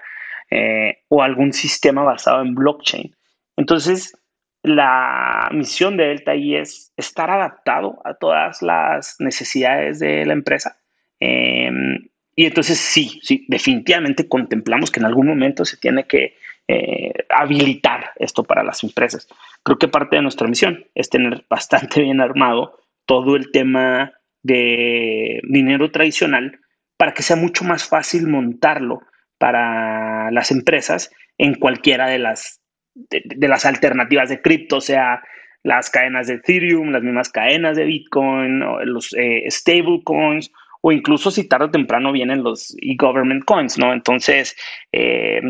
eh, 0.50 1.02
o 1.08 1.22
algún 1.22 1.52
sistema 1.52 2.02
basado 2.02 2.40
en 2.42 2.54
blockchain. 2.54 3.14
Entonces, 3.56 4.16
la 4.62 5.50
misión 5.52 5.98
de 5.98 6.08
Delta 6.08 6.34
I 6.34 6.56
es 6.56 6.92
estar 6.96 7.30
adaptado 7.30 8.00
a 8.04 8.14
todas 8.14 8.62
las 8.62 9.16
necesidades 9.18 9.98
de 9.98 10.24
la 10.24 10.32
empresa. 10.32 10.78
Em, 11.20 12.07
y 12.38 12.46
entonces 12.46 12.78
sí, 12.78 13.18
sí, 13.24 13.44
definitivamente 13.48 14.28
contemplamos 14.28 14.92
que 14.92 15.00
en 15.00 15.06
algún 15.06 15.26
momento 15.26 15.64
se 15.64 15.76
tiene 15.76 16.06
que 16.06 16.36
eh, 16.68 17.12
habilitar 17.30 18.12
esto 18.14 18.44
para 18.44 18.62
las 18.62 18.84
empresas. 18.84 19.26
Creo 19.64 19.76
que 19.76 19.88
parte 19.88 20.14
de 20.14 20.22
nuestra 20.22 20.46
misión 20.46 20.86
es 20.94 21.10
tener 21.10 21.44
bastante 21.50 22.00
bien 22.04 22.20
armado 22.20 22.78
todo 23.06 23.34
el 23.34 23.50
tema 23.50 24.12
de 24.44 25.40
dinero 25.48 25.90
tradicional 25.90 26.60
para 26.96 27.12
que 27.12 27.24
sea 27.24 27.34
mucho 27.34 27.64
más 27.64 27.88
fácil 27.88 28.28
montarlo 28.28 29.00
para 29.38 30.30
las 30.30 30.52
empresas 30.52 31.10
en 31.38 31.56
cualquiera 31.56 32.06
de 32.06 32.20
las, 32.20 32.60
de, 32.94 33.48
las 33.48 33.66
alternativas 33.66 34.28
de 34.28 34.40
cripto, 34.40 34.80
sea 34.80 35.24
las 35.64 35.90
cadenas 35.90 36.28
de 36.28 36.34
Ethereum, 36.34 36.90
las 36.90 37.02
mismas 37.02 37.30
cadenas 37.30 37.76
de 37.76 37.84
Bitcoin, 37.84 38.60
los 38.84 39.12
eh, 39.18 39.42
stable 39.50 40.02
coins, 40.04 40.52
o 40.88 40.92
incluso 40.92 41.30
si 41.30 41.46
tarde 41.46 41.66
o 41.66 41.70
temprano 41.70 42.12
vienen 42.12 42.42
los 42.42 42.74
e-government 42.80 43.44
coins, 43.44 43.76
¿no? 43.76 43.92
Entonces, 43.92 44.56
eh, 44.90 45.40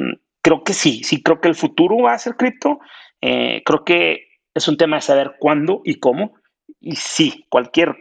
creo 0.43 0.64
que 0.64 0.72
sí, 0.72 1.05
sí 1.05 1.22
creo 1.22 1.41
que 1.41 1.47
el 1.47 1.55
futuro 1.55 1.97
va 1.99 2.14
a 2.14 2.18
ser 2.18 2.34
cripto. 2.34 2.80
Eh, 3.20 3.62
creo 3.64 3.84
que 3.84 4.26
es 4.53 4.66
un 4.66 4.76
tema 4.76 4.97
de 4.97 5.03
saber 5.03 5.36
cuándo 5.39 5.80
y 5.84 6.01
cómo. 6.01 6.34
Y 6.80 6.97
sí, 6.97 7.47
cualquier, 7.51 7.95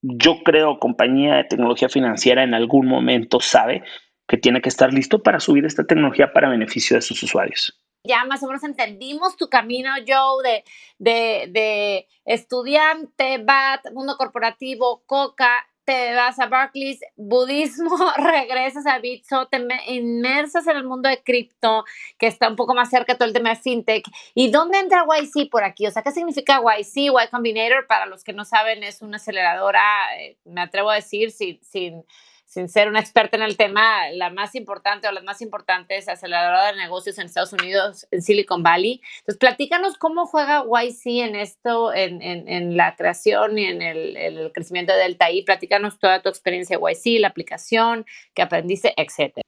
yo 0.00 0.38
creo, 0.42 0.78
compañía 0.78 1.36
de 1.36 1.44
tecnología 1.44 1.90
financiera 1.90 2.42
en 2.42 2.54
algún 2.54 2.86
momento 2.86 3.38
sabe 3.40 3.82
que 4.26 4.38
tiene 4.38 4.62
que 4.62 4.70
estar 4.70 4.90
listo 4.92 5.22
para 5.22 5.40
subir 5.40 5.66
esta 5.66 5.84
tecnología 5.84 6.32
para 6.32 6.48
beneficio 6.48 6.96
de 6.96 7.02
sus 7.02 7.22
usuarios. 7.22 7.78
Ya 8.02 8.24
más 8.24 8.42
o 8.42 8.46
menos 8.46 8.64
entendimos 8.64 9.36
tu 9.36 9.50
camino, 9.50 9.90
Joe, 10.06 10.42
de, 10.42 10.64
de, 10.98 11.52
de 11.52 12.06
estudiante, 12.24 13.38
BAT, 13.44 13.92
mundo 13.92 14.16
corporativo, 14.16 15.02
Coca, 15.04 15.67
te 15.88 16.14
vas 16.14 16.38
a 16.38 16.48
Barclays, 16.48 17.00
budismo, 17.16 17.96
regresas 18.18 18.84
a 18.84 18.98
Bitso, 18.98 19.46
te 19.46 19.66
inmersas 19.86 20.66
en 20.66 20.76
el 20.76 20.84
mundo 20.84 21.08
de 21.08 21.22
cripto, 21.22 21.86
que 22.18 22.26
está 22.26 22.46
un 22.46 22.56
poco 22.56 22.74
más 22.74 22.90
cerca 22.90 23.14
de 23.14 23.18
todo 23.18 23.26
el 23.26 23.32
tema 23.32 23.48
de 23.48 23.56
fintech. 23.56 24.04
¿Y 24.34 24.50
dónde 24.50 24.80
entra 24.80 25.06
YC 25.06 25.48
por 25.50 25.64
aquí? 25.64 25.86
O 25.86 25.90
sea, 25.90 26.02
¿qué 26.02 26.10
significa 26.10 26.60
YC? 26.60 26.94
Y 26.94 27.10
Combinator, 27.30 27.86
para 27.86 28.04
los 28.04 28.22
que 28.22 28.34
no 28.34 28.44
saben, 28.44 28.84
es 28.84 29.00
una 29.00 29.16
aceleradora, 29.16 29.82
eh, 30.18 30.36
me 30.44 30.60
atrevo 30.60 30.90
a 30.90 30.96
decir, 30.96 31.30
sin, 31.30 31.58
sin 31.62 32.04
sin 32.48 32.70
ser 32.70 32.88
una 32.88 32.98
experta 32.98 33.36
en 33.36 33.42
el 33.42 33.58
tema, 33.58 34.10
la 34.10 34.30
más 34.30 34.54
importante 34.54 35.06
o 35.06 35.12
las 35.12 35.22
más 35.22 35.42
importantes 35.42 36.08
aceleradoras 36.08 36.74
de 36.74 36.80
negocios 36.80 37.18
en 37.18 37.26
Estados 37.26 37.52
Unidos, 37.52 38.08
en 38.10 38.22
Silicon 38.22 38.62
Valley. 38.62 39.02
Entonces, 39.18 39.38
platícanos 39.38 39.98
cómo 39.98 40.24
juega 40.24 40.64
YC 40.64 41.24
en 41.28 41.36
esto, 41.36 41.92
en, 41.92 42.22
en, 42.22 42.76
la 42.78 42.96
creación 42.96 43.58
y 43.58 43.66
en 43.66 43.82
el, 43.82 44.16
el, 44.16 44.52
crecimiento 44.52 44.94
de 44.94 45.00
Delta 45.00 45.30
I. 45.30 45.44
Platícanos 45.44 45.98
toda 45.98 46.22
tu 46.22 46.30
experiencia 46.30 46.78
de 46.78 46.82
YC, 46.82 47.20
la 47.20 47.28
aplicación, 47.28 48.06
que 48.34 48.40
aprendiste, 48.40 48.94
etcétera. 48.96 49.42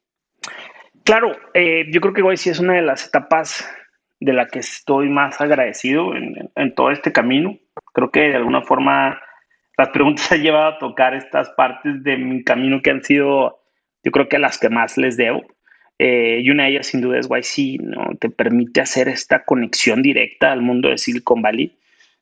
Claro, 1.02 1.34
eh, 1.54 1.86
yo 1.90 2.02
creo 2.02 2.12
que 2.12 2.20
YC 2.20 2.48
es 2.48 2.60
una 2.60 2.74
de 2.74 2.82
las 2.82 3.06
etapas 3.06 3.66
de 4.20 4.34
la 4.34 4.46
que 4.46 4.58
estoy 4.58 5.08
más 5.08 5.40
agradecido 5.40 6.14
en, 6.14 6.50
en 6.54 6.74
todo 6.74 6.90
este 6.90 7.12
camino. 7.12 7.58
Creo 7.94 8.10
que 8.10 8.20
de 8.20 8.36
alguna 8.36 8.60
forma 8.60 9.22
las 9.80 9.88
preguntas 9.88 10.30
han 10.30 10.42
llevado 10.42 10.68
a 10.68 10.78
tocar 10.78 11.14
estas 11.14 11.48
partes 11.50 12.02
de 12.02 12.18
mi 12.18 12.44
camino 12.44 12.82
que 12.82 12.90
han 12.90 13.02
sido, 13.02 13.62
yo 14.04 14.12
creo 14.12 14.28
que 14.28 14.38
las 14.38 14.58
que 14.58 14.68
más 14.68 14.98
les 14.98 15.16
debo. 15.16 15.42
Eh, 15.98 16.40
y 16.42 16.50
una 16.50 16.64
de 16.64 16.70
ellas 16.70 16.86
sin 16.86 17.00
duda 17.00 17.18
es 17.18 17.28
YC, 17.28 17.80
¿no? 17.82 18.14
Te 18.18 18.28
permite 18.28 18.82
hacer 18.82 19.08
esta 19.08 19.44
conexión 19.44 20.02
directa 20.02 20.52
al 20.52 20.60
mundo 20.60 20.88
de 20.88 20.98
Silicon 20.98 21.40
Valley, 21.40 21.78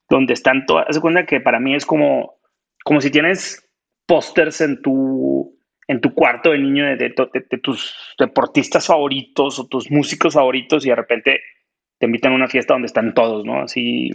donde 0.08 0.34
están 0.34 0.66
todas, 0.66 0.86
se 0.90 1.00
cuenta 1.00 1.26
que 1.26 1.40
para 1.40 1.58
mí 1.58 1.74
es 1.74 1.84
como, 1.84 2.38
como 2.84 3.00
si 3.00 3.10
tienes 3.10 3.68
pósters 4.06 4.60
en 4.60 4.80
tu, 4.80 5.56
en 5.88 6.00
tu 6.00 6.14
cuarto 6.14 6.50
de 6.50 6.58
niño 6.58 6.84
de, 6.84 6.96
de, 6.96 7.58
tus 7.62 8.14
deportistas 8.18 8.86
favoritos 8.86 9.58
o 9.58 9.66
tus 9.66 9.90
músicos 9.90 10.34
favoritos 10.34 10.86
y 10.86 10.90
de 10.90 10.96
repente 10.96 11.40
te 11.98 12.06
invitan 12.06 12.32
a 12.32 12.36
una 12.36 12.48
fiesta 12.48 12.74
donde 12.74 12.86
están 12.86 13.12
todos, 13.12 13.44
¿no? 13.44 13.62
Así 13.62 14.10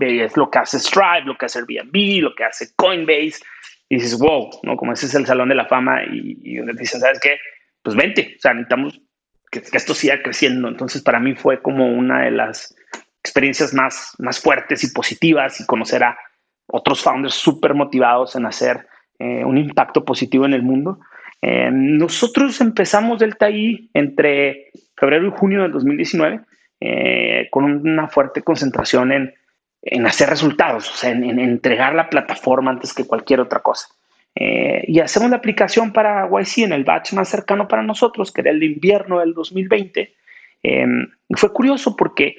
es 0.00 0.36
lo 0.36 0.50
que 0.50 0.58
hace 0.58 0.78
Stripe, 0.78 1.24
lo 1.24 1.36
que 1.36 1.46
hace 1.46 1.60
Airbnb, 1.60 2.22
lo 2.22 2.34
que 2.34 2.44
hace 2.44 2.68
Coinbase, 2.76 3.42
y 3.88 3.96
dices, 3.96 4.18
wow, 4.18 4.50
¿no? 4.62 4.76
Como 4.76 4.92
ese 4.92 5.06
es 5.06 5.14
el 5.14 5.26
salón 5.26 5.48
de 5.48 5.54
la 5.54 5.66
fama 5.66 6.02
y, 6.04 6.38
y 6.42 6.76
te 6.76 6.86
¿sabes 6.86 7.20
qué? 7.20 7.38
Pues 7.82 7.96
vente, 7.96 8.34
o 8.36 8.40
sea, 8.40 8.52
necesitamos 8.52 9.00
que, 9.50 9.62
esto 9.72 9.94
siga 9.94 10.22
creciendo. 10.22 10.68
Entonces, 10.68 11.02
para 11.02 11.20
mí 11.20 11.34
fue 11.34 11.60
como 11.62 11.86
una 11.86 12.24
de 12.24 12.30
las 12.30 12.74
experiencias 13.22 13.72
más, 13.72 14.14
más 14.18 14.40
fuertes 14.40 14.84
y 14.84 14.92
positivas 14.92 15.60
y 15.60 15.66
conocer 15.66 16.04
a 16.04 16.18
otros 16.66 17.02
founders 17.02 17.34
súper 17.34 17.74
motivados 17.74 18.36
en 18.36 18.46
hacer 18.46 18.86
eh, 19.18 19.44
un 19.44 19.58
impacto 19.58 20.04
positivo 20.04 20.44
en 20.44 20.54
el 20.54 20.62
mundo. 20.62 20.98
Eh, 21.40 21.70
nosotros 21.72 22.60
empezamos 22.60 23.18
Delta 23.18 23.50
I 23.50 23.90
entre 23.94 24.70
febrero 24.96 25.28
y 25.28 25.30
junio 25.30 25.62
del 25.62 25.72
2019 25.72 26.40
eh, 26.84 27.46
con 27.52 27.64
una 27.64 28.08
fuerte 28.08 28.42
concentración 28.42 29.12
en, 29.12 29.34
en 29.82 30.04
hacer 30.04 30.28
resultados, 30.28 30.90
o 30.90 30.94
sea, 30.94 31.10
en, 31.10 31.38
entregar 31.38 31.94
la 31.94 32.10
plataforma 32.10 32.72
antes 32.72 32.92
que 32.92 33.06
cualquier 33.06 33.38
otra 33.38 33.60
cosa. 33.60 33.86
Eh, 34.34 34.82
y 34.88 34.98
hacemos 34.98 35.30
la 35.30 35.36
aplicación 35.36 35.92
para 35.92 36.28
YC 36.28 36.64
en 36.64 36.72
el 36.72 36.82
batch 36.82 37.12
más 37.12 37.28
cercano 37.28 37.68
para 37.68 37.84
nosotros, 37.84 38.32
que 38.32 38.40
era 38.40 38.50
el 38.50 38.64
invierno 38.64 39.20
del 39.20 39.32
2020. 39.32 40.12
Eh, 40.64 40.86
fue 41.36 41.52
curioso 41.52 41.94
porque 41.94 42.38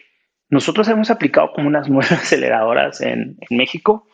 nosotros 0.50 0.90
hemos 0.90 1.10
aplicado 1.10 1.54
como 1.54 1.70
unas 1.70 1.88
nueve 1.90 2.14
aceleradoras 2.14 3.00
en, 3.00 3.38
México 3.50 4.10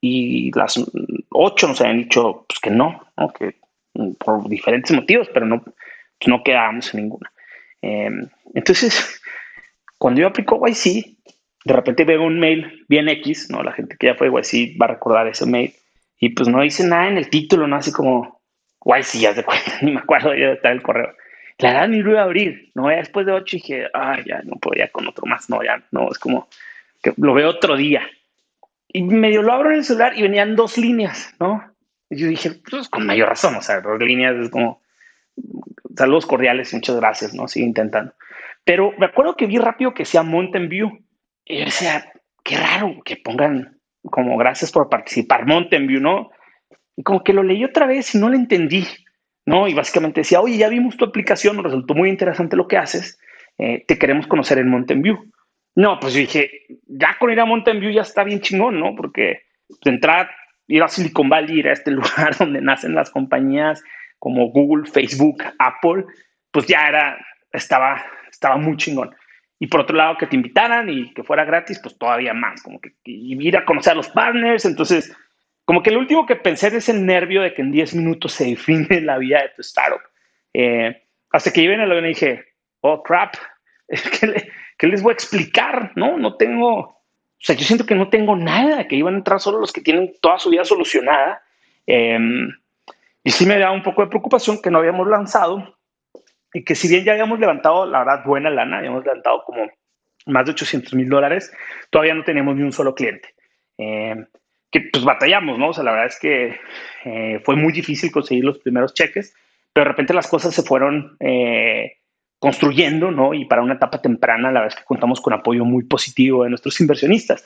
y 0.00 0.50
las 0.56 0.82
ocho 1.28 1.68
nos 1.68 1.80
habían 1.82 1.98
dicho 1.98 2.46
pues, 2.48 2.58
que 2.58 2.70
no, 2.70 3.06
que 3.38 3.56
por 4.18 4.48
diferentes 4.48 4.96
motivos, 4.96 5.28
pero 5.32 5.44
no, 5.44 5.62
no 6.26 6.42
quedábamos 6.42 6.94
en 6.94 7.02
ninguna. 7.02 7.30
Em, 7.84 8.28
entonces, 8.54 9.20
cuando 9.98 10.22
yo 10.22 10.28
aplico 10.28 10.66
YC, 10.66 11.16
de 11.64 11.72
repente 11.72 12.04
veo 12.04 12.22
un 12.22 12.40
mail 12.40 12.84
bien 12.88 13.08
X, 13.08 13.50
¿no? 13.50 13.62
La 13.62 13.72
gente 13.72 13.96
que 13.98 14.06
ya 14.06 14.14
fue 14.14 14.28
YC 14.28 14.80
va 14.80 14.86
a 14.86 14.94
recordar 14.94 15.26
ese 15.28 15.46
mail. 15.46 15.74
Y 16.18 16.30
pues 16.30 16.48
no 16.48 16.62
dice 16.62 16.86
nada 16.86 17.08
en 17.08 17.18
el 17.18 17.28
título, 17.28 17.66
¿no? 17.66 17.76
Así 17.76 17.92
como 17.92 18.40
YC, 18.84 19.20
ya 19.20 19.34
se 19.34 19.44
cuenta, 19.44 19.72
ni 19.82 19.92
me 19.92 20.00
acuerdo 20.00 20.34
ya 20.34 20.54
de 20.54 20.60
el 20.62 20.82
correo. 20.82 21.12
La 21.58 21.72
verdad 21.72 21.88
ni 21.88 22.02
lo 22.02 22.12
iba 22.12 22.20
a 22.20 22.24
abrir, 22.24 22.72
¿no? 22.74 22.90
Ya 22.90 22.96
después 22.96 23.26
de 23.26 23.32
ocho 23.32 23.56
dije, 23.56 23.86
ay, 23.92 24.24
ya 24.26 24.40
no 24.44 24.56
podía 24.56 24.88
con 24.88 25.06
otro 25.06 25.26
más, 25.26 25.48
no, 25.48 25.62
ya, 25.62 25.84
no, 25.92 26.10
es 26.10 26.18
como 26.18 26.48
que 27.02 27.12
lo 27.16 27.34
veo 27.34 27.50
otro 27.50 27.76
día. 27.76 28.02
Y 28.88 29.02
medio 29.02 29.42
lo 29.42 29.52
abro 29.52 29.70
en 29.70 29.76
el 29.76 29.84
celular 29.84 30.14
y 30.16 30.22
venían 30.22 30.56
dos 30.56 30.78
líneas, 30.78 31.34
¿no? 31.38 31.62
Y 32.10 32.16
yo 32.16 32.28
dije, 32.28 32.50
pues 32.68 32.88
con 32.88 33.06
mayor 33.06 33.28
razón, 33.28 33.54
o 33.56 33.62
sea, 33.62 33.80
dos 33.80 34.00
líneas 34.00 34.36
es 34.36 34.50
como 34.50 34.80
saludos 35.96 36.26
cordiales 36.26 36.72
y 36.72 36.76
muchas 36.76 36.96
gracias, 36.96 37.34
¿no? 37.34 37.48
Sigue 37.48 37.66
intentando. 37.66 38.12
Pero 38.64 38.92
me 38.98 39.06
acuerdo 39.06 39.36
que 39.36 39.46
vi 39.46 39.58
rápido 39.58 39.94
que 39.94 40.02
decía 40.02 40.22
Mountain 40.22 40.68
View. 40.68 40.90
Y 41.44 41.58
yo 41.58 41.64
decía, 41.66 42.12
qué 42.42 42.56
raro 42.56 42.96
que 43.04 43.16
pongan 43.16 43.78
como 44.10 44.36
gracias 44.36 44.70
por 44.70 44.88
participar, 44.88 45.46
Mountain 45.46 45.86
View, 45.86 46.00
¿no? 46.00 46.30
Y 46.96 47.02
como 47.02 47.24
que 47.24 47.32
lo 47.32 47.42
leí 47.42 47.64
otra 47.64 47.86
vez 47.86 48.14
y 48.14 48.18
no 48.18 48.28
lo 48.28 48.36
entendí, 48.36 48.86
¿no? 49.46 49.66
Y 49.66 49.74
básicamente 49.74 50.20
decía, 50.20 50.40
oye, 50.40 50.56
ya 50.56 50.68
vimos 50.68 50.96
tu 50.96 51.04
aplicación, 51.04 51.62
resultó 51.62 51.94
muy 51.94 52.08
interesante 52.08 52.56
lo 52.56 52.68
que 52.68 52.76
haces, 52.76 53.18
eh, 53.58 53.84
te 53.86 53.98
queremos 53.98 54.26
conocer 54.26 54.58
en 54.58 54.68
Mountain 54.68 55.02
View. 55.02 55.18
No, 55.76 55.98
pues 55.98 56.14
dije, 56.14 56.50
ya 56.86 57.16
con 57.18 57.32
ir 57.32 57.40
a 57.40 57.46
Mountain 57.46 57.80
View 57.80 57.92
ya 57.92 58.02
está 58.02 58.24
bien 58.24 58.40
chingón, 58.40 58.78
¿no? 58.78 58.94
Porque 58.94 59.42
de 59.84 59.90
entrada, 59.90 60.30
ir 60.68 60.82
a 60.82 60.88
Silicon 60.88 61.28
Valley, 61.28 61.58
ir 61.58 61.68
a 61.68 61.72
este 61.72 61.90
lugar 61.90 62.36
donde 62.38 62.60
nacen 62.60 62.94
las 62.94 63.10
compañías 63.10 63.82
como 64.24 64.48
Google, 64.48 64.90
Facebook, 64.90 65.44
Apple, 65.58 66.06
pues 66.50 66.66
ya 66.66 66.88
era, 66.88 67.18
estaba, 67.52 68.02
estaba 68.30 68.56
muy 68.56 68.74
chingón. 68.78 69.14
Y 69.58 69.66
por 69.66 69.80
otro 69.80 69.94
lado, 69.94 70.16
que 70.16 70.26
te 70.26 70.34
invitaran 70.34 70.88
y 70.88 71.12
que 71.12 71.22
fuera 71.22 71.44
gratis, 71.44 71.78
pues 71.78 71.98
todavía 71.98 72.32
más, 72.32 72.62
como 72.62 72.80
que, 72.80 72.94
ir 73.04 73.54
a 73.58 73.66
conocer 73.66 73.92
a 73.92 73.96
los 73.96 74.08
partners. 74.08 74.64
Entonces, 74.64 75.14
como 75.66 75.82
que 75.82 75.90
lo 75.90 75.98
último 75.98 76.24
que 76.24 76.36
pensé 76.36 76.68
es 76.68 76.88
el 76.88 77.04
nervio 77.04 77.42
de 77.42 77.52
que 77.52 77.60
en 77.60 77.70
10 77.70 77.96
minutos 77.96 78.32
se 78.32 78.46
define 78.46 79.02
la 79.02 79.18
vida 79.18 79.42
de 79.42 79.50
tu 79.50 79.60
startup. 79.60 80.00
Eh, 80.54 81.02
hasta 81.30 81.52
que 81.52 81.60
llegué 81.60 81.74
en 81.74 81.82
el 81.82 81.90
avión 81.90 82.06
y 82.06 82.08
dije, 82.08 82.46
oh, 82.80 83.02
crap, 83.02 83.34
¿qué, 84.78 84.86
les 84.86 85.02
voy 85.02 85.10
a 85.10 85.14
explicar? 85.14 85.92
No, 85.96 86.16
no 86.16 86.38
tengo, 86.38 86.78
o 86.78 87.02
sea, 87.40 87.54
yo 87.56 87.66
siento 87.66 87.84
que 87.84 87.94
no 87.94 88.08
tengo 88.08 88.36
nada, 88.36 88.88
que 88.88 88.96
iban 88.96 89.16
a 89.16 89.18
entrar 89.18 89.38
solo 89.38 89.60
los 89.60 89.70
que 89.70 89.82
tienen 89.82 90.14
toda 90.22 90.38
su 90.38 90.48
vida 90.48 90.64
solucionada. 90.64 91.42
Eh, 91.86 92.18
y 93.24 93.30
sí 93.30 93.46
me 93.46 93.58
da 93.58 93.72
un 93.72 93.82
poco 93.82 94.02
de 94.02 94.08
preocupación 94.08 94.60
que 94.62 94.70
no 94.70 94.78
habíamos 94.78 95.08
lanzado 95.08 95.78
y 96.52 96.62
que 96.62 96.74
si 96.74 96.88
bien 96.88 97.04
ya 97.04 97.12
habíamos 97.12 97.40
levantado, 97.40 97.86
la 97.86 98.00
verdad, 98.00 98.24
buena 98.24 98.50
lana, 98.50 98.78
habíamos 98.78 99.04
levantado 99.04 99.42
como 99.44 99.68
más 100.26 100.44
de 100.44 100.52
800 100.52 100.94
mil 100.94 101.08
dólares, 101.08 101.52
todavía 101.90 102.14
no 102.14 102.22
teníamos 102.22 102.54
ni 102.54 102.62
un 102.62 102.72
solo 102.72 102.94
cliente. 102.94 103.34
Eh, 103.78 104.14
que 104.70 104.82
pues 104.92 105.04
batallamos, 105.04 105.58
¿no? 105.58 105.68
O 105.68 105.72
sea, 105.72 105.84
la 105.84 105.92
verdad 105.92 106.06
es 106.06 106.18
que 106.18 106.60
eh, 107.04 107.40
fue 107.44 107.56
muy 107.56 107.72
difícil 107.72 108.12
conseguir 108.12 108.44
los 108.44 108.58
primeros 108.58 108.94
cheques, 108.94 109.34
pero 109.72 109.84
de 109.84 109.90
repente 109.90 110.14
las 110.14 110.28
cosas 110.28 110.54
se 110.54 110.62
fueron 110.62 111.16
eh, 111.20 111.98
construyendo, 112.38 113.10
¿no? 113.10 113.34
Y 113.34 113.46
para 113.46 113.62
una 113.62 113.74
etapa 113.74 114.02
temprana, 114.02 114.52
la 114.52 114.60
verdad 114.60 114.76
es 114.76 114.80
que 114.80 114.86
contamos 114.86 115.20
con 115.20 115.32
apoyo 115.32 115.64
muy 115.64 115.84
positivo 115.84 116.44
de 116.44 116.50
nuestros 116.50 116.80
inversionistas. 116.80 117.44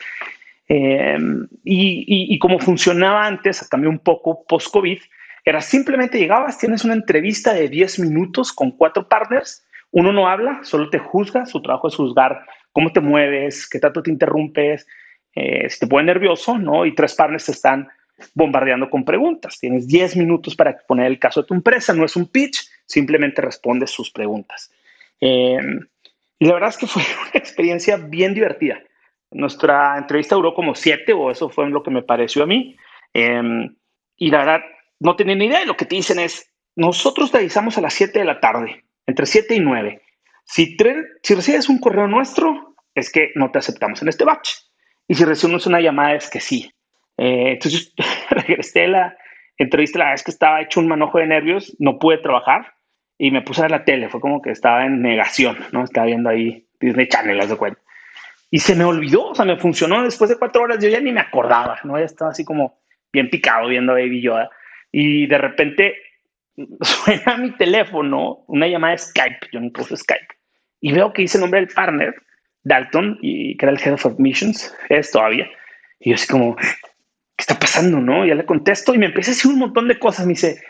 y, 0.69 1.55
y, 1.65 2.39
como 2.39 2.59
funcionaba 2.59 3.27
antes, 3.27 3.67
cambió 3.71 3.89
un 3.89 4.01
poco 4.01 4.45
post-COVID, 4.47 4.99
era 5.49 5.61
simplemente 5.61 6.19
llegabas, 6.19 6.59
tienes 6.59 6.85
una 6.85 6.95
entrevista 6.95 7.55
de 7.55 7.69
10 7.69 8.01
minutos 8.01 8.53
con 8.53 8.73
cuatro 8.73 9.09
partners, 9.09 9.65
uno 9.91 10.13
no 10.13 10.29
habla, 10.29 10.61
solo 10.63 10.91
te 10.91 10.99
juzga, 10.99 11.47
su 11.47 11.63
trabajo 11.63 11.89
es 11.89 11.95
juzgar 11.95 12.45
cómo 12.73 12.93
te 12.93 13.01
mueves, 13.01 13.69
qué 13.69 13.79
tanto 13.79 14.03
te 14.03 14.11
interrumpes, 14.11 14.87
eh, 15.35 15.71
si 15.71 15.79
te 15.79 15.87
pone 15.87 16.05
nervioso, 16.05 16.59
¿no? 16.59 16.85
Y 16.85 16.95
tres 16.95 17.15
partners 17.15 17.47
te 17.47 17.53
están 17.53 17.89
bombardeando 18.35 18.91
con 18.91 19.05
preguntas. 19.05 19.59
Tienes 19.59 19.87
10 19.87 20.17
minutos 20.17 20.55
para 20.55 20.71
exponer 20.71 21.07
el 21.07 21.19
caso 21.19 21.43
de 21.43 21.47
tu 21.47 21.55
empresa, 21.55 21.95
no 21.95 22.05
es 22.05 22.17
un 22.17 22.27
pitch, 22.27 22.69
simplemente 22.85 23.41
respondes 23.41 23.91
sus 23.91 24.11
preguntas. 24.11 24.71
Eh, 25.21 25.59
y 26.39 26.45
la 26.45 26.55
verdad 26.55 26.71
es 26.71 26.77
que 26.77 26.87
fue 26.87 27.03
una 27.23 27.33
experiencia 27.35 27.97
bien 27.97 28.35
divertida. 28.35 28.81
Nuestra 29.31 29.97
entrevista 29.97 30.35
duró 30.35 30.55
como 30.55 30.75
siete, 30.75 31.13
o 31.13 31.31
eso 31.31 31.49
fue 31.49 31.71
lo 31.71 31.83
que 31.83 31.91
me 31.91 32.03
pareció 32.03 32.43
a 32.43 32.47
mí. 32.47 32.77
Eh, 33.15 33.71
y 34.17 34.31
la 34.31 34.39
verdad, 34.39 34.61
no 35.01 35.17
tienen 35.17 35.39
ni 35.39 35.47
idea. 35.47 35.65
Lo 35.65 35.77
que 35.77 35.85
te 35.85 35.97
dicen 35.97 36.19
es, 36.19 36.53
nosotros 36.77 37.31
te 37.31 37.39
avisamos 37.39 37.79
a 37.79 37.81
las 37.81 37.95
7 37.95 38.19
de 38.19 38.25
la 38.25 38.41
tarde, 38.41 38.85
entre 39.07 39.27
7 39.27 39.55
y 39.55 39.61
9. 39.61 40.03
Si, 40.45 40.77
si 41.23 41.35
recibes 41.35 41.69
un 41.69 41.79
correo 41.79 42.07
nuestro, 42.07 42.77
es 42.95 43.11
que 43.13 43.33
no 43.35 43.51
te 43.51 43.59
aceptamos 43.59 44.03
en 44.03 44.09
este 44.09 44.25
batch. 44.25 44.51
Y 45.07 45.15
si 45.15 45.25
recibimos 45.25 45.67
una 45.67 45.81
llamada, 45.81 46.15
es 46.15 46.31
que 46.31 46.41
sí. 46.41 46.71
Eh, 47.17 47.53
entonces, 47.53 47.95
regresé 48.31 48.85
a 48.85 48.89
la 48.89 49.17
entrevista, 49.57 49.99
la 49.99 50.15
es 50.15 50.23
que 50.23 50.31
estaba 50.31 50.61
hecho 50.61 50.81
un 50.81 50.89
manojo 50.89 51.19
de 51.19 51.27
nervios, 51.27 51.75
no 51.79 51.99
pude 51.99 52.19
trabajar 52.19 52.75
y 53.19 53.31
me 53.31 53.43
puse 53.43 53.63
a 53.63 53.69
la 53.69 53.85
tele. 53.85 54.09
Fue 54.09 54.21
como 54.21 54.41
que 54.41 54.51
estaba 54.51 54.85
en 54.85 55.03
negación, 55.03 55.59
¿no? 55.73 55.85
Estaba 55.85 56.07
viendo 56.07 56.31
ahí 56.31 56.69
Disney 56.81 57.09
Channel, 57.09 57.41
haz 57.41 57.49
de 57.49 57.57
cuenta. 57.57 57.81
Y 58.51 58.61
se 58.61 58.75
me 58.75 58.85
olvidó, 58.85 59.31
o 59.31 59.35
sea, 59.35 59.45
me 59.45 59.59
funcionó 59.59 60.03
después 60.03 60.31
de 60.31 60.39
cuatro 60.39 60.63
horas, 60.63 60.79
yo 60.83 60.89
ya 60.89 61.01
ni 61.01 61.13
me 61.13 61.21
acordaba, 61.21 61.81
¿no? 61.85 61.99
Ya 61.99 62.05
estaba 62.05 62.31
así 62.31 62.45
como 62.45 62.81
bien 63.13 63.29
picado 63.29 63.69
viendo 63.69 63.93
a 63.93 63.97
Baby 63.97 64.23
Yoda 64.23 64.51
y 64.93 65.27
de 65.27 65.39
repente 65.39 65.95
suena 66.81 67.37
mi 67.37 67.53
teléfono, 67.57 68.45
una 68.49 68.67
llamada 68.67 68.93
de 68.93 68.99
Skype, 68.99 69.49
yo 69.53 69.61
no 69.61 69.71
puse 69.71 69.97
Skype, 69.97 70.29
y 70.81 70.93
veo 70.93 71.13
que 71.13 71.23
dice 71.23 71.39
el 71.39 71.43
nombre 71.43 71.61
del 71.61 71.69
partner, 71.69 72.15
Dalton, 72.65 73.19
y 73.23 73.57
que 73.57 73.67
era 73.67 73.73
el 73.73 73.81
Head 73.81 73.95
of 73.95 74.07
Admissions, 74.07 74.75
es 74.89 75.11
todavía, 75.11 75.49
y 76.01 76.11
yo 76.11 76.15
así 76.15 76.27
como, 76.27 76.57
¿qué 76.57 76.65
está 77.39 77.59
pasando? 77.59 78.01
No, 78.01 78.27
ya 78.27 78.35
le 78.35 78.45
contesto 78.45 78.95
y 78.95 78.99
me 78.99 79.07
empieza 79.07 79.31
a 79.31 79.35
decir 79.35 79.51
un 79.51 79.59
montón 79.59 79.89
de 79.89 79.99
cosas, 79.99 80.27
me 80.27 80.33
dice, 80.33 80.61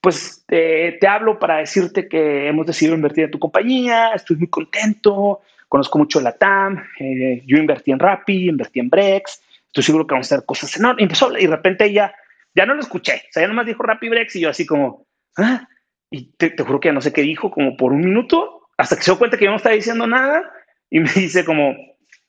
pues 0.00 0.44
te 0.46 1.06
hablo 1.06 1.38
para 1.38 1.58
decirte 1.58 2.08
que 2.08 2.46
hemos 2.46 2.66
decidido 2.66 2.94
invertir 2.94 3.24
en 3.24 3.30
tu 3.30 3.38
compañía, 3.38 4.12
estoy 4.14 4.36
muy 4.36 4.48
contento, 4.48 5.40
conozco 5.68 5.98
mucho 5.98 6.20
la 6.20 6.32
TAM, 6.32 6.84
eh, 7.00 7.42
yo 7.46 7.56
invertí 7.56 7.90
en 7.90 7.98
Rappi, 7.98 8.48
invertí 8.48 8.80
en 8.80 8.90
Brex, 8.90 9.42
estoy 9.66 9.82
seguro 9.82 10.06
que 10.06 10.14
vamos 10.14 10.30
a 10.30 10.36
hacer 10.36 10.46
cosas 10.46 10.76
enormes. 10.76 11.00
Y 11.00 11.02
empezó, 11.04 11.36
y 11.36 11.46
de 11.46 11.56
repente 11.56 11.86
ella 11.86 12.14
ya 12.54 12.66
no 12.66 12.74
lo 12.74 12.80
escuché. 12.80 13.24
O 13.28 13.32
sea, 13.32 13.42
ya 13.42 13.48
nomás 13.48 13.66
dijo 13.66 13.82
Rappi 13.82 14.08
Brex 14.08 14.36
y 14.36 14.40
yo 14.40 14.50
así 14.50 14.66
como, 14.66 15.06
ah, 15.36 15.66
y 16.10 16.32
te, 16.36 16.54
juro 16.62 16.80
que 16.80 16.92
no 16.92 17.00
sé 17.00 17.12
qué 17.12 17.22
dijo, 17.22 17.50
como 17.50 17.76
por 17.76 17.92
un 17.92 18.00
minuto, 18.00 18.68
hasta 18.76 18.96
que 18.96 19.02
se 19.02 19.10
dio 19.10 19.18
cuenta 19.18 19.36
que 19.36 19.44
yo 19.44 19.50
no 19.50 19.56
estaba 19.56 19.74
diciendo 19.74 20.06
nada 20.06 20.42
y 20.90 21.00
me 21.00 21.10
dice 21.14 21.44
como, 21.44 21.74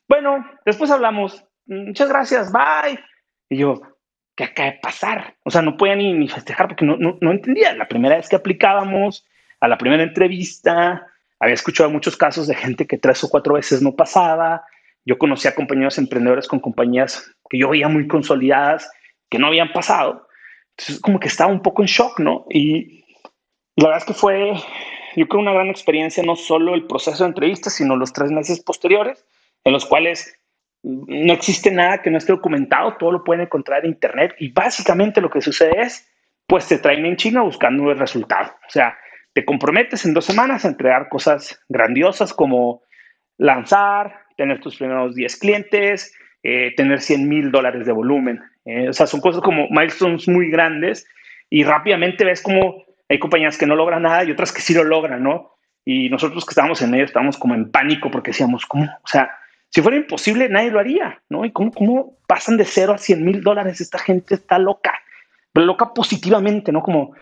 bueno, 0.08 0.44
después 0.64 0.90
hablamos, 0.90 1.44
muchas 1.66 2.08
gracias, 2.08 2.52
bye. 2.52 2.98
Y 3.48 3.58
yo, 3.58 3.80
¿qué 4.36 4.44
acaba 4.44 4.70
de 4.70 4.78
pasar? 4.82 5.36
O 5.44 5.50
sea, 5.50 5.62
no 5.62 5.76
podía 5.76 5.94
ni, 5.94 6.12
ni 6.12 6.28
festejar 6.28 6.68
porque 6.68 6.84
no, 6.84 6.96
no, 6.96 7.18
no 7.20 7.30
entendía. 7.30 7.74
La 7.74 7.88
primera 7.88 8.16
vez 8.16 8.28
que 8.28 8.36
aplicábamos, 8.36 9.24
a 9.60 9.68
la 9.68 9.78
primera 9.78 10.02
entrevista, 10.02 11.06
había 11.38 11.54
escuchado 11.54 11.90
muchos 11.90 12.16
casos 12.16 12.46
de 12.46 12.54
gente 12.54 12.86
que 12.86 12.98
tres 12.98 13.22
o 13.24 13.28
cuatro 13.28 13.54
veces 13.54 13.82
no 13.82 13.94
pasaba. 13.94 14.64
Yo 15.04 15.18
conocía 15.18 15.54
compañeros 15.54 15.98
emprendedores 15.98 16.48
con 16.48 16.60
compañías 16.60 17.30
que 17.48 17.58
yo 17.58 17.68
veía 17.68 17.88
muy 17.88 18.08
consolidadas 18.08 18.90
que 19.30 19.38
no 19.38 19.48
habían 19.48 19.72
pasado. 19.72 20.28
Entonces, 20.70 21.00
como 21.00 21.20
que 21.20 21.28
estaba 21.28 21.50
un 21.50 21.62
poco 21.62 21.82
en 21.82 21.88
shock, 21.88 22.18
¿no? 22.20 22.46
Y, 22.50 23.04
la 23.76 23.88
verdad 23.88 23.98
es 23.98 24.04
que 24.06 24.14
fue, 24.14 24.54
yo 25.16 25.28
creo, 25.28 25.42
una 25.42 25.52
gran 25.52 25.68
experiencia, 25.68 26.22
no 26.22 26.34
solo 26.34 26.74
el 26.74 26.86
proceso 26.86 27.24
de 27.24 27.28
entrevistas, 27.28 27.74
sino 27.74 27.96
los 27.96 28.12
tres 28.12 28.30
meses 28.30 28.60
posteriores, 28.60 29.24
en 29.64 29.72
los 29.72 29.84
cuales 29.84 30.38
no 30.82 31.32
existe 31.32 31.70
nada 31.70 32.00
que 32.00 32.10
no 32.10 32.18
esté 32.18 32.32
documentado, 32.32 32.96
todo 32.96 33.12
lo 33.12 33.24
pueden 33.24 33.42
encontrar 33.42 33.84
en 33.84 33.90
Internet 33.90 34.34
y 34.38 34.52
básicamente 34.52 35.20
lo 35.20 35.30
que 35.30 35.40
sucede 35.40 35.80
es, 35.80 36.08
pues 36.46 36.68
te 36.68 36.78
traen 36.78 37.04
en 37.04 37.16
China 37.16 37.42
buscando 37.42 37.90
el 37.90 37.98
resultado. 37.98 38.52
O 38.66 38.70
sea, 38.70 38.96
te 39.32 39.44
comprometes 39.44 40.06
en 40.06 40.14
dos 40.14 40.24
semanas 40.24 40.64
a 40.64 40.68
entregar 40.68 41.08
cosas 41.08 41.60
grandiosas 41.68 42.32
como 42.32 42.82
lanzar, 43.36 44.20
tener 44.36 44.60
tus 44.60 44.76
primeros 44.76 45.14
10 45.14 45.36
clientes, 45.38 46.14
eh, 46.42 46.72
tener 46.76 47.00
100 47.00 47.28
mil 47.28 47.50
dólares 47.50 47.84
de 47.84 47.92
volumen. 47.92 48.40
Eh, 48.66 48.88
o 48.88 48.92
sea, 48.92 49.06
son 49.06 49.20
cosas 49.20 49.40
como 49.42 49.68
milestones 49.70 50.28
muy 50.28 50.50
grandes 50.50 51.06
y 51.48 51.62
rápidamente 51.62 52.24
ves 52.24 52.42
como 52.42 52.84
hay 53.08 53.18
compañías 53.18 53.56
que 53.56 53.66
no 53.66 53.76
logran 53.76 54.02
nada 54.02 54.24
y 54.24 54.32
otras 54.32 54.52
que 54.52 54.60
sí 54.60 54.74
lo 54.74 54.82
logran, 54.82 55.22
¿no? 55.22 55.52
Y 55.84 56.08
nosotros 56.08 56.44
que 56.44 56.50
estábamos 56.50 56.82
en 56.82 56.90
medio 56.90 57.04
estábamos 57.04 57.38
como 57.38 57.54
en 57.54 57.70
pánico 57.70 58.10
porque 58.10 58.32
decíamos, 58.32 58.66
¿cómo? 58.66 58.84
O 58.84 59.06
sea, 59.06 59.30
si 59.70 59.82
fuera 59.82 59.96
imposible, 59.96 60.48
nadie 60.48 60.72
lo 60.72 60.80
haría, 60.80 61.22
¿no? 61.28 61.44
¿Y 61.44 61.52
cómo, 61.52 61.70
cómo 61.70 62.18
pasan 62.26 62.56
de 62.56 62.64
cero 62.64 62.94
a 62.94 62.98
100 62.98 63.24
mil 63.24 63.42
dólares? 63.42 63.80
Esta 63.80 63.98
gente 63.98 64.34
está 64.34 64.58
loca, 64.58 64.94
pero 65.52 65.64
loca 65.64 65.94
positivamente, 65.94 66.72
¿no? 66.72 66.82
Como 66.82 67.14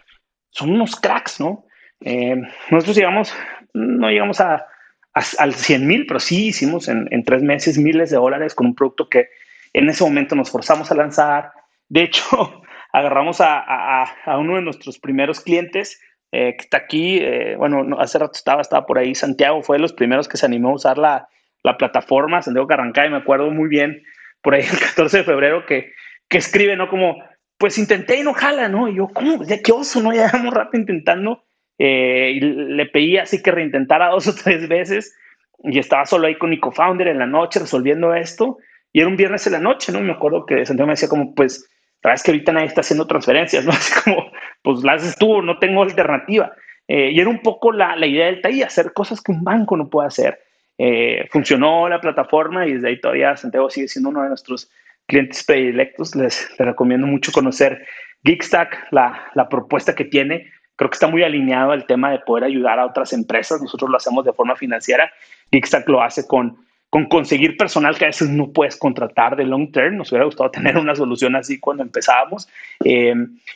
son 0.49 0.71
unos 0.71 0.97
cracks, 0.97 1.41
¿no? 1.41 1.67
Eh, 2.01 2.41
nosotros 2.71 2.97
llegamos, 2.97 3.35
no 3.75 4.09
llegamos 4.09 4.41
a, 4.41 4.65
al 5.13 5.55
100 5.55 5.87
mil, 5.87 6.07
pero 6.07 6.21
sí 6.21 6.47
hicimos 6.47 6.89
en, 6.89 7.07
en 7.11 7.23
tres 7.25 7.43
meses 7.43 7.77
miles 7.77 8.11
de 8.11 8.17
dólares 8.17 8.55
con 8.55 8.67
un 8.67 8.75
producto 8.75 9.11
que 9.11 9.29
en 9.75 9.89
ese 9.89 10.05
momento 10.05 10.35
nos 10.35 10.51
forzamos 10.51 10.91
a 10.91 10.95
lanzar. 10.95 11.53
De 11.89 12.03
hecho, 12.03 12.63
agarramos 12.93 13.41
a, 13.41 14.07
uno 14.39 14.57
de 14.57 14.63
nuestros 14.63 14.99
primeros 14.99 15.41
clientes, 15.41 16.01
eh, 16.33 16.55
que 16.57 16.65
está 16.65 16.79
aquí. 16.79 17.19
Eh, 17.21 17.57
bueno, 17.57 17.99
hace 18.01 18.19
rato 18.19 18.33
estaba, 18.35 18.63
estaba 18.63 18.87
por 18.87 18.99
ahí. 18.99 19.15
Santiago 19.15 19.63
fue 19.63 19.77
de 19.77 19.83
los 19.83 19.93
primeros 19.93 20.29
que 20.29 20.39
se 20.39 20.47
animó 20.47 20.71
a 20.71 20.75
usar 20.75 20.97
la, 20.97 21.29
la 21.65 21.77
plataforma, 21.77 22.43
Santiago 22.43 22.69
Carrancay, 22.69 23.11
me 23.11 23.17
acuerdo 23.17 23.51
muy 23.51 23.69
bien, 23.69 24.03
por 24.43 24.55
ahí 24.55 24.63
el 24.63 24.79
14 24.95 25.19
de 25.19 25.25
febrero, 25.25 25.67
que, 25.67 25.93
que 26.29 26.39
escribe, 26.39 26.77
¿no? 26.77 26.89
Como, 26.89 27.17
pues 27.59 27.79
intenté 27.79 28.19
y 28.19 28.23
no 28.23 28.35
jala, 28.35 28.69
¿no? 28.69 28.89
Y 28.89 28.97
yo, 28.97 29.09
¿cómo? 29.09 29.43
Ya 29.45 29.61
qué 29.61 29.73
oso, 29.73 30.01
¿no? 30.01 30.13
Ya 30.15 30.27
llevamos 30.27 30.55
rato 30.55 30.77
intentando. 30.77 31.43
Eh, 31.77 32.35
y 32.37 32.41
le 32.41 32.87
pedí 32.87 33.19
así 33.19 33.43
que 33.43 33.51
reintentara 33.51 34.11
dos 34.11 34.29
o 34.29 34.35
tres 34.35 34.69
veces 34.69 35.17
y 35.65 35.81
estaba 35.81 36.07
solo 36.07 36.29
ahí 36.29 36.37
con 36.37 36.51
mi 36.51 36.61
co-founder 36.61 37.09
en 37.09 37.19
la 37.19 37.27
noche 37.27 37.59
resolviendo 37.59 38.15
esto. 38.15 38.59
Y 38.95 39.01
era 39.01 39.09
un 39.09 39.17
viernes 39.17 39.45
en 39.47 39.55
la 39.55 39.59
noche, 39.59 39.93
¿no? 39.93 40.01
Me 40.01 40.13
acuerdo 40.13 40.47
que 40.47 40.65
Santiago 40.65 40.87
me 40.87 40.93
decía 40.93 41.09
como, 41.09 41.35
pues, 41.35 41.69
la 42.03 42.11
verdad 42.11 42.15
es 42.15 42.23
que 42.23 42.31
ahorita 42.31 42.53
nadie 42.53 42.67
está 42.69 42.81
haciendo 42.81 43.07
transferencias, 43.09 43.65
¿no? 43.65 43.73
Así 43.73 43.93
como, 44.03 44.31
pues, 44.63 44.85
las 44.85 45.03
haces 45.03 45.19
tú, 45.19 45.43
no 45.43 45.59
tengo 45.59 45.83
alternativa. 45.83 46.53
Eh, 46.87 47.11
y 47.11 47.19
era 47.19 47.29
un 47.29 47.41
poco 47.41 47.73
la, 47.73 47.97
la 47.97 48.07
idea 48.07 48.27
del 48.27 48.41
TAI, 48.41 48.63
hacer 48.63 48.93
cosas 48.93 49.21
que 49.21 49.33
un 49.33 49.43
banco 49.43 49.77
no 49.77 49.91
puede 49.91 50.07
hacer. 50.07 50.41
Eh, 50.79 51.27
funcionó 51.33 51.89
la 51.89 52.01
plataforma 52.01 52.67
y 52.67 52.75
desde 52.75 52.89
ahí 52.89 53.01
todavía 53.01 53.37
Santiago 53.37 53.69
sigue 53.69 53.89
siendo 53.89 54.11
uno 54.11 54.23
de 54.23 54.29
nuestros 54.29 54.71
clientes 55.07 55.43
predilectos. 55.43 56.15
Les, 56.15 56.49
les 56.57 56.69
recomiendo 56.69 57.09
mucho 57.09 57.33
conocer 57.33 57.85
Geekstack, 58.23 58.93
la, 58.93 59.29
la 59.35 59.49
propuesta 59.49 59.97
que 59.97 60.05
tiene 60.05 60.53
creo 60.77 60.91
que 60.91 60.95
está 60.95 61.07
muy 61.07 61.23
alineado 61.23 61.73
al 61.73 61.87
tema 61.87 62.11
de 62.11 62.19
poder 62.21 62.45
ayudar 62.45 62.79
a 62.79 62.87
otras 62.87 63.13
empresas. 63.13 63.61
Nosotros 63.61 63.91
lo 63.91 63.97
hacemos 63.97 64.25
de 64.25 64.33
forma 64.33 64.57
financiera. 64.57 65.11
Geekstack 65.51 65.89
lo 65.89 66.03
hace 66.03 66.27
con, 66.27 66.59
con 66.95 67.07
conseguir 67.07 67.57
personal 67.57 67.99
que 67.99 68.05
a 68.05 68.07
veces 68.07 68.31
no 68.31 68.53
puedes 68.53 68.77
contratar 68.77 69.35
de 69.35 69.45
long 69.45 69.73
term. 69.73 69.97
Nos 69.97 70.13
hubiera 70.13 70.27
gustado 70.27 70.53
tener 70.53 70.79
una 70.79 70.95
solución 70.95 71.35
así 71.35 71.59
cuando 71.59 71.83
empezábamos. 71.83 72.49
Eh, 72.85 73.13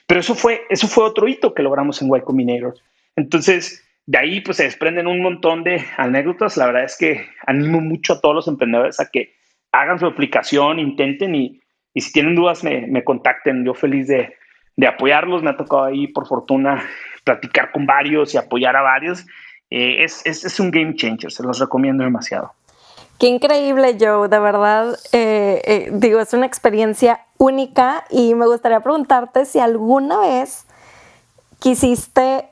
pero 0.08 0.18
eso 0.18 0.34
fue, 0.34 0.62
eso 0.70 0.88
fue 0.88 1.04
otro 1.04 1.28
hito 1.28 1.54
que 1.54 1.62
logramos 1.62 2.02
en 2.02 2.08
Y 2.12 2.20
Combinator. 2.22 2.74
Entonces, 3.14 3.86
de 4.06 4.18
ahí 4.18 4.40
pues 4.40 4.56
se 4.56 4.64
desprenden 4.64 5.06
un 5.06 5.22
montón 5.22 5.62
de 5.62 5.84
anécdotas. 5.98 6.56
La 6.56 6.66
verdad 6.66 6.82
es 6.82 6.98
que 6.98 7.26
animo 7.46 7.80
mucho 7.80 8.14
a 8.14 8.20
todos 8.20 8.34
los 8.34 8.48
emprendedores 8.48 8.98
a 8.98 9.08
que 9.08 9.36
hagan 9.70 10.00
su 10.00 10.06
aplicación, 10.06 10.80
intenten 10.80 11.36
y, 11.36 11.60
y 11.94 12.00
si 12.00 12.12
tienen 12.12 12.34
dudas 12.34 12.64
me, 12.64 12.88
me 12.88 13.04
contacten. 13.04 13.64
Yo 13.64 13.72
feliz 13.72 14.08
de, 14.08 14.34
de 14.74 14.86
apoyarlos. 14.88 15.44
Me 15.44 15.50
ha 15.50 15.56
tocado 15.56 15.84
ahí, 15.84 16.08
por 16.08 16.26
fortuna, 16.26 16.82
platicar 17.22 17.70
con 17.70 17.86
varios 17.86 18.34
y 18.34 18.36
apoyar 18.36 18.74
a 18.74 18.82
varios. 18.82 19.24
Eh, 19.70 20.02
es, 20.02 20.26
es, 20.26 20.44
es, 20.44 20.58
un 20.58 20.72
game 20.72 20.96
changer, 20.96 21.30
se 21.30 21.44
los 21.44 21.60
recomiendo 21.60 22.02
demasiado. 22.02 22.57
Qué 23.18 23.26
increíble, 23.26 23.96
Joe, 24.00 24.28
de 24.28 24.38
verdad, 24.38 24.96
eh, 25.10 25.60
eh, 25.64 25.90
digo, 25.92 26.20
es 26.20 26.32
una 26.34 26.46
experiencia 26.46 27.26
única 27.36 28.04
y 28.10 28.34
me 28.34 28.46
gustaría 28.46 28.78
preguntarte 28.78 29.44
si 29.44 29.58
alguna 29.58 30.18
vez 30.18 30.66
quisiste 31.58 32.48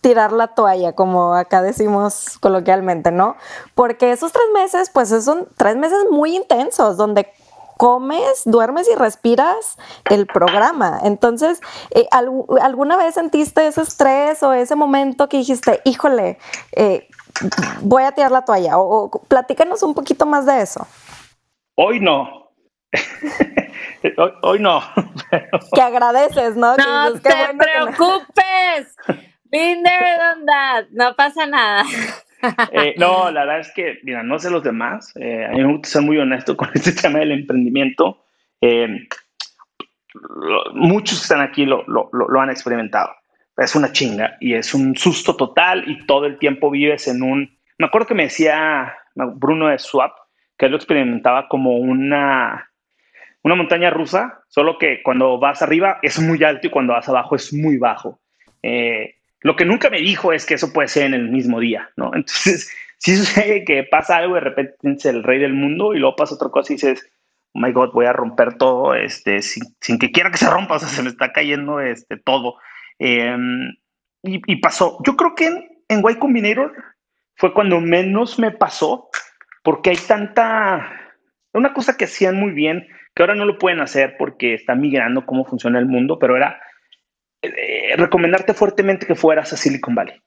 tirar 0.00 0.32
la 0.32 0.48
toalla, 0.48 0.94
como 0.94 1.34
acá 1.34 1.60
decimos 1.60 2.38
coloquialmente, 2.40 3.12
¿no? 3.12 3.36
Porque 3.74 4.10
esos 4.10 4.32
tres 4.32 4.46
meses, 4.54 4.88
pues 4.88 5.10
son 5.22 5.48
tres 5.58 5.76
meses 5.76 5.98
muy 6.10 6.34
intensos, 6.34 6.96
donde 6.96 7.30
comes, 7.76 8.42
duermes 8.46 8.88
y 8.90 8.94
respiras 8.94 9.76
el 10.08 10.26
programa. 10.26 10.98
Entonces, 11.02 11.60
eh, 11.90 12.06
¿alguna 12.10 12.96
vez 12.96 13.14
sentiste 13.14 13.66
ese 13.66 13.82
estrés 13.82 14.42
o 14.42 14.54
ese 14.54 14.76
momento 14.76 15.28
que 15.28 15.36
dijiste, 15.38 15.82
híjole, 15.84 16.38
eh, 16.72 17.06
voy 17.80 18.02
a 18.02 18.12
tirar 18.12 18.30
la 18.30 18.44
toalla? 18.44 18.78
O, 18.78 19.10
platícanos 19.28 19.82
un 19.82 19.94
poquito 19.94 20.26
más 20.26 20.46
de 20.46 20.62
eso. 20.62 20.86
Hoy 21.74 22.00
no. 22.00 22.50
hoy, 24.42 24.58
no. 24.60 24.82
que 25.74 25.82
agradeces, 25.82 26.56
¿no? 26.56 26.76
No 26.76 27.12
te 27.20 27.34
preocupes. 27.58 28.96
Been 29.44 29.82
there, 29.82 30.88
No 30.92 31.14
pasa 31.14 31.46
nada. 31.46 31.84
Eh, 32.72 32.94
no, 32.98 33.30
la 33.30 33.44
verdad 33.44 33.60
es 33.60 33.72
que, 33.72 33.98
mira, 34.02 34.22
no 34.22 34.38
sé 34.38 34.50
los 34.50 34.62
demás. 34.62 35.12
Eh, 35.16 35.46
a 35.46 35.50
mí 35.50 35.62
me 35.62 35.72
gusta 35.72 35.88
ser 35.88 36.02
muy 36.02 36.18
honesto 36.18 36.56
con 36.56 36.68
este 36.74 36.92
tema 36.92 37.18
del 37.18 37.32
emprendimiento. 37.32 38.24
Eh, 38.60 39.06
muchos 40.74 41.18
que 41.18 41.22
están 41.22 41.40
aquí 41.40 41.66
lo, 41.66 41.84
lo, 41.86 42.10
lo, 42.12 42.40
han 42.40 42.50
experimentado. 42.50 43.14
Es 43.56 43.74
una 43.74 43.92
chinga 43.92 44.36
y 44.40 44.54
es 44.54 44.74
un 44.74 44.96
susto 44.96 45.36
total 45.36 45.84
y 45.86 46.06
todo 46.06 46.26
el 46.26 46.38
tiempo 46.38 46.70
vives 46.70 47.08
en 47.08 47.22
un... 47.22 47.58
Me 47.78 47.86
acuerdo 47.86 48.08
que 48.08 48.14
me 48.14 48.24
decía 48.24 48.94
Bruno 49.14 49.68
de 49.68 49.78
Swap 49.78 50.12
que 50.56 50.66
él 50.66 50.72
lo 50.72 50.78
experimentaba 50.78 51.48
como 51.48 51.76
una, 51.78 52.70
una 53.42 53.54
montaña 53.54 53.90
rusa, 53.90 54.42
solo 54.48 54.78
que 54.78 55.02
cuando 55.02 55.38
vas 55.38 55.62
arriba 55.62 55.98
es 56.02 56.18
muy 56.18 56.42
alto 56.42 56.66
y 56.66 56.70
cuando 56.70 56.94
vas 56.94 57.08
abajo 57.08 57.36
es 57.36 57.52
muy 57.52 57.76
bajo. 57.78 58.20
Eh, 58.62 59.16
lo 59.40 59.54
que 59.54 59.64
nunca 59.64 59.90
me 59.90 60.00
dijo 60.00 60.32
es 60.32 60.46
que 60.46 60.54
eso 60.54 60.72
puede 60.72 60.88
ser 60.88 61.04
en 61.04 61.14
el 61.14 61.28
mismo 61.28 61.60
día, 61.60 61.90
¿no? 61.96 62.06
Entonces, 62.14 62.70
si 62.98 63.16
sucede 63.16 63.64
que 63.64 63.84
pasa 63.84 64.16
algo 64.16 64.34
de 64.34 64.40
repente 64.40 64.76
es 64.82 65.04
el 65.04 65.22
rey 65.22 65.38
del 65.38 65.52
mundo 65.52 65.94
y 65.94 65.98
luego 65.98 66.16
pasa 66.16 66.34
otra 66.34 66.48
cosa 66.48 66.72
y 66.72 66.76
dices, 66.76 67.08
oh 67.52 67.60
my 67.60 67.72
God, 67.72 67.92
voy 67.92 68.06
a 68.06 68.12
romper 68.12 68.54
todo, 68.54 68.94
este, 68.94 69.42
sin, 69.42 69.62
sin 69.80 69.98
que 69.98 70.10
quiera 70.10 70.30
que 70.30 70.38
se 70.38 70.50
rompa, 70.50 70.76
o 70.76 70.78
sea, 70.78 70.88
se 70.88 71.02
me 71.02 71.10
está 71.10 71.32
cayendo 71.32 71.80
este, 71.80 72.16
todo. 72.16 72.56
Em, 72.98 73.74
y, 74.22 74.56
pasó. 74.56 74.98
Yo 75.04 75.16
creo 75.16 75.34
que 75.34 75.46
en, 75.46 75.68
en 75.88 76.02
Y 76.08 76.14
Combinator 76.16 76.72
fue 77.36 77.52
cuando 77.54 77.80
menos 77.80 78.38
me 78.38 78.50
pasó, 78.50 79.08
porque 79.62 79.90
hay 79.90 79.96
tanta, 79.96 80.90
una 81.52 81.72
cosa 81.72 81.96
que 81.96 82.06
hacían 82.06 82.36
muy 82.36 82.52
bien, 82.52 82.88
que 83.14 83.22
ahora 83.22 83.34
no 83.34 83.44
lo 83.44 83.58
pueden 83.58 83.80
hacer 83.80 84.16
porque 84.18 84.54
están 84.54 84.80
migrando 84.80 85.26
cómo 85.26 85.44
funciona 85.44 85.78
el 85.78 85.86
mundo, 85.86 86.18
pero 86.18 86.36
era 86.36 86.60
eh, 87.42 87.94
recomendarte 87.96 88.54
fuertemente 88.54 89.06
que 89.06 89.14
fueras 89.14 89.52
a 89.52 89.56
Silicon 89.56 89.94
Valley. 89.94 90.20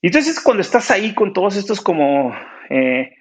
Y 0.00 0.08
entonces 0.08 0.40
cuando 0.40 0.60
estás 0.60 0.90
ahí 0.90 1.14
con 1.14 1.32
todos 1.32 1.56
estos 1.56 1.80
como 1.80 2.34
eh, 2.70 3.14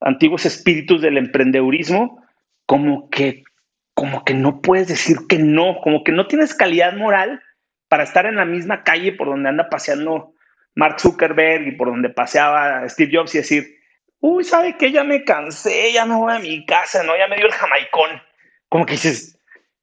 antiguos 0.00 0.46
espíritus 0.46 1.00
del 1.00 1.18
emprendedurismo, 1.18 2.22
como 2.66 3.08
que, 3.08 3.44
como 3.94 4.24
que 4.24 4.34
no 4.34 4.60
puedes 4.60 4.88
decir 4.88 5.18
que 5.28 5.38
no, 5.38 5.78
como 5.82 6.04
que 6.04 6.12
no 6.12 6.26
tienes 6.26 6.54
calidad 6.54 6.94
moral 6.96 7.40
para 7.88 8.04
estar 8.04 8.26
en 8.26 8.36
la 8.36 8.44
misma 8.44 8.82
calle 8.82 9.12
por 9.12 9.28
donde 9.28 9.48
anda 9.48 9.68
paseando 9.68 10.34
Mark 10.74 11.00
Zuckerberg 11.00 11.68
y 11.68 11.72
por 11.72 11.88
donde 11.88 12.10
paseaba 12.10 12.88
Steve 12.88 13.10
Jobs 13.14 13.34
y 13.34 13.38
decir, 13.38 13.76
uy, 14.20 14.44
¿sabe 14.44 14.76
qué? 14.76 14.92
Ya 14.92 15.04
me 15.04 15.24
cansé, 15.24 15.92
ya 15.92 16.04
me 16.04 16.14
voy 16.14 16.32
a 16.32 16.38
mi 16.38 16.64
casa, 16.66 17.02
¿no? 17.02 17.16
Ya 17.16 17.28
me 17.28 17.36
dio 17.36 17.46
el 17.46 17.52
jamaicón. 17.52 18.22
Como 18.68 18.84
que 18.84 18.92
dices, 18.92 19.38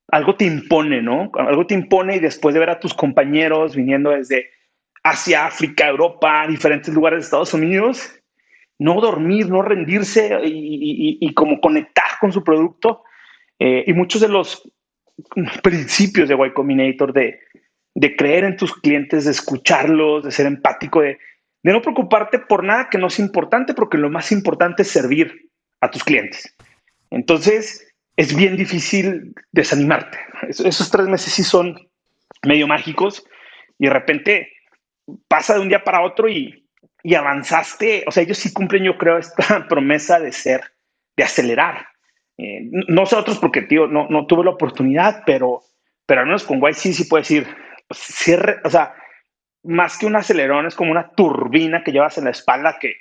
algo 0.09 0.35
te 0.35 0.45
impone, 0.45 1.01
¿no? 1.01 1.31
Algo 1.35 1.65
te 1.65 1.73
impone 1.73 2.17
y 2.17 2.19
después 2.19 2.53
de 2.53 2.59
ver 2.59 2.69
a 2.69 2.79
tus 2.79 2.93
compañeros 2.93 3.75
viniendo 3.75 4.11
desde 4.11 4.51
Asia, 5.01 5.47
África, 5.47 5.87
Europa, 5.87 6.45
diferentes 6.47 6.93
lugares 6.93 7.19
de 7.19 7.23
Estados 7.23 7.53
Unidos, 7.53 8.13
no 8.79 9.01
dormir, 9.01 9.49
no 9.49 9.61
rendirse 9.61 10.39
y, 10.43 11.33
como 11.33 11.59
conectar 11.59 12.19
con 12.19 12.31
su 12.31 12.43
producto. 12.43 13.03
Eh, 13.59 13.85
y 13.87 13.93
muchos 13.93 14.21
de 14.21 14.27
los 14.27 14.69
principios 15.63 16.29
de 16.29 16.35
Y 16.35 16.53
Combinator 16.53 17.13
de, 17.13 17.39
de 17.95 18.15
creer 18.15 18.43
en 18.43 18.57
tus 18.57 18.73
clientes, 18.73 19.25
de 19.25 19.31
escucharlos, 19.31 20.23
de 20.23 20.31
ser 20.31 20.45
empático, 20.45 21.01
de, 21.01 21.19
de 21.63 21.71
no 21.71 21.81
preocuparte 21.81 22.39
por 22.39 22.63
nada 22.63 22.89
que 22.89 22.97
no 22.97 23.07
es 23.07 23.19
importante, 23.19 23.73
porque 23.73 23.97
lo 23.97 24.09
más 24.09 24.31
importante 24.31 24.81
es 24.81 24.89
servir 24.89 25.49
a 25.81 25.91
tus 25.91 26.03
clientes. 26.03 26.55
Entonces, 27.11 27.93
es 28.17 28.35
bien 28.35 28.55
difícil 28.57 29.33
desanimarte. 29.51 30.17
esos 30.47 30.89
tres 30.89 31.07
meses 31.07 31.33
sí 31.33 31.43
son 31.43 31.89
medio 32.45 32.67
mágicos 32.67 33.25
y 33.79 33.85
de 33.85 33.93
repente 33.93 34.51
pasa 35.27 35.55
de 35.55 35.61
un 35.61 35.69
día 35.69 35.83
para 35.83 36.01
otro 36.01 36.29
y, 36.29 36.67
y 37.03 37.15
avanzaste. 37.15 38.03
O 38.07 38.11
sea, 38.11 38.23
ellos 38.23 38.37
sí 38.37 38.53
cumplen, 38.53 38.83
yo 38.83 38.97
creo, 38.97 39.17
esta 39.17 39.67
promesa 39.69 40.19
de 40.19 40.31
ser, 40.31 40.61
de 41.15 41.23
acelerar. 41.23 41.87
Eh, 42.37 42.61
no 42.87 43.05
sé 43.05 43.15
otros 43.15 43.37
porque, 43.37 43.61
tío, 43.61 43.87
no, 43.87 44.07
no 44.09 44.25
tuve 44.25 44.43
la 44.43 44.51
oportunidad, 44.51 45.23
pero, 45.25 45.61
pero 46.05 46.21
al 46.21 46.27
menos 46.27 46.43
con 46.43 46.59
YC 46.59 46.93
sí 46.93 47.05
puedo 47.05 47.21
decir, 47.21 47.47
cierre, 47.91 48.59
o 48.63 48.69
sea, 48.69 48.95
más 49.63 49.97
que 49.97 50.05
un 50.05 50.15
acelerón, 50.15 50.65
es 50.65 50.75
como 50.75 50.91
una 50.91 51.11
turbina 51.11 51.83
que 51.83 51.91
llevas 51.91 52.17
en 52.17 52.25
la 52.25 52.31
espalda 52.31 52.77
que, 52.79 52.95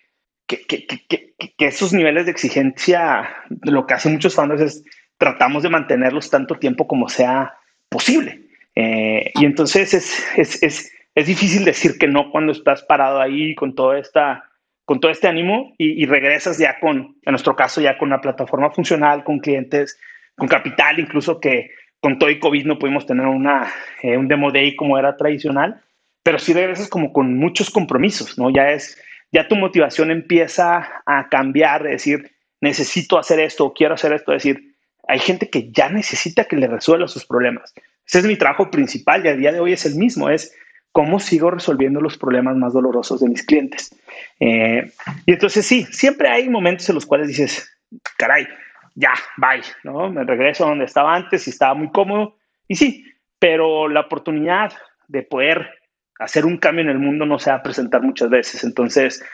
que, 0.47 0.67
que, 0.67 1.67
esos 1.67 1.93
niveles 1.93 2.27
de 2.27 2.33
exigencia, 2.33 3.29
lo 3.63 3.87
que 3.87 3.95
hacen 3.95 4.13
muchos 4.13 4.35
founders 4.35 4.61
es 4.61 4.85
tratamos 5.17 5.63
de 5.63 5.71
mantenerlos 5.71 6.31
tanto 6.31 6.57
tiempo 6.57 6.87
como 6.87 7.09
sea 7.09 7.55
posible. 7.89 8.41
Eh, 8.75 9.31
y 9.35 9.45
entonces 9.45 9.95
es, 9.95 10.25
es, 10.37 10.63
es, 10.63 10.93
es, 11.15 11.27
difícil 11.27 11.65
decir 11.65 11.99
que 11.99 12.09
no 12.09 12.31
cuando 12.31 12.53
estás 12.53 12.83
parado 12.83 13.21
ahí 13.21 13.55
con, 13.55 13.75
toda 13.75 13.99
esta, 13.99 14.45
con 14.85 14.99
todo 14.99 15.13
este 15.13 15.29
ánimo 15.29 15.75
y, 15.79 16.03
y, 16.03 16.07
regresas 16.07 16.59
ya 16.59 16.81
con, 16.81 17.17
en 17.23 17.33
nuestro 17.33 17.55
caso, 17.55 17.81
ya 17.81 17.99
con 17.99 18.09
una 18.09 18.21
plataforma 18.21 18.71
funcional, 18.71 19.23
con 19.25 19.39
clientes, 19.39 19.99
con 20.37 20.49
capital, 20.49 20.99
incluso 20.99 21.39
que 21.39 21.71
con 22.03 22.19
todo 22.19 22.31
y 22.31 22.41
COVID 22.41 22.67
no 22.67 22.81
pudimos 22.81 23.07
tener 23.07 23.27
una, 23.27 23.73
eh, 24.03 24.17
un 24.17 24.27
demo 24.27 24.51
day 24.51 24.75
como 24.75 24.99
era 24.99 25.17
tradicional, 25.17 25.81
pero 26.25 26.41
sí 26.41 26.53
regresas 26.53 26.89
como 26.89 27.13
con 27.13 27.39
muchos 27.39 27.71
compromisos, 27.71 28.37
¿no? 28.37 28.51
Ya 28.51 28.71
es, 28.71 29.01
ya 29.31 29.47
tu 29.47 29.55
motivación 29.55 30.11
empieza 30.11 31.03
a 31.07 31.29
cambiar, 31.29 31.85
de 31.85 31.91
decir, 31.91 32.33
necesito 32.61 33.21
hacer 33.21 33.39
esto, 33.39 33.73
quiero 33.73 33.95
hacer 33.95 34.13
esto, 34.13 34.33
decir, 34.33 34.75
hay 35.07 35.21
gente 35.21 35.49
que 35.49 35.71
ya 35.71 35.91
necesita 35.91 36.45
que 36.45 36.57
le 36.57 36.67
resuelva 36.67 37.07
sus 37.07 37.25
problemas. 37.25 37.73
Ese 38.05 38.19
es 38.19 38.25
mi 38.25 38.37
trabajo 38.37 38.69
principal 38.69 39.25
y 39.25 39.29
a 39.29 39.37
día 39.37 39.53
de 39.53 39.61
hoy 39.61 39.73
es 39.73 39.87
el 39.87 39.95
mismo, 39.95 40.29
es 40.29 40.53
cómo 40.91 41.21
sigo 41.21 41.53
resolviendo 41.53 42.01
los 42.01 42.19
problemas 42.19 42.57
más 42.57 42.73
dolorosos 42.73 43.21
de 43.21 43.29
mis 43.29 43.45
clientes. 43.45 43.95
Eh, 44.41 44.91
y 45.25 45.33
entonces 45.33 45.65
sí, 45.65 45.87
siempre 45.93 46.29
hay 46.29 46.49
momentos 46.49 46.89
en 46.89 46.97
los 46.97 47.07
cuales 47.07 47.29
dices, 47.29 47.73
caray, 48.19 48.49
ya, 48.95 49.15
bye, 49.37 49.63
¿no? 49.85 50.11
Me 50.11 50.25
regreso 50.25 50.65
a 50.65 50.69
donde 50.69 50.85
estaba 50.85 51.15
antes 51.15 51.47
y 51.47 51.51
estaba 51.51 51.75
muy 51.75 51.91
cómodo. 51.91 52.37
Y 52.69 52.77
sí, 52.77 53.05
pero 53.39 53.89
la 53.89 54.01
oportunidad 54.01 54.73
de 55.09 55.23
poder 55.23 55.71
hacer 56.19 56.47
un 56.47 56.59
cambio 56.59 56.85
en 56.85 56.91
el 56.91 56.99
mundo 56.99 57.27
no 57.27 57.39
se 57.39 57.51
va 57.51 57.57
a 57.57 57.63
presentar 57.63 58.03
muchas 58.03 58.31
veces. 58.31 58.65
Entonces, 58.65 59.25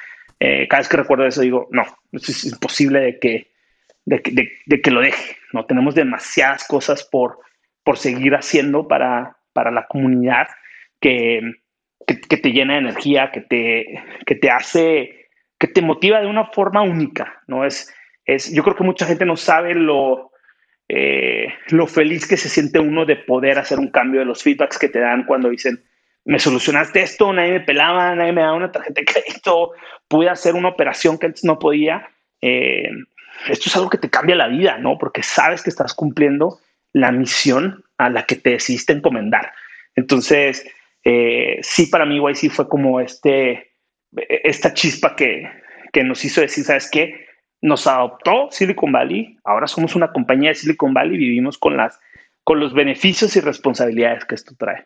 eh, 0.41 0.67
cada 0.69 0.81
vez 0.81 0.89
que 0.89 0.97
recuerdo 0.97 1.27
eso 1.27 1.43
digo, 1.43 1.69
no, 1.71 1.85
es 2.13 2.45
imposible 2.45 3.01
de 3.01 3.19
que, 3.19 3.51
de, 4.05 4.81
que 4.83 4.91
lo 4.91 5.01
deje. 5.01 5.37
No 5.53 5.67
tenemos 5.67 5.95
demasiadas 5.95 6.67
cosas 6.67 7.05
por, 7.05 7.39
por 7.83 7.99
seguir 7.99 8.35
haciendo 8.35 8.89
para, 8.89 9.37
para 9.53 9.71
la 9.71 9.87
comunidad 9.87 10.49
que, 11.01 11.41
que, 12.07 12.37
te 12.37 12.53
llena 12.53 12.75
de 12.75 12.81
energía, 12.81 13.31
que 13.33 13.41
te, 13.41 14.03
que 14.25 14.35
te 14.35 14.51
hace, 14.51 15.29
que 15.59 15.69
te 15.69 15.83
motiva 15.83 16.21
de 16.21 16.27
una 16.27 16.47
forma 16.47 16.83
única, 16.83 17.43
¿no? 17.47 17.65
Es, 17.65 17.95
es, 18.29 18.53
yo 18.53 18.63
creo 18.63 18.77
que 18.77 18.85
mucha 18.85 19.07
gente 19.07 19.25
no 19.25 19.37
sabe 19.37 19.75
lo, 19.75 20.33
eh, 20.87 21.49
lo 21.71 21.87
feliz 21.87 22.29
que 22.29 22.37
se 22.37 22.51
siente 22.51 22.79
uno 22.79 23.07
de 23.07 23.17
poder 23.17 23.59
hacer 23.59 23.79
un 23.79 23.91
cambio 23.91 24.21
de 24.21 24.27
los 24.27 24.43
feedbacks 24.43 24.79
que 24.79 24.91
te 24.91 25.01
dan 25.01 25.25
cuando 25.25 25.49
dicen, 25.49 25.83
me 26.27 26.39
solucionaste 26.39 27.01
esto, 27.01 27.33
nadie 27.33 27.53
me 27.53 27.61
pelaba, 27.61 28.15
nadie 28.15 28.33
me 28.33 28.43
daba 28.43 28.53
una 28.53 28.71
tarjeta 28.71 29.01
de 29.01 29.07
crédito, 29.07 29.73
pude 30.09 30.29
hacer 30.29 30.55
una 30.55 30.69
operación 30.69 31.17
que 31.17 31.25
antes 31.25 31.43
no 31.43 31.59
podía. 31.59 32.07
Eh, 32.43 32.91
esto 33.49 33.65
es 33.71 33.77
algo 33.77 33.89
que 33.89 33.97
te 33.97 34.11
cambia 34.11 34.37
la 34.37 34.49
vida, 34.49 34.77
¿no? 34.77 34.99
Porque 34.99 35.23
sabes 35.23 35.63
que 35.63 35.71
estás 35.71 35.95
cumpliendo 35.95 36.59
la 36.93 37.11
misión 37.13 37.83
a 37.97 38.11
la 38.11 38.27
que 38.27 38.37
te 38.37 38.51
decidiste 38.51 38.93
encomendar. 38.93 39.53
Entonces, 39.97 40.67
eh, 41.03 41.61
sí, 41.63 41.87
para 41.87 42.05
mí 42.05 42.19
YC 42.19 42.51
fue 42.51 42.69
como 42.69 43.01
este, 43.01 43.73
esta 44.13 44.75
chispa 44.75 45.17
que, 45.17 45.51
que 45.95 46.05
nos 46.05 46.23
hizo 46.27 46.43
decir, 46.43 46.65
¿sabes 46.65 46.91
qué? 46.91 47.28
Nos 47.61 47.87
adoptó 47.87 48.49
Silicon 48.51 48.93
Valley, 48.93 49.37
ahora 49.45 49.67
somos 49.67 49.97
una 49.97 50.13
compañía 50.13 50.51
de 50.51 50.55
Silicon 50.55 50.95
Valley 50.95 51.17
y 51.17 51.19
vivimos 51.19 51.59
con, 51.59 51.77
las, 51.77 51.99
con 52.45 52.61
los 52.61 52.73
beneficios 52.73 53.35
y 53.37 53.41
responsabilidades 53.41 54.25
que 54.25 54.35
esto 54.37 54.55
trae. 54.57 54.85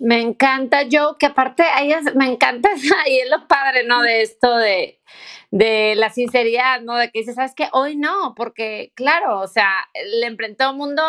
Me 0.00 0.20
encanta, 0.20 0.82
Joe, 0.90 1.16
que 1.18 1.26
aparte 1.26 1.62
ahí 1.62 1.94
me 2.14 2.26
encanta, 2.26 2.68
ahí 3.04 3.18
es 3.18 3.30
lo 3.30 3.46
padre, 3.46 3.84
¿no? 3.84 4.02
De 4.02 4.22
esto 4.22 4.56
de, 4.56 5.00
de 5.50 5.94
la 5.94 6.10
sinceridad, 6.10 6.80
¿no? 6.80 6.96
De 6.96 7.10
que 7.10 7.20
dices, 7.20 7.36
¿sabes 7.36 7.54
qué? 7.54 7.68
Hoy 7.72 7.96
no, 7.96 8.34
porque 8.36 8.92
claro, 8.96 9.40
o 9.40 9.46
sea, 9.46 9.70
el 9.94 10.22
emprendedor 10.24 10.74
mundo, 10.74 11.02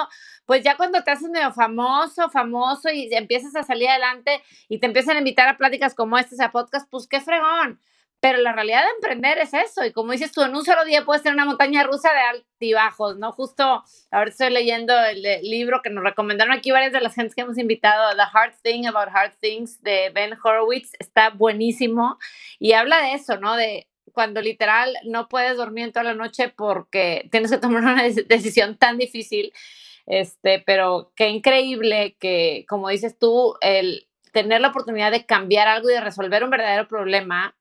pues 0.45 0.63
ya 0.63 0.77
cuando 0.77 1.03
te 1.03 1.11
haces 1.11 1.29
medio 1.29 1.51
famoso, 1.51 2.29
famoso 2.29 2.89
y 2.91 3.09
empiezas 3.13 3.55
a 3.55 3.63
salir 3.63 3.89
adelante 3.89 4.41
y 4.69 4.79
te 4.79 4.85
empiezan 4.85 5.15
a 5.15 5.19
invitar 5.19 5.47
a 5.47 5.57
pláticas 5.57 5.95
como 5.95 6.17
estas, 6.17 6.39
a 6.39 6.51
podcast, 6.51 6.89
pues 6.89 7.07
qué 7.07 7.21
fregón. 7.21 7.79
Pero 8.25 8.39
la 8.39 8.53
realidad 8.53 8.81
de 8.81 8.89
emprender 8.95 9.37
es 9.37 9.53
eso. 9.53 9.85
Y 9.85 9.91
como 9.91 10.11
dices 10.11 10.31
tú, 10.31 10.41
en 10.41 10.55
un 10.55 10.65
solo 10.65 10.83
día 10.83 11.05
puedes 11.05 11.21
tener 11.21 11.35
una 11.35 11.45
montaña 11.45 11.83
rusa 11.83 12.11
de 12.11 12.21
altibajos, 12.21 13.17
¿no? 13.17 13.31
Justo 13.31 13.83
ahora 14.09 14.31
estoy 14.31 14.49
leyendo 14.49 14.99
el, 14.99 15.21
libro 15.43 15.83
que 15.83 15.91
nos 15.91 16.03
recomendaron 16.03 16.51
aquí 16.51 16.71
varias 16.71 16.91
de 16.91 17.01
las 17.01 17.13
gentes 17.13 17.35
que 17.35 17.41
hemos 17.41 17.59
invitado, 17.59 18.15
The 18.15 18.23
Hard 18.33 18.55
Thing 18.63 18.87
About 18.87 19.09
Hard 19.13 19.33
Things 19.41 19.79
de 19.83 20.09
Ben 20.09 20.35
Horowitz. 20.43 20.93
Está 20.97 21.29
buenísimo. 21.29 22.17
Y 22.57 22.73
habla 22.73 22.99
de 23.03 23.13
eso, 23.13 23.37
¿no? 23.37 23.55
De 23.55 23.89
cuando 24.11 24.41
literal 24.41 24.97
no 25.03 25.27
puedes 25.27 25.55
dormir 25.55 25.91
toda 25.91 26.05
la 26.05 26.15
noche 26.15 26.49
porque 26.49 27.29
tienes 27.31 27.51
que 27.51 27.59
tomar 27.59 27.83
una 27.83 28.01
decisión 28.01 28.75
tan 28.75 28.97
difícil. 28.97 29.53
Este, 30.07 30.63
pero 30.65 31.11
qué 31.15 31.29
increíble 31.29 32.17
que, 32.19 32.65
como 32.67 32.89
dices 32.89 33.19
tú, 33.19 33.53
el 33.61 34.07
tener 34.31 34.61
la 34.61 34.69
oportunidad 34.69 35.11
de 35.11 35.27
cambiar 35.27 35.67
algo 35.67 35.91
y 35.91 35.93
de 35.93 36.01
resolver 36.01 36.43
un 36.43 36.49
verdadero 36.49 36.87
problema 36.87 37.55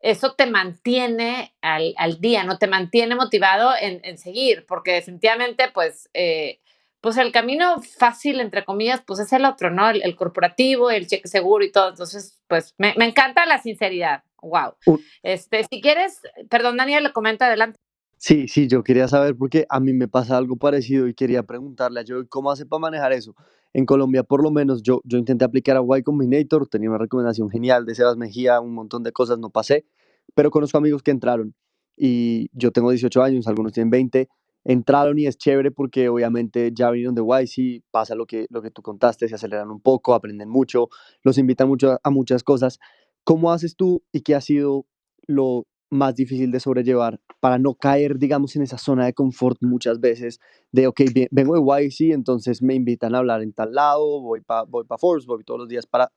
eso 0.00 0.34
te 0.34 0.46
mantiene 0.46 1.54
al, 1.60 2.20
día, 2.20 2.44
¿no? 2.44 2.58
Te 2.58 2.66
mantiene 2.66 3.14
motivado 3.14 3.72
en, 3.78 4.18
seguir, 4.18 4.64
porque 4.66 4.92
definitivamente, 4.92 5.64
pues, 5.72 6.08
eh, 6.14 6.60
pues 7.00 7.16
el 7.18 7.32
camino 7.32 7.80
fácil, 7.82 8.40
entre 8.40 8.64
comillas, 8.64 9.02
pues 9.06 9.20
es 9.20 9.32
el 9.32 9.44
otro, 9.44 9.70
¿no? 9.70 9.88
El, 9.90 10.16
corporativo, 10.16 10.90
el 10.90 11.06
cheque 11.06 11.28
seguro 11.28 11.64
y 11.64 11.72
todo. 11.72 11.90
Entonces, 11.90 12.40
pues, 12.48 12.74
me, 12.78 12.94
encanta 12.98 13.46
la 13.46 13.58
sinceridad. 13.58 14.24
Wow. 14.42 14.74
Este, 15.22 15.64
si 15.64 15.80
quieres, 15.82 16.20
perdón, 16.48 16.78
Daniel, 16.78 17.04
le 17.04 17.12
comenta 17.12 17.46
adelante. 17.46 17.78
Sí, 18.16 18.48
sí, 18.48 18.68
yo 18.68 18.82
quería 18.82 19.08
saber 19.08 19.34
porque 19.34 19.66
a 19.70 19.80
mí 19.80 19.94
me 19.94 20.06
pasa 20.08 20.36
algo 20.36 20.56
parecido 20.56 21.08
y 21.08 21.14
quería 21.14 21.42
preguntarle 21.42 22.00
a 22.00 22.04
Joey 22.06 22.26
cómo 22.26 22.50
hace 22.50 22.66
para 22.66 22.80
manejar 22.80 23.12
eso. 23.12 23.34
En 23.72 23.86
Colombia, 23.86 24.24
por 24.24 24.42
lo 24.42 24.50
menos, 24.50 24.82
yo, 24.82 25.00
yo 25.04 25.18
intenté 25.18 25.44
aplicar 25.44 25.76
a 25.76 25.98
Y 25.98 26.02
Combinator, 26.02 26.66
tenía 26.66 26.88
una 26.90 26.98
recomendación 26.98 27.50
genial 27.50 27.86
de 27.86 27.94
Sebas 27.94 28.16
Mejía, 28.16 28.60
un 28.60 28.74
montón 28.74 29.02
de 29.02 29.12
cosas, 29.12 29.38
no 29.38 29.50
pasé, 29.50 29.86
pero 30.34 30.50
conozco 30.50 30.78
amigos 30.78 31.02
que 31.02 31.12
entraron 31.12 31.54
y 31.96 32.48
yo 32.52 32.72
tengo 32.72 32.90
18 32.90 33.22
años, 33.22 33.46
algunos 33.46 33.72
tienen 33.72 33.90
20, 33.90 34.28
entraron 34.64 35.18
y 35.18 35.26
es 35.26 35.36
chévere 35.36 35.70
porque 35.70 36.08
obviamente 36.08 36.70
ya 36.74 36.90
vinieron 36.90 37.14
de 37.14 37.22
YC, 37.22 37.84
pasa 37.90 38.14
lo 38.14 38.26
que, 38.26 38.46
lo 38.50 38.62
que 38.62 38.70
tú 38.70 38.82
contaste, 38.82 39.28
se 39.28 39.34
aceleran 39.34 39.70
un 39.70 39.80
poco, 39.80 40.14
aprenden 40.14 40.48
mucho, 40.48 40.88
los 41.22 41.38
invitan 41.38 41.68
mucho 41.68 41.92
a, 41.92 42.00
a 42.02 42.10
muchas 42.10 42.42
cosas. 42.42 42.78
¿Cómo 43.22 43.52
haces 43.52 43.76
tú 43.76 44.02
y 44.12 44.22
qué 44.22 44.34
ha 44.34 44.40
sido 44.40 44.86
lo 45.26 45.66
más 45.90 46.14
difícil 46.14 46.50
de 46.50 46.60
sobrellevar 46.60 47.20
para 47.40 47.58
no 47.58 47.74
caer, 47.74 48.18
digamos, 48.18 48.56
en 48.56 48.62
esa 48.62 48.78
zona 48.78 49.06
de 49.06 49.12
confort 49.12 49.58
muchas 49.60 50.00
veces 50.00 50.40
de, 50.72 50.86
ok, 50.86 51.00
vengo 51.30 51.54
de 51.54 51.86
YC, 51.86 52.12
entonces 52.12 52.62
me 52.62 52.74
invitan 52.74 53.14
a 53.14 53.18
hablar 53.18 53.42
en 53.42 53.52
tal 53.52 53.72
lado, 53.72 54.20
voy 54.20 54.40
para 54.40 54.62
voy 54.62 54.84
pa 54.84 54.96
Force, 54.98 55.26
voy 55.26 55.44
todos 55.44 55.60
los 55.60 55.68
días 55.68 55.86
para... 55.86 56.10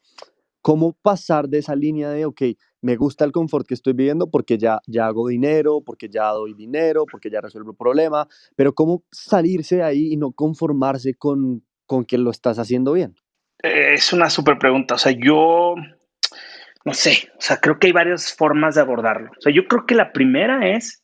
¿Cómo 0.61 0.93
pasar 1.01 1.49
de 1.49 1.57
esa 1.57 1.75
línea 1.75 2.09
de, 2.09 2.23
ok, 2.23 2.41
me 2.79 2.95
gusta 2.95 3.25
el 3.25 3.33
confort 3.33 3.67
que 3.67 3.73
estoy 3.73 3.91
viviendo 3.91 4.29
porque 4.29 4.57
ya, 4.57 4.79
ya 4.87 5.07
hago 5.07 5.27
dinero, 5.27 5.81
porque 5.81 6.07
ya 6.07 6.29
doy 6.29 6.53
dinero, 6.53 7.05
porque 7.09 7.29
ya 7.29 7.41
resuelvo 7.41 7.71
el 7.71 7.77
problema, 7.77 8.29
pero 8.55 8.73
cómo 8.73 9.03
salirse 9.11 9.77
de 9.77 9.83
ahí 9.83 10.13
y 10.13 10.15
no 10.15 10.31
conformarse 10.31 11.15
con, 11.15 11.65
con 11.85 12.05
que 12.05 12.17
lo 12.17 12.31
estás 12.31 12.59
haciendo 12.59 12.93
bien? 12.93 13.15
Es 13.59 14.11
una 14.13 14.29
súper 14.29 14.57
pregunta. 14.57 14.95
O 14.95 14.97
sea, 14.97 15.13
yo 15.13 15.75
no 16.85 16.93
sé, 16.93 17.31
o 17.37 17.41
sea, 17.41 17.57
creo 17.57 17.79
que 17.79 17.87
hay 17.87 17.93
varias 17.93 18.35
formas 18.35 18.75
de 18.75 18.81
abordarlo. 18.81 19.31
O 19.31 19.41
sea, 19.41 19.53
yo 19.53 19.67
creo 19.67 19.85
que 19.85 19.95
la 19.95 20.11
primera 20.11 20.67
es, 20.67 21.03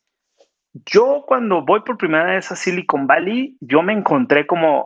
yo 0.85 1.23
cuando 1.25 1.63
voy 1.65 1.81
por 1.81 1.97
primera 1.97 2.25
vez 2.25 2.51
a 2.51 2.55
Silicon 2.55 3.07
Valley, 3.07 3.57
yo 3.61 3.81
me 3.81 3.93
encontré 3.93 4.45
como 4.45 4.85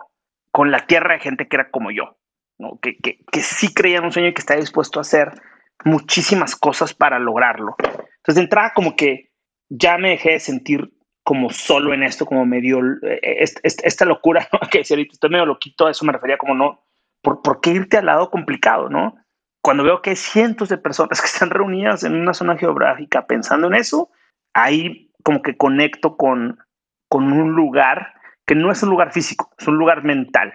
con 0.51 0.71
la 0.71 0.85
tierra 0.85 1.15
de 1.15 1.19
gente 1.19 1.47
que 1.47 1.55
era 1.55 1.71
como 1.71 1.91
yo, 1.91 2.17
¿no? 2.59 2.79
que, 2.79 2.97
que, 2.97 3.19
que 3.31 3.39
sí 3.41 3.73
creía 3.73 3.97
en 3.97 4.05
un 4.05 4.11
sueño 4.11 4.29
y 4.29 4.33
que 4.33 4.41
estaba 4.41 4.59
dispuesto 4.59 4.99
a 4.99 5.01
hacer 5.01 5.31
muchísimas 5.83 6.55
cosas 6.55 6.93
para 6.93 7.19
lograrlo. 7.19 7.75
Entonces, 7.79 8.35
de 8.35 8.41
entrada, 8.41 8.71
como 8.75 8.95
que 8.95 9.31
ya 9.69 9.97
me 9.97 10.11
dejé 10.11 10.33
de 10.33 10.39
sentir 10.39 10.93
como 11.23 11.49
solo 11.49 11.93
en 11.93 12.03
esto, 12.03 12.25
como 12.25 12.45
medio, 12.45 12.79
eh, 13.01 13.43
esta, 13.63 14.05
locura, 14.05 14.47
¿no? 14.53 14.59
que 14.69 14.83
si 14.83 14.93
ahorita 14.93 15.13
estoy 15.13 15.29
medio 15.29 15.45
loquito, 15.45 15.87
a 15.87 15.91
eso 15.91 16.05
me 16.05 16.13
refería 16.13 16.37
como 16.37 16.53
no, 16.53 16.83
¿por, 17.21 17.41
¿por 17.41 17.61
qué 17.61 17.71
irte 17.71 17.97
al 17.97 18.05
lado 18.05 18.29
complicado, 18.29 18.89
no? 18.89 19.15
Cuando 19.63 19.83
veo 19.83 20.01
que 20.01 20.11
hay 20.11 20.15
cientos 20.15 20.69
de 20.69 20.77
personas 20.77 21.21
que 21.21 21.27
están 21.27 21.49
reunidas 21.49 22.03
en 22.03 22.13
una 22.13 22.33
zona 22.33 22.57
geográfica 22.57 23.25
pensando 23.25 23.67
en 23.67 23.75
eso, 23.75 24.11
ahí 24.53 25.09
como 25.23 25.41
que 25.41 25.57
conecto 25.57 26.17
con, 26.17 26.59
con 27.09 27.31
un 27.31 27.53
lugar 27.53 28.13
que 28.45 28.55
no 28.55 28.71
es 28.71 28.83
un 28.83 28.89
lugar 28.89 29.13
físico, 29.13 29.49
es 29.57 29.67
un 29.67 29.77
lugar 29.77 30.03
mental, 30.03 30.53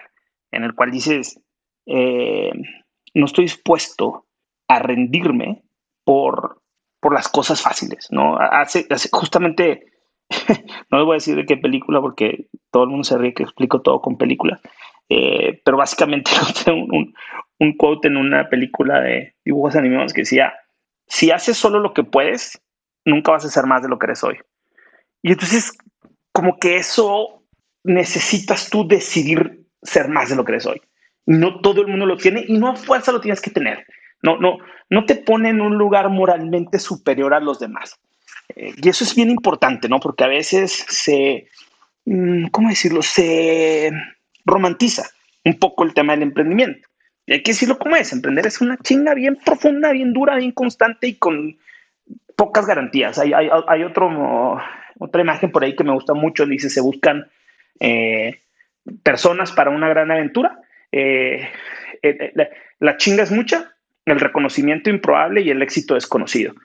en 0.51 0.63
el 0.63 0.75
cual 0.75 0.91
dices, 0.91 1.41
eh, 1.87 2.51
no 3.15 3.25
estoy 3.25 3.45
dispuesto 3.45 4.27
a 4.67 4.77
rendirme 4.77 5.63
por, 6.03 6.61
por 7.01 7.13
las 7.13 7.27
cosas 7.27 7.63
fáciles, 7.63 8.09
¿no? 8.11 8.37
Hace, 8.37 8.87
justamente, 9.11 9.91
no 10.91 10.99
les 10.99 11.05
voy 11.05 11.13
a 11.13 11.15
decir 11.15 11.35
de 11.35 11.47
qué 11.47 11.57
película 11.57 11.99
porque 11.99 12.47
todo 12.71 12.83
el 12.83 12.89
mundo 12.89 13.03
se 13.03 13.17
ríe 13.17 13.33
que 13.33 13.41
explico 13.41 13.81
todo 13.81 14.01
con 14.01 14.17
película, 14.17 14.61
eh, 15.09 15.61
pero 15.65 15.77
básicamente 15.77 16.31
un, 16.67 16.87
un, 16.93 17.13
un 17.59 17.77
quote 17.77 18.07
en 18.07 18.17
una 18.17 18.49
película 18.49 19.01
de 19.01 19.35
dibujos 19.43 19.75
animados 19.75 20.13
que 20.13 20.21
decía, 20.21 20.53
si 21.07 21.31
haces 21.31 21.57
solo 21.57 21.79
lo 21.79 21.93
que 21.93 22.03
puedes, 22.03 22.61
nunca 23.05 23.31
vas 23.31 23.45
a 23.45 23.49
ser 23.49 23.65
más 23.65 23.81
de 23.81 23.89
lo 23.89 23.99
que 23.99 24.05
eres 24.05 24.23
hoy. 24.23 24.37
Y 25.21 25.31
entonces, 25.31 25.73
como 26.31 26.57
que 26.57 26.77
eso 26.77 27.43
necesitas 27.83 28.69
tú 28.69 28.87
decidir 28.87 29.65
ser 29.81 30.07
más 30.09 30.29
de 30.29 30.35
lo 30.35 30.45
que 30.45 30.53
eres 30.53 30.65
hoy. 30.65 30.81
No 31.25 31.59
todo 31.61 31.81
el 31.81 31.87
mundo 31.87 32.05
lo 32.05 32.17
tiene 32.17 32.45
y 32.47 32.57
no 32.57 32.69
a 32.69 32.75
fuerza 32.75 33.11
lo 33.11 33.21
tienes 33.21 33.41
que 33.41 33.51
tener. 33.51 33.85
No, 34.21 34.37
no, 34.37 34.57
no 34.89 35.05
te 35.05 35.15
pone 35.15 35.49
en 35.49 35.61
un 35.61 35.77
lugar 35.77 36.09
moralmente 36.09 36.79
superior 36.79 37.33
a 37.33 37.39
los 37.39 37.59
demás. 37.59 37.99
Eh, 38.55 38.73
y 38.81 38.89
eso 38.89 39.03
es 39.03 39.15
bien 39.15 39.29
importante, 39.29 39.87
¿no? 39.87 39.99
Porque 39.99 40.23
a 40.23 40.27
veces 40.27 40.85
se, 40.87 41.47
mm, 42.05 42.47
¿cómo 42.47 42.69
decirlo? 42.69 43.01
Se 43.01 43.91
romantiza 44.45 45.09
un 45.45 45.57
poco 45.57 45.83
el 45.83 45.93
tema 45.93 46.13
del 46.13 46.23
emprendimiento. 46.23 46.87
Y 47.25 47.33
hay 47.33 47.43
que 47.43 47.51
decirlo 47.51 47.77
como 47.77 47.95
es, 47.95 48.11
emprender 48.11 48.47
es 48.47 48.59
una 48.61 48.77
chinga 48.77 49.13
bien 49.13 49.35
profunda, 49.35 49.91
bien 49.91 50.13
dura, 50.13 50.35
bien 50.35 50.51
constante 50.51 51.07
y 51.07 51.15
con 51.15 51.57
pocas 52.35 52.65
garantías. 52.65 53.19
Hay, 53.19 53.33
hay, 53.33 53.83
otro, 53.83 54.59
otra 54.97 55.21
imagen 55.21 55.51
por 55.51 55.63
ahí 55.63 55.75
que 55.75 55.83
me 55.83 55.93
gusta 55.93 56.13
mucho, 56.13 56.45
dice, 56.45 56.69
se 56.69 56.81
buscan 56.81 57.29
eh, 57.79 58.41
personas 59.03 59.51
para 59.51 59.69
una 59.69 59.89
gran 59.89 60.09
aventura. 60.09 60.59
Eh, 60.91 61.47
eh, 62.01 62.33
la, 62.79 62.97
chinga 62.97 63.23
es 63.23 63.31
mucha, 63.31 63.75
el 64.05 64.19
reconocimiento 64.19 64.89
improbable 64.89 65.41
y 65.41 65.51
el 65.51 65.61
éxito 65.61 65.93
desconocido. 65.93 66.55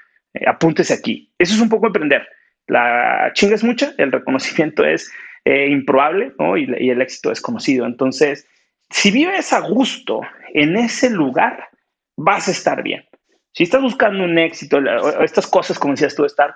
Apúntese 0.47 0.95
aquí. 0.95 1.31
Eso 1.39 1.55
es 1.55 1.61
un 1.61 1.68
poco 1.68 1.89
emprender. 1.89 2.27
La 2.66 3.31
chinga 3.35 3.55
es 3.55 3.64
mucha, 3.64 3.93
el 3.99 4.12
reconocimiento 4.12 4.85
es 4.85 5.12
eh, 5.45 5.68
improbable 5.68 6.32
y, 6.57 6.90
el 6.90 7.03
éxito 7.03 7.28
desconocido. 7.28 7.86
Entonces, 7.86 8.47
si 8.90 9.11
vives 9.11 9.53
a 9.53 9.61
gusto 9.61 10.20
en 10.53 10.76
ese 10.76 11.11
lugar, 11.11 11.68
vas 12.16 12.49
a 12.49 12.53
estar 12.53 12.82
bien. 12.82 13.05
Si 13.53 13.64
estás 13.64 13.82
buscando 13.82 14.24
un 14.24 14.38
éxito, 14.38 14.78
estas 15.22 15.47
cosas, 15.47 15.78
como 15.78 15.95
decías 15.95 16.14
tú, 16.14 16.24
estar 16.24 16.55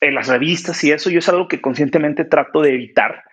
en 0.00 0.14
las 0.14 0.28
revistas 0.28 0.82
y 0.84 0.92
eso, 0.92 1.10
yo 1.10 1.18
es 1.18 1.28
algo 1.28 1.48
que 1.48 1.60
conscientemente 1.60 2.24
trato 2.24 2.62
de 2.62 2.74
evitar, 2.74 3.24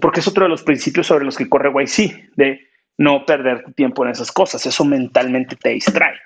porque 0.00 0.20
es 0.20 0.28
otro 0.28 0.44
de 0.44 0.50
los 0.50 0.62
principios 0.62 1.06
sobre 1.06 1.24
los 1.24 1.36
que 1.36 1.48
corre 1.48 1.70
YC, 1.70 2.32
de 2.36 2.60
no 2.98 3.24
perder 3.24 3.64
tu 3.64 3.72
tiempo 3.72 4.04
en 4.04 4.10
esas 4.10 4.32
cosas. 4.32 4.66
Eso 4.66 4.84
mentalmente 4.84 5.56
te 5.56 5.70
distrae. 5.70 6.16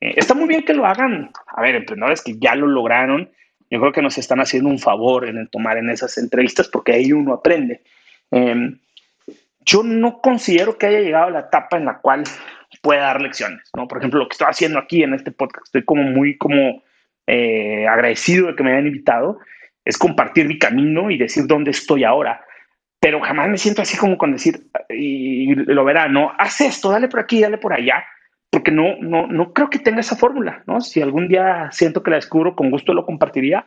Eh, 0.00 0.14
está 0.16 0.34
muy 0.34 0.48
bien 0.48 0.64
que 0.64 0.74
lo 0.74 0.86
hagan. 0.86 1.30
A 1.46 1.62
ver, 1.62 1.76
emprendedores 1.76 2.22
que 2.22 2.38
ya 2.38 2.54
lo 2.54 2.66
lograron, 2.66 3.30
yo 3.70 3.80
creo 3.80 3.92
que 3.92 4.02
nos 4.02 4.18
están 4.18 4.40
haciendo 4.40 4.68
un 4.68 4.78
favor 4.78 5.28
en 5.28 5.38
el 5.38 5.48
tomar 5.48 5.78
en 5.78 5.90
esas 5.90 6.18
entrevistas 6.18 6.68
porque 6.68 6.92
ahí 6.92 7.12
uno 7.12 7.34
aprende. 7.34 7.82
Em, 8.30 8.78
yo 9.60 9.82
no 9.82 10.20
considero 10.20 10.76
que 10.76 10.86
haya 10.86 11.00
llegado 11.00 11.26
a 11.26 11.30
la 11.30 11.40
etapa 11.40 11.76
en 11.76 11.84
la 11.84 11.98
cual 11.98 12.24
pueda 12.82 13.02
dar 13.02 13.20
lecciones, 13.20 13.70
¿no? 13.76 13.86
Por 13.86 13.98
ejemplo, 13.98 14.18
lo 14.18 14.28
que 14.28 14.34
estoy 14.34 14.48
haciendo 14.48 14.78
aquí 14.78 15.02
en 15.02 15.14
este 15.14 15.30
podcast, 15.30 15.66
estoy 15.66 15.84
como 15.84 16.02
muy 16.02 16.36
como 16.36 16.82
eh, 17.26 17.86
agradecido 17.86 18.48
de 18.48 18.56
que 18.56 18.62
me 18.62 18.72
hayan 18.72 18.86
invitado, 18.86 19.38
es 19.84 19.96
compartir 19.98 20.46
mi 20.46 20.58
camino 20.58 21.10
y 21.10 21.18
decir 21.18 21.46
dónde 21.46 21.70
estoy 21.70 22.04
ahora 22.04 22.44
pero 23.00 23.20
jamás 23.20 23.48
me 23.48 23.56
siento 23.56 23.80
así 23.80 23.96
como 23.96 24.18
con 24.18 24.32
decir, 24.32 24.66
y 24.90 25.54
lo 25.54 25.84
verá, 25.84 26.06
no, 26.08 26.32
haz 26.38 26.60
esto, 26.60 26.90
dale 26.90 27.08
por 27.08 27.20
aquí, 27.20 27.40
dale 27.40 27.56
por 27.56 27.72
allá, 27.72 28.04
porque 28.50 28.72
no, 28.72 28.96
no, 29.00 29.26
no 29.26 29.52
creo 29.52 29.70
que 29.70 29.78
tenga 29.78 30.00
esa 30.00 30.16
fórmula, 30.16 30.62
¿no? 30.66 30.80
Si 30.80 31.00
algún 31.00 31.28
día 31.28 31.68
siento 31.72 32.02
que 32.02 32.10
la 32.10 32.16
descubro, 32.16 32.56
con 32.56 32.70
gusto 32.70 32.92
lo 32.92 33.06
compartiría, 33.06 33.64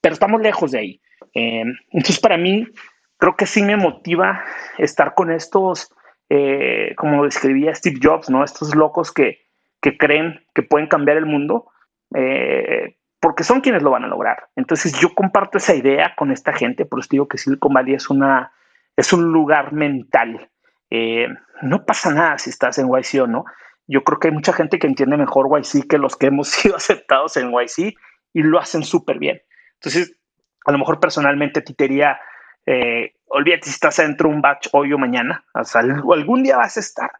pero 0.00 0.12
estamos 0.12 0.40
lejos 0.40 0.72
de 0.72 0.78
ahí. 0.78 1.00
Em, 1.32 1.74
entonces, 1.90 2.20
para 2.20 2.36
mí, 2.36 2.68
creo 3.16 3.36
que 3.36 3.46
sí 3.46 3.62
me 3.62 3.76
motiva 3.76 4.44
estar 4.78 5.14
con 5.14 5.30
estos, 5.30 5.90
eh, 6.28 6.94
como 6.96 7.24
describía 7.24 7.74
Steve 7.74 7.98
Jobs, 8.02 8.28
¿no? 8.28 8.44
Estos 8.44 8.74
locos 8.74 9.12
que, 9.12 9.46
que 9.80 9.96
creen 9.96 10.44
que 10.54 10.62
pueden 10.62 10.86
cambiar 10.86 11.16
el 11.16 11.26
mundo, 11.26 11.70
eh, 12.14 12.96
porque 13.20 13.42
son 13.42 13.62
quienes 13.62 13.82
lo 13.82 13.90
van 13.90 14.04
a 14.04 14.08
lograr. 14.08 14.48
Entonces, 14.54 14.92
yo 15.00 15.14
comparto 15.14 15.58
esa 15.58 15.74
idea 15.74 16.14
con 16.16 16.30
esta 16.30 16.52
gente, 16.52 16.84
por 16.84 17.00
eso 17.00 17.08
digo 17.10 17.28
que 17.28 17.38
Silicon 17.38 17.72
Valley 17.72 17.94
es 17.94 18.10
una 18.10 18.52
es 18.96 19.12
un 19.12 19.24
lugar 19.24 19.72
mental. 19.72 20.50
Eh, 20.90 21.28
no 21.62 21.84
pasa 21.84 22.12
nada 22.12 22.38
si 22.38 22.50
estás 22.50 22.78
en 22.78 22.88
YC 22.88 23.22
o 23.22 23.26
no. 23.26 23.44
Yo 23.86 24.02
creo 24.02 24.18
que 24.18 24.28
hay 24.28 24.34
mucha 24.34 24.52
gente 24.52 24.78
que 24.78 24.86
entiende 24.86 25.16
mejor 25.16 25.48
YC 25.48 25.88
que 25.88 25.98
los 25.98 26.16
que 26.16 26.26
hemos 26.26 26.48
sido 26.48 26.76
aceptados 26.76 27.36
en 27.36 27.52
YC 27.52 27.94
y 28.32 28.42
lo 28.42 28.58
hacen 28.58 28.82
súper 28.82 29.18
bien. 29.18 29.40
Entonces, 29.74 30.16
a 30.64 30.72
lo 30.72 30.78
mejor 30.78 31.00
personalmente 31.00 31.60
te 31.60 31.74
diría, 31.76 32.18
eh, 32.66 33.14
olvídate 33.26 33.64
si 33.64 33.70
estás 33.70 33.96
dentro 33.96 34.28
de 34.28 34.34
un 34.34 34.42
batch 34.42 34.68
hoy 34.72 34.92
o 34.92 34.98
mañana, 34.98 35.44
o 35.54 35.64
sea, 35.64 35.82
algún 35.82 36.42
día 36.42 36.56
vas 36.56 36.76
a 36.76 36.80
estar 36.80 37.10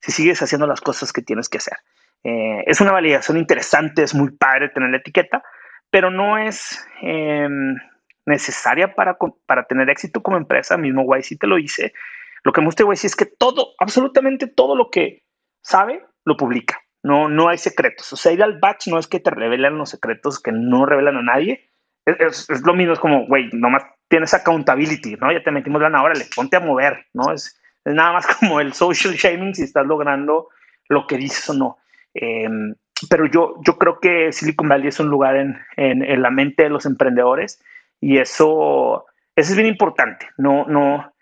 si 0.00 0.12
sigues 0.12 0.42
haciendo 0.42 0.66
las 0.66 0.80
cosas 0.80 1.12
que 1.12 1.22
tienes 1.22 1.48
que 1.48 1.58
hacer. 1.58 1.78
Eh, 2.24 2.64
es 2.66 2.80
una 2.80 2.92
validación 2.92 3.36
interesante, 3.38 4.02
es 4.02 4.14
muy 4.14 4.30
padre 4.30 4.68
tener 4.68 4.90
la 4.90 4.98
etiqueta, 4.98 5.42
pero 5.90 6.10
no 6.10 6.38
es, 6.38 6.84
em, 7.02 7.76
necesaria 8.24 8.94
para, 8.94 9.16
para 9.46 9.64
tener 9.66 9.88
éxito 9.88 10.22
como 10.22 10.36
empresa, 10.36 10.76
mismo 10.76 11.04
YC 11.04 11.38
te 11.38 11.46
lo 11.46 11.58
hice. 11.58 11.92
Lo 12.42 12.52
que 12.52 12.60
me 12.60 12.66
gusta 12.66 12.84
de 12.84 12.90
YC 12.90 13.04
es 13.04 13.16
que 13.16 13.26
todo, 13.26 13.74
absolutamente 13.78 14.46
todo 14.46 14.76
lo 14.76 14.90
que 14.90 15.24
sabe, 15.62 16.04
lo 16.26 16.36
publica. 16.36 16.78
No, 17.02 17.28
no 17.28 17.48
hay 17.48 17.56
secretos. 17.56 18.12
O 18.12 18.16
sea, 18.16 18.32
ir 18.32 18.42
al 18.42 18.58
batch 18.58 18.88
no 18.88 18.98
es 18.98 19.06
que 19.06 19.20
te 19.20 19.30
revelen 19.30 19.78
los 19.78 19.90
secretos 19.90 20.42
que 20.42 20.52
no 20.52 20.84
revelan 20.84 21.16
a 21.16 21.22
nadie. 21.22 21.70
Es, 22.04 22.48
lo 22.64 22.74
mismo, 22.74 22.92
es 22.92 22.98
como, 22.98 23.26
güey, 23.26 23.48
nomás 23.52 23.84
tienes 24.08 24.34
accountability, 24.34 25.16
¿no? 25.16 25.32
Ya 25.32 25.42
te 25.42 25.50
metimos 25.50 25.80
la 25.80 26.02
hora, 26.02 26.14
le 26.14 26.26
ponte 26.34 26.56
a 26.56 26.60
mover, 26.60 27.06
¿no? 27.14 27.32
Es, 27.32 27.60
es, 27.84 27.94
nada 27.94 28.12
más 28.12 28.26
como 28.40 28.60
el 28.60 28.72
social 28.72 29.14
shaming 29.14 29.54
si 29.54 29.62
estás 29.62 29.86
logrando 29.86 30.48
lo 30.88 31.06
que 31.06 31.16
dices 31.16 31.48
o 31.48 31.54
no. 31.54 31.78
Em, 32.12 32.74
pero 33.08 33.26
yo, 33.26 33.54
yo 33.64 33.78
creo 33.78 34.00
que 34.00 34.32
Silicon 34.32 34.68
Valley 34.68 34.88
es 34.88 35.00
un 35.00 35.08
lugar 35.08 35.36
en, 35.36 35.58
en, 35.76 36.22
la 36.22 36.30
mente 36.30 36.64
de 36.64 36.70
los 36.70 36.86
emprendedores 36.86 37.62
y 38.00 38.18
eso, 38.18 39.04
eso 39.34 39.50
es 39.50 39.56
bien 39.56 39.68
importante. 39.68 40.26
No, 40.38 40.64
no, 40.66 41.12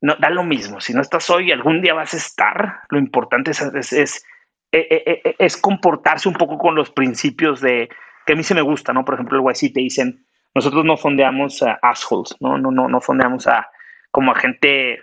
no 0.00 0.16
da 0.16 0.30
lo 0.30 0.44
mismo. 0.44 0.80
Si 0.80 0.92
no 0.92 1.00
estás 1.00 1.30
hoy, 1.30 1.50
algún 1.50 1.80
día 1.80 1.94
vas 1.94 2.14
a 2.14 2.18
estar. 2.18 2.80
Lo 2.90 2.98
importante 2.98 3.52
es, 3.52 3.62
es, 3.62 3.92
es, 3.92 4.24
es 4.72 5.56
comportarse 5.56 6.28
un 6.28 6.34
poco 6.34 6.58
con 6.58 6.74
los 6.74 6.90
principios 6.90 7.60
de 7.60 7.88
que 8.26 8.32
a 8.32 8.36
mí 8.36 8.42
se 8.42 8.54
me 8.54 8.62
gusta, 8.62 8.92
¿no? 8.92 9.04
Por 9.04 9.14
ejemplo, 9.14 9.38
el 9.38 9.44
YC 9.44 9.72
te 9.72 9.80
dicen, 9.80 10.24
nosotros 10.54 10.84
no 10.84 10.96
fondeamos 10.96 11.62
a 11.62 11.78
assholes, 11.82 12.36
¿no? 12.40 12.58
No, 12.58 12.70
no, 12.70 12.88
no 12.88 13.00
fondeamos 13.00 13.46
a 13.46 13.68
como 14.10 14.32
a 14.32 14.34
gente 14.34 15.00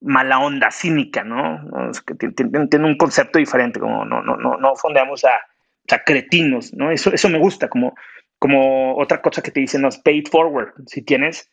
mala 0.00 0.40
onda, 0.40 0.70
cínica, 0.70 1.22
¿no? 1.22 1.60
que 2.04 2.14
tiene, 2.14 2.86
un 2.86 2.96
concepto 2.96 3.38
diferente, 3.38 3.78
como 3.78 4.04
no, 4.04 4.20
no, 4.22 4.36
no, 4.36 4.56
no 4.56 4.74
fondeamos 4.74 5.24
a, 5.24 5.36
a 5.90 5.98
cretinos, 6.04 6.74
¿no? 6.74 6.90
Eso, 6.90 7.12
eso 7.12 7.28
me 7.28 7.38
gusta, 7.38 7.68
como 7.68 7.94
como 8.42 8.96
otra 8.96 9.22
cosa 9.22 9.40
que 9.40 9.52
te 9.52 9.60
dicen, 9.60 9.82
no, 9.82 9.88
es 9.88 9.98
paid 9.98 10.26
forward. 10.26 10.72
Si 10.88 11.00
tienes, 11.00 11.48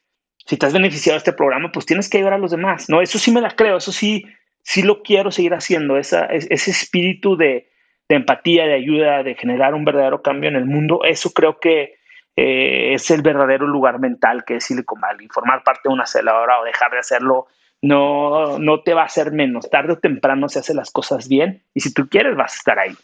si 0.47 0.57
te 0.57 0.65
has 0.65 0.73
beneficiado 0.73 1.13
de 1.13 1.19
este 1.19 1.33
programa, 1.33 1.71
pues 1.71 1.85
tienes 1.85 2.09
que 2.09 2.17
ayudar 2.17 2.33
a 2.33 2.39
los 2.39 2.49
demás. 2.49 2.89
No, 2.89 2.99
eso 2.99 3.19
sí 3.19 3.31
me 3.31 3.41
la 3.41 3.51
creo, 3.51 3.77
eso 3.77 3.91
sí, 3.91 4.25
sí 4.63 4.81
lo 4.81 5.01
quiero 5.01 5.31
seguir 5.31 5.53
haciendo. 5.53 5.97
Esa, 5.97 6.25
ese 6.25 6.71
espíritu 6.71 7.35
de, 7.37 7.69
empatía, 8.07 8.65
de 8.65 8.73
ayuda, 8.73 9.23
de 9.23 9.35
generar 9.35 9.73
un 9.73 9.85
verdadero 9.85 10.21
cambio 10.21 10.49
en 10.49 10.55
el 10.55 10.65
mundo, 10.65 11.01
eso 11.03 11.31
creo 11.31 11.59
que 11.59 11.95
eh, 12.35 12.93
es 12.93 13.11
el 13.11 13.21
verdadero 13.21 13.67
lugar 13.67 13.99
mental 13.99 14.45
que 14.45 14.55
es 14.55 14.65
Silicon 14.65 14.99
Valley. 14.99 15.27
Formar 15.29 15.63
parte 15.63 15.81
de 15.85 15.93
una 15.93 16.03
aceleradora 16.03 16.59
o 16.59 16.65
dejar 16.65 16.91
de 16.91 16.99
hacerlo 16.99 17.47
no, 17.81 18.59
no 18.59 18.81
te 18.81 18.93
va 18.93 19.03
a 19.03 19.05
hacer 19.05 19.31
menos. 19.31 19.69
Tarde 19.69 19.93
o 19.93 19.99
temprano 19.99 20.49
se 20.49 20.59
hacen 20.59 20.77
las 20.77 20.91
cosas 20.91 21.27
bien 21.27 21.63
y 21.73 21.81
si 21.81 21.93
tú 21.93 22.07
quieres 22.09 22.35
vas 22.35 22.53
a 22.53 22.57
estar 22.57 22.79
ahí. 22.79 22.95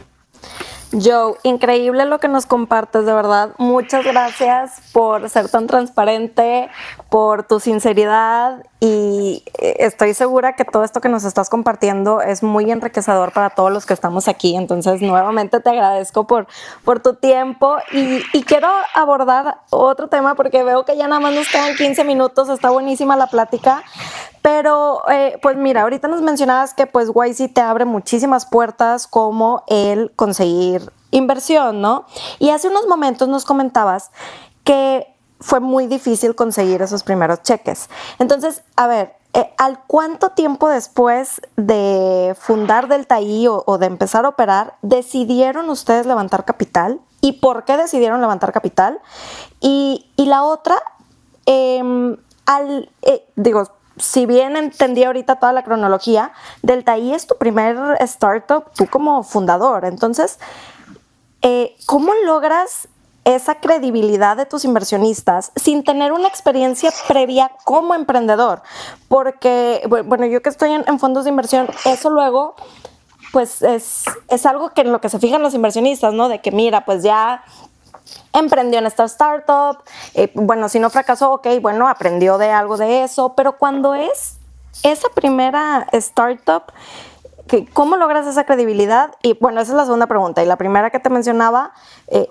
Joe, 0.92 1.36
increíble 1.44 2.06
lo 2.06 2.20
que 2.20 2.28
nos 2.28 2.46
compartes, 2.46 3.06
de 3.06 3.14
verdad. 3.14 3.52
Muchas 3.58 4.06
gracias 4.06 4.82
por 4.94 5.30
ser 5.30 5.50
tan 5.50 5.68
transparente, 5.68 6.70
por 7.10 7.44
tu 7.44 7.60
sinceridad 7.60 8.64
y 8.80 9.44
eh, 9.58 9.78
estoy 9.80 10.14
segura 10.14 10.56
que 10.56 10.64
todo 10.64 10.84
esto 10.84 11.02
que 11.02 11.10
nos 11.10 11.24
estás 11.24 11.50
compartiendo 11.50 12.22
es 12.22 12.44
muy 12.44 12.72
enriquecedor 12.72 13.34
para 13.34 13.50
todos 13.50 13.72
los 13.72 13.86
que 13.86 13.94
estamos 13.94 14.28
aquí. 14.28 14.56
Entonces, 14.56 15.02
nuevamente 15.02 15.60
te 15.60 15.70
agradezco 15.70 16.28
por, 16.28 16.48
por 16.84 17.00
tu 17.00 17.16
tiempo 17.16 17.78
y, 17.92 18.22
y 18.34 18.44
quiero 18.44 18.70
abordar 18.94 19.58
otro 19.72 20.08
tema 20.08 20.36
porque 20.36 20.64
veo 20.64 20.86
que 20.86 20.96
ya 20.96 21.08
nada 21.08 21.20
más 21.20 21.34
nos 21.34 21.48
quedan 21.50 21.76
15 21.76 22.04
minutos, 22.04 22.50
está 22.50 22.70
buenísima 22.70 23.16
la 23.16 23.28
plática, 23.28 23.84
pero, 24.46 25.02
eh, 25.10 25.39
pues 25.41 25.58
mira, 25.58 25.82
ahorita 25.82 26.08
nos 26.08 26.22
mencionabas 26.22 26.76
que 26.76 26.86
pues 26.86 27.10
YC 27.10 27.52
te 27.52 27.62
abre 27.62 27.84
muchísimas 27.84 28.46
puertas 28.46 29.08
como 29.08 29.64
el 29.66 30.12
conseguir 30.16 30.93
inversión, 31.10 31.82
¿no? 31.82 32.06
Y 32.38 32.52
hace 32.52 32.68
unos 32.68 32.86
momentos 32.86 33.28
nos 33.28 33.43
comentabas 33.43 34.12
que 34.64 35.12
fue 35.39 35.62
muy 35.62 35.88
difícil 35.88 36.36
conseguir 36.36 36.84
esos 36.84 37.02
primeros 37.02 37.41
cheques. 37.41 37.89
Entonces, 38.20 38.62
a 38.76 38.86
ver, 38.86 39.16
eh, 39.34 39.52
¿al 39.58 39.80
cuánto 39.88 40.30
tiempo 40.30 40.70
después 40.70 41.41
de 41.56 42.36
fundar 42.39 42.88
Delta 42.88 43.20
I 43.22 43.48
o, 43.48 43.78
de 43.80 43.88
empezar 43.88 44.26
a 44.26 44.30
operar, 44.30 44.76
decidieron 44.84 45.72
ustedes 45.72 46.06
levantar 46.06 46.46
capital? 46.46 47.02
¿Y 47.20 47.39
por 47.39 47.66
qué 47.66 47.78
decidieron 47.78 48.22
levantar 48.22 48.52
capital? 48.52 49.02
Y, 49.60 50.06
la 50.18 50.43
otra, 50.43 50.76
em, 51.48 52.18
al, 52.46 52.91
eh, 53.02 53.28
digo, 53.36 53.64
si 53.98 54.26
bien 54.26 54.58
entendí 54.58 55.04
ahorita 55.04 55.38
toda 55.38 55.54
la 55.54 55.64
cronología, 55.64 56.32
Delta 56.62 56.98
I 56.98 57.14
es 57.14 57.28
tu 57.28 57.38
primer 57.38 57.78
startup, 58.02 58.66
tú 58.76 58.88
como 58.88 59.24
fundador. 59.24 59.86
Entonces, 59.86 60.39
eh, 61.41 61.76
¿cómo 61.86 62.12
logras 62.26 62.88
esa 63.24 63.56
credibilidad 63.56 64.38
de 64.38 64.46
tus 64.46 64.66
inversionistas 64.66 65.52
sin 65.56 65.84
tener 65.84 66.12
una 66.12 66.28
experiencia 66.28 66.91
previa 67.08 67.52
como 67.64 67.96
emprendedor? 67.96 68.62
Porque, 69.08 69.88
bueno, 70.06 70.26
yo 70.26 70.41
que 70.41 70.50
estoy 70.50 70.72
en, 70.72 71.00
fondos 71.00 71.24
de 71.24 71.30
inversión, 71.30 71.68
eso 71.86 72.10
luego 72.10 72.56
pues 73.32 73.62
es, 73.62 74.06
es, 74.30 74.46
algo 74.46 74.70
que 74.70 74.82
en 74.82 74.93
lo 74.93 75.02
que 75.02 75.10
se 75.10 75.20
fijan 75.20 75.41
los 75.41 75.54
inversionistas, 75.54 76.14
¿no? 76.14 76.30
De 76.30 76.39
que 76.39 76.52
mira, 76.52 76.86
pues 76.86 77.04
ya 77.04 77.43
emprendió 78.36 78.80
en 78.80 78.86
esta 78.86 79.06
startup, 79.06 79.84
eh, 80.14 80.32
bueno, 80.34 80.70
si 80.70 80.80
no 80.80 80.90
fracasó, 80.90 81.34
ok, 81.34 81.48
bueno, 81.62 81.88
aprendió 81.88 82.38
de 82.38 82.52
algo 82.52 82.78
de 82.78 83.04
eso, 83.04 83.34
pero 83.36 83.58
cuando 83.58 83.96
es 83.96 84.38
esa 84.84 85.10
primera 85.10 85.88
startup, 85.94 86.64
¿cómo 87.74 87.96
logras 87.96 88.28
esa 88.28 88.46
credibilidad? 88.46 89.16
Y 89.22 89.34
bueno, 89.34 89.62
esa 89.62 89.72
es 89.72 89.78
la 89.78 89.86
segunda 89.86 90.08
pregunta. 90.08 90.44
Y 90.44 90.46
la 90.46 90.58
primera 90.58 90.90
que 90.90 91.00
te 91.00 91.10
mencionaba, 91.10 91.74
eh, 92.08 92.28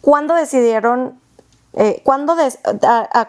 ¿cuándo 0.00 0.34
decidieron, 0.34 1.18
eh, 1.74 2.00
¿cuándo 2.04 2.36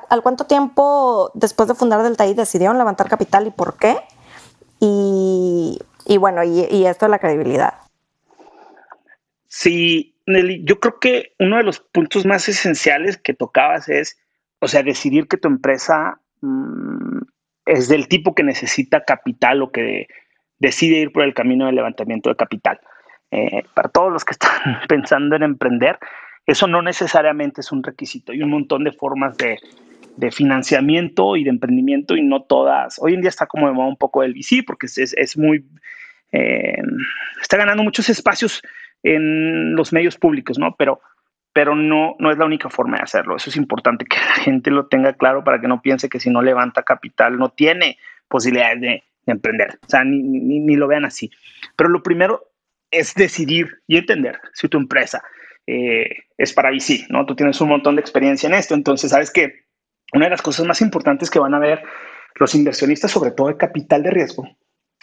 al 0.10 0.22
cuánto 0.22 0.46
tiempo 0.46 1.32
después 1.34 1.68
de 1.68 1.76
fundar 1.76 2.04
Delta 2.04 2.26
I 2.26 2.34
decidieron 2.34 2.78
levantar 2.78 3.08
capital 3.10 3.48
y 3.48 3.52
por 3.52 3.76
qué? 3.76 3.98
Y, 4.82 5.78
bueno, 6.20 6.44
y, 6.44 6.66
y 6.72 6.86
esto 6.86 7.06
es 7.06 7.12
la 7.12 7.20
credibilidad. 7.20 7.76
Sí, 9.48 10.09
Nelly, 10.30 10.64
yo 10.64 10.80
creo 10.80 11.00
que 11.00 11.34
uno 11.40 11.58
de 11.58 11.64
los 11.64 11.80
puntos 11.80 12.26
más 12.26 12.48
esenciales 12.48 13.18
que 13.18 13.34
tocabas 13.34 13.90
es, 13.90 14.20
o 14.60 14.68
sea, 14.68 14.84
decidir 14.84 15.28
que 15.28 15.38
tu 15.38 15.48
empresa 15.48 16.22
mm, 16.42 17.20
es 17.66 17.90
del 17.90 18.08
tipo 18.08 18.36
que 18.36 18.44
necesita 18.44 19.04
capital 19.04 19.64
o 19.64 19.72
que 19.72 20.08
decide 20.60 20.98
ir 20.98 21.12
por 21.12 21.24
el 21.24 21.34
camino 21.34 21.66
del 21.66 21.76
levantamiento 21.76 22.30
de 22.30 22.36
capital. 22.36 22.80
Eh, 23.32 23.64
para 23.74 23.90
todos 23.90 24.12
los 24.14 24.24
que 24.24 24.32
están 24.40 24.80
pensando 24.88 25.36
en 25.36 25.44
emprender, 25.44 25.98
eso 26.46 26.68
no 26.68 26.84
necesariamente 26.84 27.62
es 27.62 27.72
un 27.72 27.82
requisito. 27.82 28.32
Hay 28.32 28.44
un 28.44 28.52
montón 28.52 28.84
de 28.84 28.92
formas 28.92 29.36
de, 29.38 29.58
financiamiento 30.32 31.38
y 31.38 31.46
de 31.46 31.50
emprendimiento 31.50 32.16
y 32.16 32.22
no 32.22 32.42
todas. 32.44 33.00
Hoy 33.00 33.14
en 33.14 33.22
día 33.22 33.30
está 33.30 33.48
como 33.48 33.68
de 33.68 33.74
moda 33.74 33.88
un 33.88 33.96
poco 33.96 34.22
el 34.22 34.34
VC 34.34 34.64
porque 34.66 34.88
es, 34.88 35.38
muy... 35.38 35.66
Eh, 36.34 36.82
está 37.42 37.58
ganando 37.58 37.84
muchos 37.84 38.10
espacios 38.10 38.62
en 39.04 39.76
los 39.76 39.94
medios 39.94 40.18
públicos, 40.18 40.58
¿no? 40.58 40.76
Pero, 40.78 41.02
pero 41.54 41.76
no, 41.76 42.16
no 42.20 42.32
es 42.32 42.38
la 42.38 42.46
única 42.46 42.70
forma 42.70 42.98
de 42.98 43.04
hacerlo. 43.04 43.36
Eso 43.36 43.50
es 43.50 43.58
importante 43.58 44.06
que 44.06 44.18
la 44.18 44.44
gente 44.44 44.72
lo 44.72 44.88
tenga 44.88 45.14
claro 45.14 45.44
para 45.44 45.60
que 45.62 45.68
no 45.68 45.82
piense 45.82 46.10
que 46.10 46.20
si 46.20 46.30
no 46.30 46.42
levanta 46.42 46.84
capital 46.84 47.38
no 47.38 47.50
tiene 47.50 47.98
posibilidades 48.28 48.82
de, 48.82 49.04
emprender. 49.26 49.78
O 49.86 49.90
sea, 49.90 50.04
ni, 50.04 50.24
ni, 50.24 50.76
lo 50.76 50.88
vean 50.88 51.06
así. 51.06 51.30
Pero 51.76 51.92
lo 51.92 52.02
primero 52.02 52.52
es 52.90 53.14
decidir 53.14 53.84
y 53.86 53.98
entender 53.98 54.40
si 54.54 54.68
tu 54.68 54.80
empresa 54.80 55.22
eh, 55.68 56.10
es 56.36 56.52
para 56.52 56.72
VC, 56.72 57.06
¿no? 57.10 57.28
Tú 57.28 57.36
tienes 57.36 57.62
un 57.62 57.70
montón 57.70 57.96
de 57.96 58.02
experiencia 58.02 58.48
en 58.48 58.56
esto, 58.56 58.74
entonces 58.74 59.12
sabes 59.12 59.30
que 59.30 59.66
una 60.14 60.26
de 60.26 60.32
las 60.32 60.42
cosas 60.42 60.66
más 60.66 60.82
importantes 60.82 61.30
que 61.30 61.38
van 61.38 61.54
a 61.54 61.60
ver 61.60 61.84
los 62.40 62.56
inversionistas, 62.56 63.12
sobre 63.12 63.30
todo 63.30 63.50
de 63.50 63.58
capital 63.58 64.02
de 64.02 64.10
riesgo, 64.10 64.48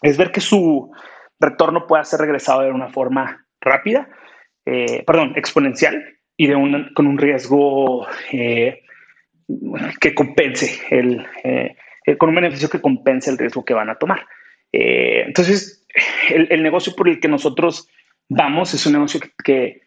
es 0.03 0.16
ver 0.16 0.32
que 0.32 0.40
su 0.40 0.90
retorno 1.38 1.86
pueda 1.86 2.03
ser 2.05 2.20
regresado 2.20 2.62
de 2.62 2.72
una 2.72 2.88
forma 2.88 3.45
rápida, 3.61 4.09
eh, 4.65 5.03
perdón, 5.07 5.33
exponencial 5.37 6.17
y 6.37 6.47
de 6.47 6.57
un, 6.57 6.93
con 6.95 7.07
un 7.07 7.19
riesgo 7.19 8.07
eh, 8.33 8.83
que 10.01 10.15
compense 10.15 10.81
el, 10.91 11.27
con 12.19 12.31
un 12.31 12.35
beneficio 12.35 12.69
que 12.69 12.81
compense 12.81 13.31
el 13.31 13.39
riesgo 13.39 13.65
que 13.65 13.75
van 13.75 13.91
a 13.91 13.97
tomar. 13.97 14.27
entonces, 14.73 15.87
el, 16.29 16.63
negocio 16.63 16.95
por 16.95 17.09
el 17.09 17.21
que 17.21 17.29
nosotros 17.29 17.89
vamos 18.29 18.75
es 18.75 18.85
un 18.87 18.95
negocio 18.95 19.21
que 19.45 19.83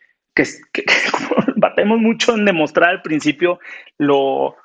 que, 0.74 0.84
batemos 1.56 2.00
mucho 2.00 2.36
en 2.36 2.46
demostrar 2.46 2.90
al 2.90 3.02
principio 3.02 3.60
lo, 3.98 4.56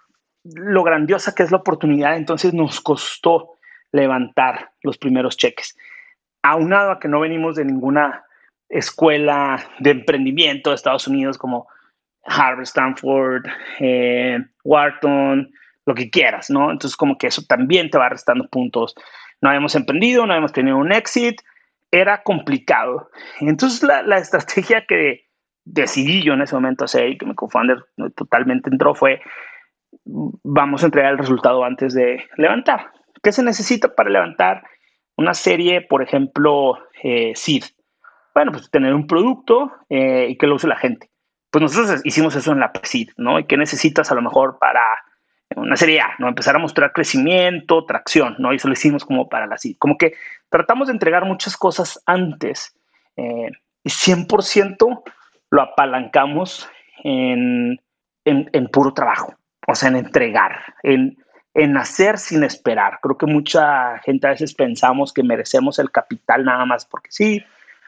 lo 0.44 0.82
grandiosa 0.82 1.34
que 1.34 1.42
es 1.42 1.50
la 1.50 1.58
oportunidad, 1.58 2.16
entonces 2.16 2.54
nos 2.54 2.80
costó 2.80 3.54
levantar 3.92 4.70
los 4.82 4.98
primeros 4.98 5.36
cheques. 5.36 5.76
Aunado 6.42 6.90
a 6.90 7.00
que 7.00 7.08
no 7.08 7.20
venimos 7.20 7.56
de 7.56 7.64
ninguna 7.64 8.24
escuela 8.68 9.64
de 9.80 9.90
emprendimiento 9.90 10.70
de 10.70 10.76
Estados 10.76 11.06
Unidos 11.06 11.38
como 11.38 11.66
Harvard, 12.24 12.62
Stanford, 12.62 13.44
eh, 13.80 14.38
Wharton, 14.64 15.50
lo 15.86 15.94
que 15.94 16.10
quieras, 16.10 16.50
¿no? 16.50 16.70
Entonces 16.70 16.96
como 16.96 17.18
que 17.18 17.26
eso 17.26 17.42
también 17.46 17.90
te 17.90 17.98
va 17.98 18.08
restando 18.08 18.48
puntos. 18.48 18.94
No 19.40 19.50
habíamos 19.50 19.74
emprendido, 19.74 20.26
no 20.26 20.32
habíamos 20.32 20.52
tenido 20.52 20.78
un 20.78 20.92
exit, 20.92 21.40
era 21.90 22.22
complicado. 22.22 23.10
Entonces 23.40 23.82
la, 23.82 24.02
la 24.02 24.18
estrategia 24.18 24.86
que, 24.86 25.24
decidí 25.64 26.22
yo 26.22 26.34
en 26.34 26.42
ese 26.42 26.54
momento 26.54 26.84
hacer 26.84 27.08
y 27.08 27.18
que 27.18 27.26
mi 27.26 27.34
co-founder 27.34 27.84
totalmente 28.14 28.70
entró 28.70 28.94
fue 28.94 29.20
vamos 30.04 30.82
a 30.82 30.86
entregar 30.86 31.12
el 31.12 31.18
resultado 31.18 31.64
antes 31.64 31.94
de 31.94 32.24
levantar. 32.36 32.90
¿Qué 33.22 33.32
se 33.32 33.42
necesita 33.42 33.94
para 33.94 34.10
levantar 34.10 34.64
una 35.16 35.32
serie, 35.32 35.80
por 35.80 36.02
ejemplo, 36.02 36.78
eh, 37.02 37.32
seed? 37.34 37.64
Bueno, 38.34 38.50
pues 38.52 38.70
tener 38.70 38.92
un 38.94 39.06
producto 39.06 39.72
eh, 39.88 40.26
y 40.30 40.36
que 40.36 40.46
lo 40.46 40.56
use 40.56 40.66
la 40.66 40.76
gente. 40.76 41.10
Pues 41.50 41.62
nosotros 41.62 42.00
hicimos 42.04 42.34
eso 42.34 42.52
en 42.52 42.60
la 42.60 42.72
seed, 42.82 43.10
¿no? 43.16 43.38
¿Y 43.38 43.44
qué 43.44 43.56
necesitas 43.56 44.10
a 44.10 44.14
lo 44.16 44.22
mejor 44.22 44.58
para 44.58 44.80
una 45.54 45.76
serie 45.76 46.00
A, 46.00 46.14
¿no? 46.18 46.28
Empezar 46.28 46.56
a 46.56 46.58
mostrar 46.58 46.92
crecimiento, 46.92 47.84
tracción, 47.86 48.34
¿no? 48.38 48.52
Y 48.52 48.56
eso 48.56 48.66
lo 48.66 48.74
hicimos 48.74 49.04
como 49.04 49.28
para 49.28 49.46
la 49.46 49.56
seed. 49.56 49.76
Como 49.78 49.96
que 49.96 50.14
tratamos 50.48 50.88
de 50.88 50.94
entregar 50.94 51.24
muchas 51.24 51.56
cosas 51.56 52.02
antes 52.06 52.76
eh, 53.16 53.50
y 53.84 53.90
100% 53.90 55.02
lo 55.50 55.62
apalancamos 55.62 56.68
en, 57.04 57.78
puro 58.72 58.92
trabajo, 58.92 59.34
o 59.68 59.74
sea, 59.76 59.90
en 59.90 59.96
entregar, 59.96 60.74
en, 60.82 61.16
en 61.54 61.76
hacer 61.76 62.18
sin 62.18 62.42
esperar. 62.42 62.98
Creo 63.00 63.16
que 63.16 63.26
mucha 63.26 63.98
gente 63.98 64.26
a 64.26 64.30
veces 64.30 64.54
pensamos 64.54 65.12
que 65.12 65.22
merecemos 65.22 65.78
el 65.78 65.92
capital 65.92 66.44
nada 66.44 66.64
más 66.64 66.86
porque 66.86 67.12
sí, 67.12 67.44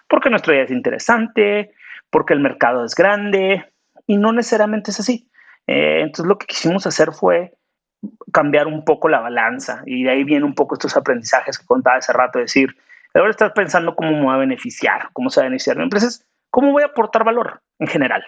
porque 0.08 0.30
nuestra 0.30 0.54
idea 0.54 0.64
es 0.64 0.70
interesante, 0.70 1.72
porque 2.10 2.34
el 2.34 2.40
mercado 2.40 2.84
es 2.84 2.94
grande, 2.94 3.64
y 4.06 4.16
no 4.16 4.32
necesariamente 4.32 4.90
es 4.90 5.00
así. 5.00 5.28
Eh, 5.66 6.00
entonces 6.00 6.26
lo 6.26 6.38
que 6.38 6.46
quisimos 6.46 6.86
hacer 6.86 7.12
fue 7.12 7.54
cambiar 8.32 8.66
un 8.66 8.84
poco 8.84 9.08
la 9.08 9.20
balanza 9.20 9.82
y 9.84 10.04
de 10.04 10.10
ahí 10.10 10.22
vienen 10.22 10.44
un 10.44 10.54
poco 10.54 10.74
estos 10.74 10.96
aprendizajes 10.96 11.58
que 11.58 11.66
contaba 11.66 11.96
hace 11.96 12.12
rato, 12.12 12.38
decir, 12.38 12.76
ahora 13.14 13.30
estás 13.30 13.52
pensando 13.52 13.96
cómo 13.96 14.12
me 14.12 14.26
va 14.26 14.34
a 14.34 14.38
beneficiar, 14.38 15.08
cómo 15.12 15.30
se 15.30 15.40
va 15.40 15.46
a 15.46 15.48
beneficiar 15.48 15.76
mi 15.76 15.84
empresa, 15.84 16.08
¿Cómo 16.56 16.72
voy 16.72 16.84
a 16.84 16.86
aportar 16.86 17.22
valor 17.22 17.60
en 17.78 17.86
general? 17.86 18.24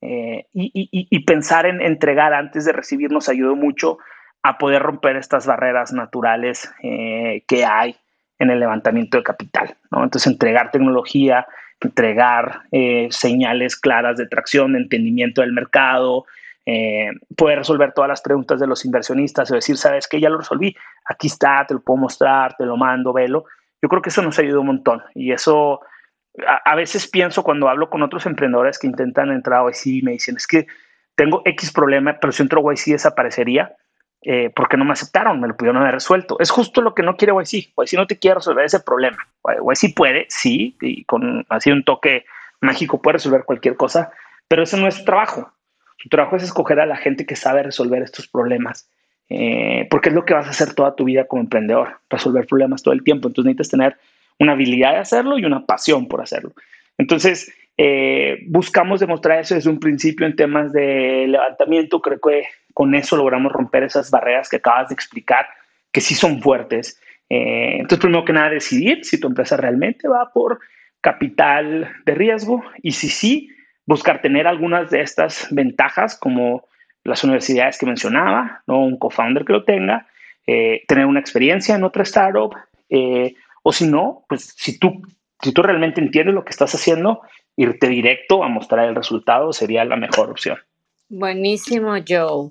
Eh, 0.00 0.46
y, 0.52 1.24
pensar 1.24 1.66
en 1.66 1.80
entregar 1.80 2.32
antes 2.32 2.64
de 2.64 2.72
recibir 2.72 3.10
nos 3.10 3.28
ayudó 3.28 3.56
mucho 3.56 3.98
a 4.44 4.56
poder 4.56 4.82
romper 4.82 5.16
estas 5.16 5.46
barreras 5.46 5.92
naturales 5.92 6.72
eh, 6.84 7.42
que 7.48 7.64
hay 7.64 7.96
en 8.38 8.50
el 8.50 8.60
levantamiento 8.60 9.16
de 9.16 9.22
capital. 9.22 9.76
Entonces, 9.90 10.26
entregar 10.26 10.70
tecnología, 10.70 11.46
entregar 11.80 12.62
eh, 12.72 13.08
señales 13.10 13.76
claras 13.76 14.16
de 14.16 14.26
tracción, 14.26 14.72
de 14.72 14.80
entendimiento 14.80 15.40
del 15.40 15.52
mercado, 15.52 16.26
poder 17.36 17.58
resolver 17.58 17.92
todas 17.92 18.08
las 18.08 18.20
preguntas 18.20 18.60
de 18.60 18.68
los 18.68 18.84
inversionistas 18.84 19.50
o 19.50 19.56
decir, 19.56 19.76
sabes 19.76 20.06
que 20.06 20.20
ya 20.20 20.30
lo 20.30 20.38
resolví, 20.38 20.76
aquí 21.04 21.26
está, 21.26 21.64
te 21.66 21.74
lo 21.74 21.80
puedo 21.80 21.96
mostrar, 21.96 22.54
te 22.56 22.64
lo 22.64 22.76
mando, 22.76 23.12
velo. 23.12 23.46
Yo 23.82 23.88
creo 23.88 24.00
que 24.00 24.10
eso 24.10 24.22
nos 24.22 24.38
ayudó 24.38 24.60
un 24.60 24.68
montón 24.68 25.02
y 25.12 25.32
eso 25.32 25.80
a, 26.64 26.74
veces 26.74 27.08
pienso 27.08 27.42
cuando 27.42 27.68
hablo 27.68 27.90
con 27.90 28.02
otros 28.02 28.26
emprendedores 28.26 28.78
que 28.78 28.86
intentan 28.86 29.30
entrar 29.30 29.60
a 29.60 29.70
YC 29.70 29.86
y 29.86 30.02
me 30.02 30.12
dicen, 30.12 30.36
es 30.36 30.46
que 30.46 30.66
tengo 31.14 31.42
X 31.44 31.72
problema, 31.72 32.16
pero 32.20 32.32
si 32.32 32.42
entro 32.42 32.60
a 32.60 32.72
YC 32.72 32.92
desaparecería. 32.92 33.76
Eh, 34.24 34.50
porque 34.54 34.76
no 34.76 34.84
me 34.84 34.92
aceptaron, 34.92 35.40
me 35.40 35.48
lo 35.48 35.56
pudieron 35.56 35.82
haber 35.82 35.94
resuelto. 35.94 36.36
Es 36.38 36.50
justo 36.50 36.80
lo 36.80 36.94
que 36.94 37.02
no 37.02 37.16
quiere 37.16 37.32
YC. 37.32 37.72
YC 37.76 37.94
no 37.94 38.06
te 38.06 38.18
quiere 38.18 38.36
resolver 38.36 38.64
ese 38.64 38.78
problema. 38.80 39.18
YC 39.44 39.94
puede, 39.94 40.26
sí, 40.28 40.76
y 40.80 41.04
con 41.04 41.44
así 41.48 41.72
un 41.72 41.82
toque 41.82 42.24
mágico 42.60 43.02
puede 43.02 43.14
resolver 43.14 43.44
cualquier 43.44 43.76
cosa, 43.76 44.12
pero 44.46 44.62
ese 44.62 44.78
no 44.78 44.86
es 44.86 44.94
su 44.94 45.04
trabajo. 45.04 45.52
Su 45.98 46.08
trabajo 46.08 46.36
es 46.36 46.44
escoger 46.44 46.80
a 46.80 46.86
la 46.86 46.96
gente 46.96 47.26
que 47.26 47.36
sabe 47.36 47.62
resolver 47.62 48.02
estos 48.02 48.28
problemas, 48.28 48.88
eh, 49.28 49.88
porque 49.90 50.08
es 50.08 50.14
lo 50.14 50.24
que 50.24 50.34
vas 50.34 50.46
a 50.46 50.50
hacer 50.50 50.74
toda 50.74 50.94
tu 50.94 51.04
vida 51.04 51.26
como 51.26 51.42
emprendedor, 51.42 51.98
resolver 52.08 52.46
problemas 52.46 52.82
todo 52.82 52.94
el 52.94 53.02
tiempo. 53.02 53.28
Entonces 53.28 53.46
necesitas 53.46 53.70
tener 53.70 53.96
una 54.38 54.52
habilidad 54.52 54.92
de 54.92 54.98
hacerlo 54.98 55.38
y 55.38 55.44
una 55.44 55.66
pasión 55.66 56.06
por 56.06 56.20
hacerlo. 56.20 56.52
Entonces, 56.98 57.52
eh, 57.78 58.40
buscamos 58.48 59.00
demostrar 59.00 59.40
eso 59.40 59.54
desde 59.54 59.70
un 59.70 59.80
principio 59.80 60.26
en 60.26 60.36
temas 60.36 60.72
de 60.72 61.26
levantamiento. 61.28 62.00
Creo 62.00 62.20
que 62.20 62.44
con 62.74 62.94
eso 62.94 63.16
logramos 63.16 63.52
romper 63.52 63.84
esas 63.84 64.10
barreras 64.10 64.48
que 64.48 64.56
acabas 64.56 64.88
de 64.88 64.94
explicar, 64.94 65.46
que 65.90 66.00
sí 66.00 66.14
son 66.14 66.40
fuertes. 66.40 67.00
Eh, 67.28 67.76
entonces, 67.76 68.00
primero 68.00 68.24
que 68.24 68.32
nada, 68.32 68.50
decidir 68.50 69.04
si 69.04 69.18
tu 69.20 69.28
empresa 69.28 69.56
realmente 69.56 70.08
va 70.08 70.32
por 70.32 70.60
capital 71.00 71.90
de 72.04 72.14
riesgo 72.14 72.62
y 72.82 72.92
si 72.92 73.08
sí, 73.08 73.50
buscar 73.86 74.20
tener 74.20 74.46
algunas 74.46 74.90
de 74.90 75.00
estas 75.00 75.48
ventajas 75.50 76.16
como 76.18 76.66
las 77.04 77.24
universidades 77.24 77.78
que 77.78 77.86
mencionaba, 77.86 78.62
¿no? 78.66 78.84
un 78.84 78.98
co-founder 78.98 79.44
que 79.44 79.52
lo 79.52 79.64
tenga, 79.64 80.06
eh, 80.46 80.82
tener 80.86 81.06
una 81.06 81.20
experiencia 81.20 81.74
en 81.74 81.84
otra 81.84 82.04
startup, 82.04 82.54
o 83.62 83.72
si 83.72 83.86
no, 83.86 84.24
pues 84.28 84.54
si 84.56 84.78
tú, 84.78 85.02
si 85.40 85.52
tú 85.52 85.62
realmente 85.62 86.00
entiendes 86.00 86.34
lo 86.34 86.44
que 86.44 86.50
estás 86.50 86.74
haciendo, 86.74 87.22
irte 87.56 87.88
directo 87.88 88.44
a 88.44 88.48
mostrar 88.48 88.88
el 88.88 88.94
resultado 88.94 89.52
sería 89.52 89.84
la 89.84 89.96
mejor 89.96 90.30
opción. 90.30 90.58
Buenísimo, 91.12 91.92
Joe. 92.08 92.50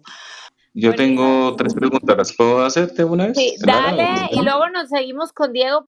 Yo 0.74 0.94
tengo 0.94 1.56
tres 1.56 1.74
preguntas, 1.74 2.16
¿las 2.16 2.34
puedo 2.34 2.64
hacerte 2.64 3.04
una 3.04 3.28
vez? 3.28 3.36
Sí, 3.36 3.56
dale, 3.60 4.30
y 4.32 4.42
luego 4.42 4.70
nos 4.70 4.88
seguimos 4.88 5.34
con 5.34 5.52
Diego. 5.52 5.86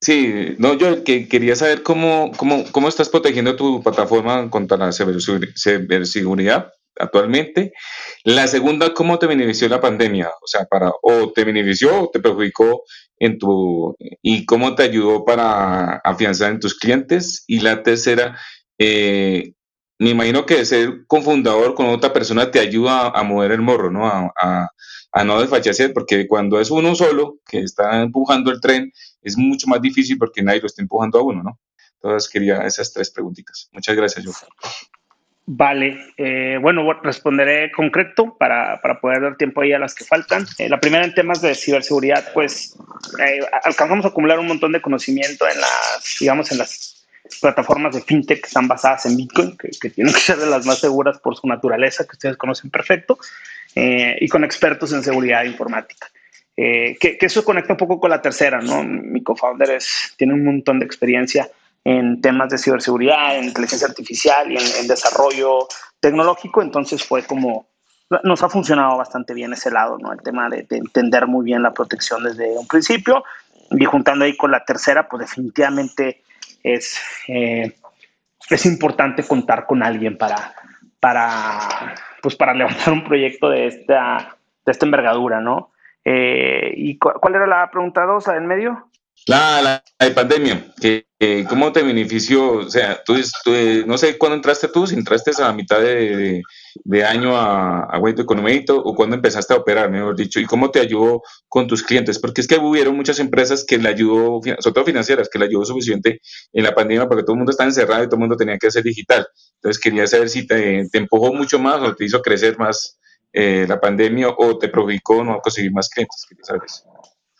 Sí, 0.00 0.56
no, 0.58 0.74
yo 0.74 1.04
que 1.04 1.28
quería 1.28 1.54
saber 1.54 1.82
cómo, 1.82 2.32
cómo, 2.38 2.64
cómo 2.72 2.88
estás 2.88 3.10
protegiendo 3.10 3.54
tu 3.54 3.82
plataforma 3.82 4.48
contra 4.48 4.78
la 4.78 4.92
ciberseguridad 4.92 6.72
actualmente. 6.98 7.74
La 8.24 8.48
segunda, 8.48 8.94
¿cómo 8.94 9.18
te 9.18 9.26
benefició 9.26 9.68
la 9.68 9.82
pandemia? 9.82 10.28
O 10.42 10.46
sea, 10.46 10.64
para, 10.64 10.90
o 11.02 11.30
te 11.32 11.44
benefició 11.44 12.04
o 12.04 12.10
te 12.10 12.18
perjudicó 12.18 12.82
en 13.18 13.38
tu, 13.38 13.94
y 14.22 14.46
cómo 14.46 14.74
te 14.74 14.84
ayudó 14.84 15.24
para 15.26 15.96
afianzar 15.98 16.50
en 16.50 16.60
tus 16.60 16.74
clientes. 16.78 17.44
Y 17.46 17.60
la 17.60 17.82
tercera, 17.82 18.38
eh, 18.78 19.52
me 19.98 20.10
imagino 20.10 20.44
que 20.44 20.64
ser 20.64 21.06
confundador 21.06 21.74
con 21.74 21.86
otra 21.86 22.12
persona 22.12 22.50
te 22.50 22.60
ayuda 22.60 23.08
a, 23.08 23.22
mover 23.22 23.52
el 23.52 23.62
morro, 23.62 23.90
¿no? 23.90 24.06
A, 24.06 24.68
no 25.24 25.40
desfachacer, 25.40 25.94
porque 25.94 26.26
cuando 26.26 26.60
es 26.60 26.70
uno 26.70 26.94
solo 26.94 27.38
que 27.48 27.60
está 27.60 28.02
empujando 28.02 28.50
el 28.50 28.60
tren, 28.60 28.92
es 29.22 29.38
mucho 29.38 29.66
más 29.66 29.80
difícil 29.80 30.18
porque 30.18 30.42
nadie 30.42 30.60
lo 30.60 30.66
está 30.66 30.82
empujando 30.82 31.18
a 31.18 31.22
uno, 31.22 31.42
¿no? 31.42 31.58
Entonces 31.94 32.30
quería 32.30 32.58
esas 32.66 32.92
tres 32.92 33.10
preguntitas. 33.10 33.70
Muchas 33.72 33.96
gracias, 33.96 34.24
yo. 34.24 34.32
Vale, 35.48 36.12
eh, 36.16 36.58
bueno, 36.60 36.82
responderé 37.02 37.70
concreto 37.70 38.36
para, 38.36 38.80
para, 38.82 39.00
poder 39.00 39.22
dar 39.22 39.36
tiempo 39.36 39.60
ahí 39.60 39.72
a 39.72 39.78
las 39.78 39.94
que 39.94 40.04
faltan. 40.04 40.44
Eh, 40.58 40.68
la 40.68 40.80
primera 40.80 41.04
en 41.04 41.14
temas 41.14 41.40
de 41.40 41.54
ciberseguridad, 41.54 42.32
pues 42.34 42.76
eh, 43.20 43.40
alcanzamos 43.62 44.04
a 44.04 44.08
acumular 44.08 44.40
un 44.40 44.48
montón 44.48 44.72
de 44.72 44.82
conocimiento 44.82 45.46
en 45.48 45.60
las, 45.60 46.16
digamos, 46.20 46.50
en 46.50 46.58
las 46.58 46.95
plataformas 47.40 47.94
de 47.94 48.02
fintech 48.02 48.40
que 48.40 48.46
están 48.46 48.68
basadas 48.68 49.06
en 49.06 49.16
Bitcoin, 49.16 49.56
que, 49.56 49.90
tienen 49.90 50.12
que 50.12 50.20
ser 50.20 50.36
de 50.36 50.46
las 50.46 50.66
más 50.66 50.78
seguras 50.78 51.18
por 51.18 51.36
su 51.36 51.46
naturaleza, 51.46 52.04
que 52.04 52.12
ustedes 52.12 52.36
conocen 52.36 52.70
perfecto, 52.70 53.18
y 53.74 54.26
con 54.28 54.42
expertos 54.42 54.92
en 54.92 55.02
seguridad 55.02 55.44
informática. 55.44 56.08
Que, 56.54 56.96
que, 56.98 57.26
eso 57.26 57.44
conecta 57.44 57.74
un 57.74 57.76
poco 57.76 58.00
con 58.00 58.10
la 58.10 58.22
tercera, 58.22 58.60
¿no? 58.60 58.82
Mi 58.82 59.22
co-founder 59.22 59.78
tiene 60.16 60.32
un 60.32 60.44
montón 60.44 60.78
de 60.78 60.86
experiencia 60.86 61.50
en 61.86 62.20
temas 62.20 62.48
de 62.48 62.58
ciberseguridad, 62.58 63.38
en 63.38 63.44
inteligencia 63.44 63.86
artificial 63.86 64.50
y 64.50 64.56
en, 64.56 64.88
desarrollo 64.88 65.68
tecnológico. 66.00 66.60
Entonces 66.60 67.04
fue 67.04 67.22
como, 67.22 67.68
nos 68.24 68.42
ha 68.42 68.48
funcionado 68.48 68.96
bastante 68.96 69.34
bien 69.34 69.52
ese 69.52 69.70
lado, 69.70 69.96
¿no? 69.96 70.12
El 70.12 70.20
tema 70.20 70.48
de, 70.48 70.66
entender 70.68 71.28
muy 71.28 71.44
bien 71.44 71.62
la 71.62 71.72
protección 71.72 72.24
desde 72.24 72.58
un 72.58 72.66
principio. 72.66 73.22
Y 73.70 73.84
juntando 73.84 74.24
ahí 74.24 74.36
con 74.36 74.50
la 74.50 74.64
tercera, 74.64 75.08
pues 75.08 75.20
definitivamente 75.20 76.24
es, 76.62 77.00
eh, 77.28 77.72
es 78.50 78.66
importante 78.66 79.22
contar 79.22 79.66
con 79.66 79.82
alguien 79.82 80.16
para, 80.16 80.54
para, 81.00 81.94
pues 82.22 82.36
para 82.36 82.54
levantar 82.54 82.92
un 82.92 83.04
proyecto 83.04 83.48
de 83.48 83.66
esta, 83.66 84.36
de 84.64 84.72
esta 84.72 84.86
envergadura, 84.86 85.40
¿no? 85.40 85.72
Eh, 86.04 86.72
¿Y 86.76 86.98
cuál 86.98 87.34
era 87.34 87.46
la 87.46 87.70
pregunta 87.70 88.04
dos, 88.04 88.28
en 88.28 88.46
medio? 88.46 88.88
La, 89.26 89.60
la, 89.62 90.14
pandemia, 90.14 90.66
que, 90.80 91.05
¿cómo 91.48 91.72
te 91.72 91.82
benefició? 91.82 92.52
O 92.52 92.70
sea, 92.70 93.02
tú, 93.04 93.14
eh, 93.46 93.84
no 93.86 93.96
sé 93.96 94.18
cuándo 94.18 94.36
entraste 94.36 94.68
tú, 94.68 94.86
si 94.86 94.94
entraste 94.94 95.30
a 95.38 95.46
la 95.46 95.52
mitad 95.52 95.80
de, 95.80 96.42
año 97.04 97.36
a, 97.36 97.84
a 97.84 97.98
Wait 97.98 98.18
Economator 98.18 98.82
o 98.84 98.94
cuándo 98.94 99.16
empezaste 99.16 99.54
a 99.54 99.56
operar, 99.56 99.90
mejor 99.90 100.14
dicho, 100.14 100.40
y 100.40 100.44
cómo 100.44 100.70
te 100.70 100.80
ayudó 100.80 101.22
con 101.48 101.66
tus 101.66 101.82
clientes, 101.82 102.18
porque 102.18 102.42
es 102.42 102.46
que 102.46 102.58
hubieron 102.58 102.96
muchas 102.96 103.18
empresas 103.18 103.64
que 103.64 103.78
le 103.78 103.88
ayudó, 103.88 104.40
sobre 104.42 104.74
todo 104.74 104.84
financieras, 104.84 105.28
que 105.30 105.38
le 105.38 105.46
ayudó 105.46 105.64
suficiente 105.64 106.20
en 106.52 106.64
la 106.64 106.74
pandemia 106.74 107.08
porque 107.08 107.22
todo 107.22 107.32
el 107.32 107.38
mundo 107.38 107.50
estaba 107.50 107.68
encerrado 107.68 108.04
y 108.04 108.06
todo 108.06 108.16
el 108.16 108.20
mundo 108.20 108.36
tenía 108.36 108.58
que 108.58 108.66
hacer 108.66 108.82
digital. 108.82 109.26
Entonces 109.54 109.82
quería 109.82 110.06
saber 110.06 110.28
si 110.28 110.46
te, 110.46 110.86
empujó 110.92 111.32
mucho 111.32 111.58
más 111.58 111.80
o 111.80 111.94
te 111.94 112.04
hizo 112.04 112.20
crecer 112.20 112.58
más 112.58 112.98
eh, 113.32 113.64
la 113.66 113.80
pandemia 113.80 114.28
o 114.36 114.58
te 114.58 114.68
provocó 114.68 115.24
no 115.24 115.40
conseguir 115.40 115.72
más 115.72 115.88
clientes, 115.88 116.24
quería 116.28 116.44
saber 116.44 116.62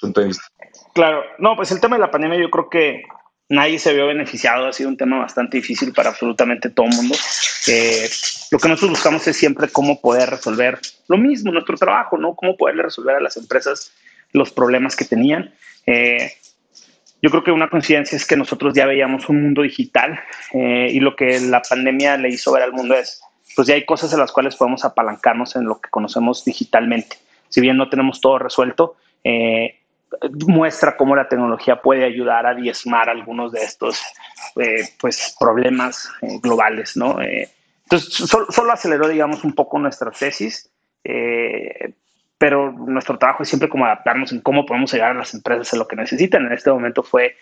punto 0.00 0.20
de 0.20 0.26
vista. 0.28 0.44
Claro, 0.94 1.22
no, 1.38 1.56
pues 1.56 1.70
el 1.72 1.80
tema 1.80 1.96
de 1.96 2.02
la 2.02 2.10
pandemia 2.10 2.38
yo 2.38 2.50
creo 2.50 2.68
que 2.70 3.02
nadie 3.48 3.78
se 3.78 3.94
vio 3.94 4.06
beneficiado, 4.06 4.66
ha 4.66 4.72
sido 4.72 4.88
un 4.88 4.96
tema 4.96 5.18
bastante 5.18 5.56
difícil 5.58 5.92
para 5.92 6.10
absolutamente 6.10 6.70
todo 6.70 6.86
el 6.86 6.96
mundo. 6.96 7.14
Lo 8.50 8.58
que 8.58 8.68
nosotros 8.68 8.90
buscamos 8.90 9.26
es 9.26 9.36
siempre 9.36 9.68
cómo 9.68 10.00
poder 10.00 10.30
resolver 10.30 10.78
lo 11.08 11.16
mismo, 11.16 11.52
nuestro 11.52 11.76
trabajo, 11.76 12.16
¿no? 12.16 12.34
Cómo 12.34 12.56
poderle 12.56 12.82
resolver 12.82 13.16
a 13.16 13.20
las 13.20 13.36
empresas 13.36 13.92
los 14.32 14.52
problemas 14.52 14.96
que 14.96 15.04
tenían. 15.04 15.54
Eh, 15.86 16.32
yo 17.22 17.30
creo 17.30 17.42
que 17.42 17.50
una 17.50 17.70
coincidencia 17.70 18.16
es 18.16 18.26
que 18.26 18.36
nosotros 18.36 18.74
ya 18.74 18.86
veíamos 18.86 19.28
un 19.28 19.42
mundo 19.42 19.62
digital 19.62 20.20
eh, 20.52 20.88
y 20.92 21.00
lo 21.00 21.16
que 21.16 21.40
la 21.40 21.62
pandemia 21.62 22.16
le 22.18 22.28
hizo 22.28 22.52
ver 22.52 22.62
al 22.62 22.72
mundo 22.72 22.94
es, 22.94 23.20
pues 23.54 23.66
ya 23.66 23.74
hay 23.74 23.84
cosas 23.84 24.12
en 24.12 24.20
las 24.20 24.32
cuales 24.32 24.54
podemos 24.56 24.84
apalancarnos 24.84 25.56
en 25.56 25.64
lo 25.64 25.80
que 25.80 25.90
conocemos 25.90 26.44
digitalmente. 26.44 27.16
Si 27.48 27.60
bien 27.60 27.76
no 27.76 27.88
tenemos 27.88 28.20
todo 28.20 28.38
resuelto, 28.38 28.96
eh, 29.24 29.80
muestra 30.46 30.96
cómo 30.96 31.16
la 31.16 31.28
tecnología 31.28 31.80
puede 31.80 32.04
ayudar 32.04 32.46
a 32.46 32.54
diezmar 32.54 33.08
algunos 33.08 33.52
de 33.52 33.62
estos 33.62 34.02
eh, 34.56 34.88
pues, 35.00 35.36
problemas 35.38 36.10
eh, 36.22 36.38
globales, 36.42 36.96
¿no? 36.96 37.20
Eh, 37.20 37.48
entonces, 37.84 38.28
solo, 38.28 38.72
aceleró, 38.72 39.08
digamos, 39.08 39.44
un 39.44 39.54
poco 39.54 39.78
nuestra 39.78 40.10
tesis, 40.10 40.68
pero 42.36 42.72
nuestro 42.72 43.16
trabajo 43.16 43.44
es 43.44 43.48
siempre 43.48 43.68
como 43.68 43.84
adaptarnos 43.84 44.32
en 44.32 44.40
cómo 44.40 44.66
podemos 44.66 44.92
llegar 44.92 45.12
a 45.12 45.18
las 45.18 45.32
empresas 45.34 45.72
a 45.72 45.76
lo 45.76 45.86
que 45.86 45.94
necesitan. 45.94 46.46
En 46.46 46.52
este 46.52 46.72
momento 46.72 47.04
fue 47.04 47.36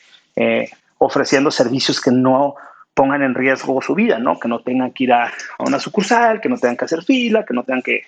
ofreciendo 0.99 1.51
servicios 1.51 1.99
que 1.99 2.11
no 2.11 2.57
pongan 2.93 3.23
en 3.23 3.35
riesgo 3.35 3.81
su 3.81 3.95
vida, 3.95 4.19
¿no? 4.19 4.39
Que 4.39 4.49
no 4.49 4.61
tengan 4.61 4.93
que 4.93 5.05
ir 5.05 5.15
a 5.15 5.33
una 5.61 5.81
sucursal, 5.81 6.43
que 6.43 6.51
no 6.51 6.59
tengan 6.59 6.77
que 6.77 6.85
hacer 6.85 7.03
fila, 7.03 7.47
que 7.47 7.55
no 7.55 7.62
tengan 7.62 7.83
que 7.83 8.03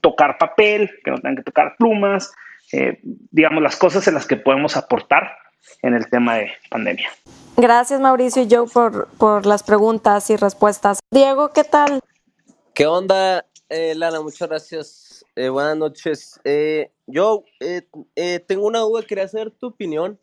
tocar 0.00 0.36
papel, 0.36 0.90
que 1.04 1.12
no 1.12 1.18
tengan 1.18 1.36
que 1.36 1.44
tocar 1.44 1.76
plumas, 1.78 2.32
eh, 2.72 3.00
digamos, 3.02 3.62
las 3.62 3.76
cosas 3.76 4.06
en 4.08 4.14
las 4.14 4.26
que 4.26 4.36
podemos 4.36 4.76
aportar 4.76 5.30
en 5.82 5.94
el 5.94 6.08
tema 6.08 6.36
de 6.36 6.50
pandemia. 6.70 7.08
Gracias 7.56 8.00
Mauricio 8.00 8.42
y 8.42 8.48
Joe 8.48 8.68
por, 8.72 9.08
por 9.18 9.46
las 9.46 9.62
preguntas 9.62 10.30
y 10.30 10.36
respuestas. 10.36 11.00
Diego, 11.10 11.52
¿qué 11.52 11.64
tal? 11.64 12.00
¿Qué 12.74 12.86
onda, 12.86 13.44
eh, 13.68 13.94
Lana? 13.96 14.20
Muchas 14.20 14.48
gracias. 14.48 15.24
Eh, 15.34 15.48
buenas 15.48 15.76
noches. 15.76 16.40
Eh, 16.44 16.92
Joe, 17.12 17.42
tengo 18.46 18.66
una 18.66 18.80
duda, 18.80 19.02
quería 19.02 19.26
saber 19.26 19.50
tu 19.50 19.68
opinión. 19.68 20.20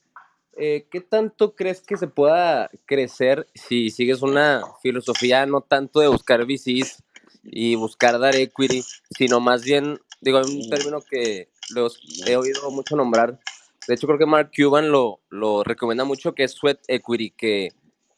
¿Qué 0.58 1.06
tanto 1.10 1.54
crees 1.54 1.82
que 1.82 1.98
se 1.98 2.08
pueda 2.08 2.70
crecer 2.86 3.46
si 3.54 3.90
sigues 3.90 4.22
una 4.22 4.64
filosofía 4.82 5.46
no 5.46 5.60
tanto 5.60 6.00
de 6.00 6.08
buscar 6.08 6.46
VCs 6.46 7.04
y 7.44 7.76
buscar 7.76 8.18
dar 8.20 8.36
equity, 8.36 8.82
sino 9.10 9.42
más 9.42 9.64
bien, 9.64 10.00
digo, 10.22 10.40
un 10.40 10.70
término 10.70 11.02
que 11.02 11.50
los 11.70 12.00
he 12.28 12.36
oído 12.36 12.70
mucho 12.72 12.96
nombrar. 12.96 13.40
De 13.88 13.94
hecho, 13.94 14.08
creo 14.08 14.20
que 14.20 14.26
Mark 14.26 14.52
Cuban 14.56 14.92
lo, 14.92 15.22
lo 15.30 15.64
recomienda 15.64 16.04
mucho, 16.04 16.34
que 16.34 16.44
es 16.44 16.52
Sweat 16.52 16.80
Equity, 16.88 17.32
que 17.32 17.70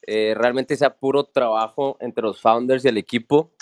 eh, 0.06 0.34
realmente 0.34 0.76
sea 0.76 0.94
puro 0.94 1.24
trabajo 1.24 1.98
entre 2.00 2.22
los 2.22 2.40
founders 2.40 2.84
y 2.84 2.88
el 2.88 2.96
equipo. 2.96 3.52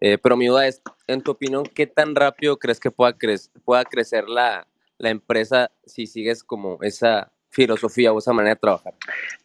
Eh, 0.00 0.16
pero 0.16 0.36
mi 0.36 0.46
duda 0.46 0.66
es, 0.66 0.80
en 1.06 1.20
tu 1.20 1.32
opinión, 1.32 1.64
¿qué 1.64 1.86
tan 1.86 2.14
rápido 2.14 2.58
crees 2.58 2.80
que 2.80 2.90
pueda, 2.90 3.12
cre 3.18 3.36
pueda 3.64 3.84
crecer 3.84 4.28
la, 4.28 4.66
la 4.96 5.10
empresa 5.10 5.70
si 5.84 6.06
sigues 6.06 6.42
como 6.42 6.78
esa 6.82 7.30
filosofía 7.50 8.12
o 8.12 8.18
esa 8.18 8.32
manera 8.32 8.54
de 8.54 8.60
trabajar? 8.60 8.94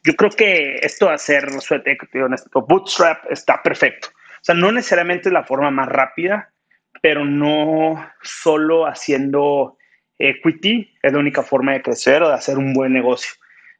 Yo 0.03 0.15
creo 0.15 0.29
que 0.31 0.75
esto 0.75 1.07
de 1.07 1.15
hacer 1.15 1.61
Sweat 1.61 1.85
Equity 1.87 2.19
o 2.53 2.61
Bootstrap 2.61 3.29
está 3.29 3.61
perfecto. 3.61 4.07
O 4.13 4.43
sea, 4.45 4.55
no 4.55 4.71
necesariamente 4.71 5.27
es 5.27 5.33
la 5.33 5.43
forma 5.43 5.71
más 5.71 5.89
rápida, 5.89 6.53
pero 7.01 7.25
no 7.25 8.09
solo 8.21 8.85
haciendo 8.85 9.77
equity 10.19 10.91
es 11.01 11.13
la 11.13 11.19
única 11.19 11.43
forma 11.43 11.73
de 11.73 11.81
crecer 11.81 12.23
o 12.23 12.29
de 12.29 12.35
hacer 12.35 12.57
un 12.57 12.73
buen 12.73 12.93
negocio. 12.93 13.31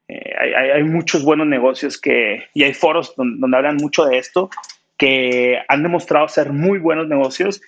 Eh, 0.08 0.36
hay, 0.74 0.84
muchos 0.84 1.24
buenos 1.24 1.48
negocios 1.48 2.00
que, 2.00 2.44
y 2.54 2.64
hay 2.64 2.74
foros 2.74 3.16
donde, 3.16 3.58
hablan 3.58 3.78
mucho 3.78 4.06
de 4.06 4.18
esto, 4.18 4.50
que 4.98 5.60
han 5.68 5.84
demostrado 5.84 6.28
ser 6.28 6.52
muy 6.52 6.80
buenos 6.80 7.08
negocios 7.08 7.62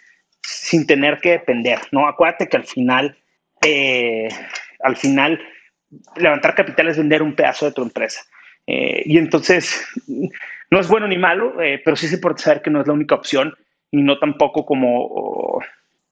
sin 0.44 0.86
tener 0.86 1.20
que 1.20 1.32
depender, 1.32 1.80
¿no? 1.92 2.08
Acuérdate 2.08 2.48
que 2.48 2.58
al 2.58 2.66
final, 2.66 3.18
eh, 3.64 4.30
al 4.82 4.96
final, 4.96 5.42
levantar 6.16 6.56
capital 6.56 6.90
es 6.90 6.98
vender 6.98 7.24
un 7.24 7.36
pedazo 7.36 7.66
de 7.66 7.72
tu 7.72 7.82
empresa. 7.82 8.22
Eh, 8.68 9.02
y 9.06 9.18
entonces, 9.18 9.86
no 10.70 10.80
es 10.80 10.88
bueno 10.88 11.08
ni 11.08 11.18
malo, 11.18 11.56
pero 11.58 11.96
sí 11.96 12.08
se 12.08 12.20
puede 12.20 12.38
saber 12.38 12.62
que 12.62 12.70
no 12.70 12.82
es 12.82 12.88
la 12.88 12.94
única 12.94 13.16
opción 13.16 13.56
y 13.90 14.02
no 14.02 14.20
tampoco 14.20 14.66
como 14.66 15.64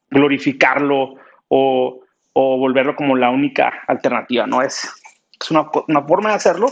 glorificarlo 0.09 1.15
o 1.49 2.04
o 2.37 2.57
volverlo 2.57 2.95
como 2.97 3.15
la 3.15 3.29
única 3.29 3.71
alternativa, 3.87 4.45
¿no? 4.45 4.61
Es, 4.61 4.87
es 5.39 5.51
una, 5.51 5.69
una 5.87 6.03
forma 6.03 6.29
de 6.29 6.35
hacerlo 6.35 6.67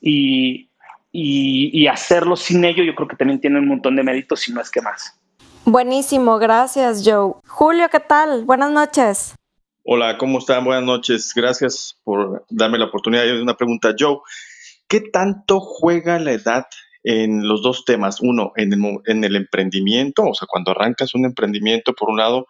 y, 0.00 0.70
y, 1.10 1.70
y, 1.72 1.88
hacerlo 1.88 2.36
sin 2.36 2.64
ello 2.64 2.84
yo 2.84 2.94
creo 2.94 3.08
que 3.08 3.16
también 3.16 3.40
tiene 3.40 3.58
un 3.58 3.66
montón 3.66 3.96
de 3.96 4.04
méritos, 4.04 4.40
si 4.40 4.52
no 4.52 4.60
es 4.60 4.70
que 4.70 4.80
más. 4.80 5.18
Buenísimo, 5.64 6.38
gracias 6.38 7.02
Joe. 7.04 7.34
Julio, 7.48 7.88
¿qué 7.90 7.98
tal? 7.98 8.44
Buenas 8.44 8.70
noches. 8.70 9.34
Hola, 9.82 10.18
¿cómo 10.18 10.38
están? 10.38 10.64
Buenas 10.64 10.84
noches. 10.84 11.32
Gracias 11.34 11.98
por 12.04 12.44
darme 12.48 12.78
la 12.78 12.84
oportunidad 12.84 13.24
de 13.24 13.42
una 13.42 13.56
pregunta. 13.56 13.94
Joe, 13.98 14.18
¿qué 14.86 15.00
tanto 15.00 15.58
juega 15.58 16.20
la 16.20 16.30
edad 16.30 16.66
en 17.02 17.48
los 17.48 17.60
dos 17.60 17.84
temas? 17.84 18.20
Uno, 18.20 18.52
en 18.54 18.72
el, 18.72 18.80
en 19.06 19.24
el 19.24 19.34
emprendimiento, 19.34 20.22
o 20.22 20.34
sea, 20.34 20.46
cuando 20.48 20.70
arrancas 20.70 21.16
un 21.16 21.24
emprendimiento, 21.24 21.92
por 21.92 22.08
un 22.08 22.18
lado, 22.18 22.46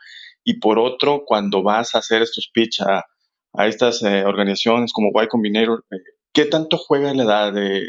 y 0.48 0.60
por 0.60 0.78
otro, 0.78 1.24
cuando 1.26 1.62
vas 1.62 1.94
a 1.94 1.98
hacer 1.98 2.22
estos 2.22 2.48
pitch 2.50 2.80
a, 2.80 3.04
a 3.52 3.66
estas 3.66 4.02
eh, 4.02 4.24
organizaciones 4.24 4.94
como 4.94 5.10
Y 5.22 5.28
Combinator, 5.28 5.84
eh, 5.90 5.96
¿qué 6.32 6.46
tanto 6.46 6.78
juega 6.78 7.12
la 7.12 7.24
edad 7.24 7.52
de, 7.52 7.82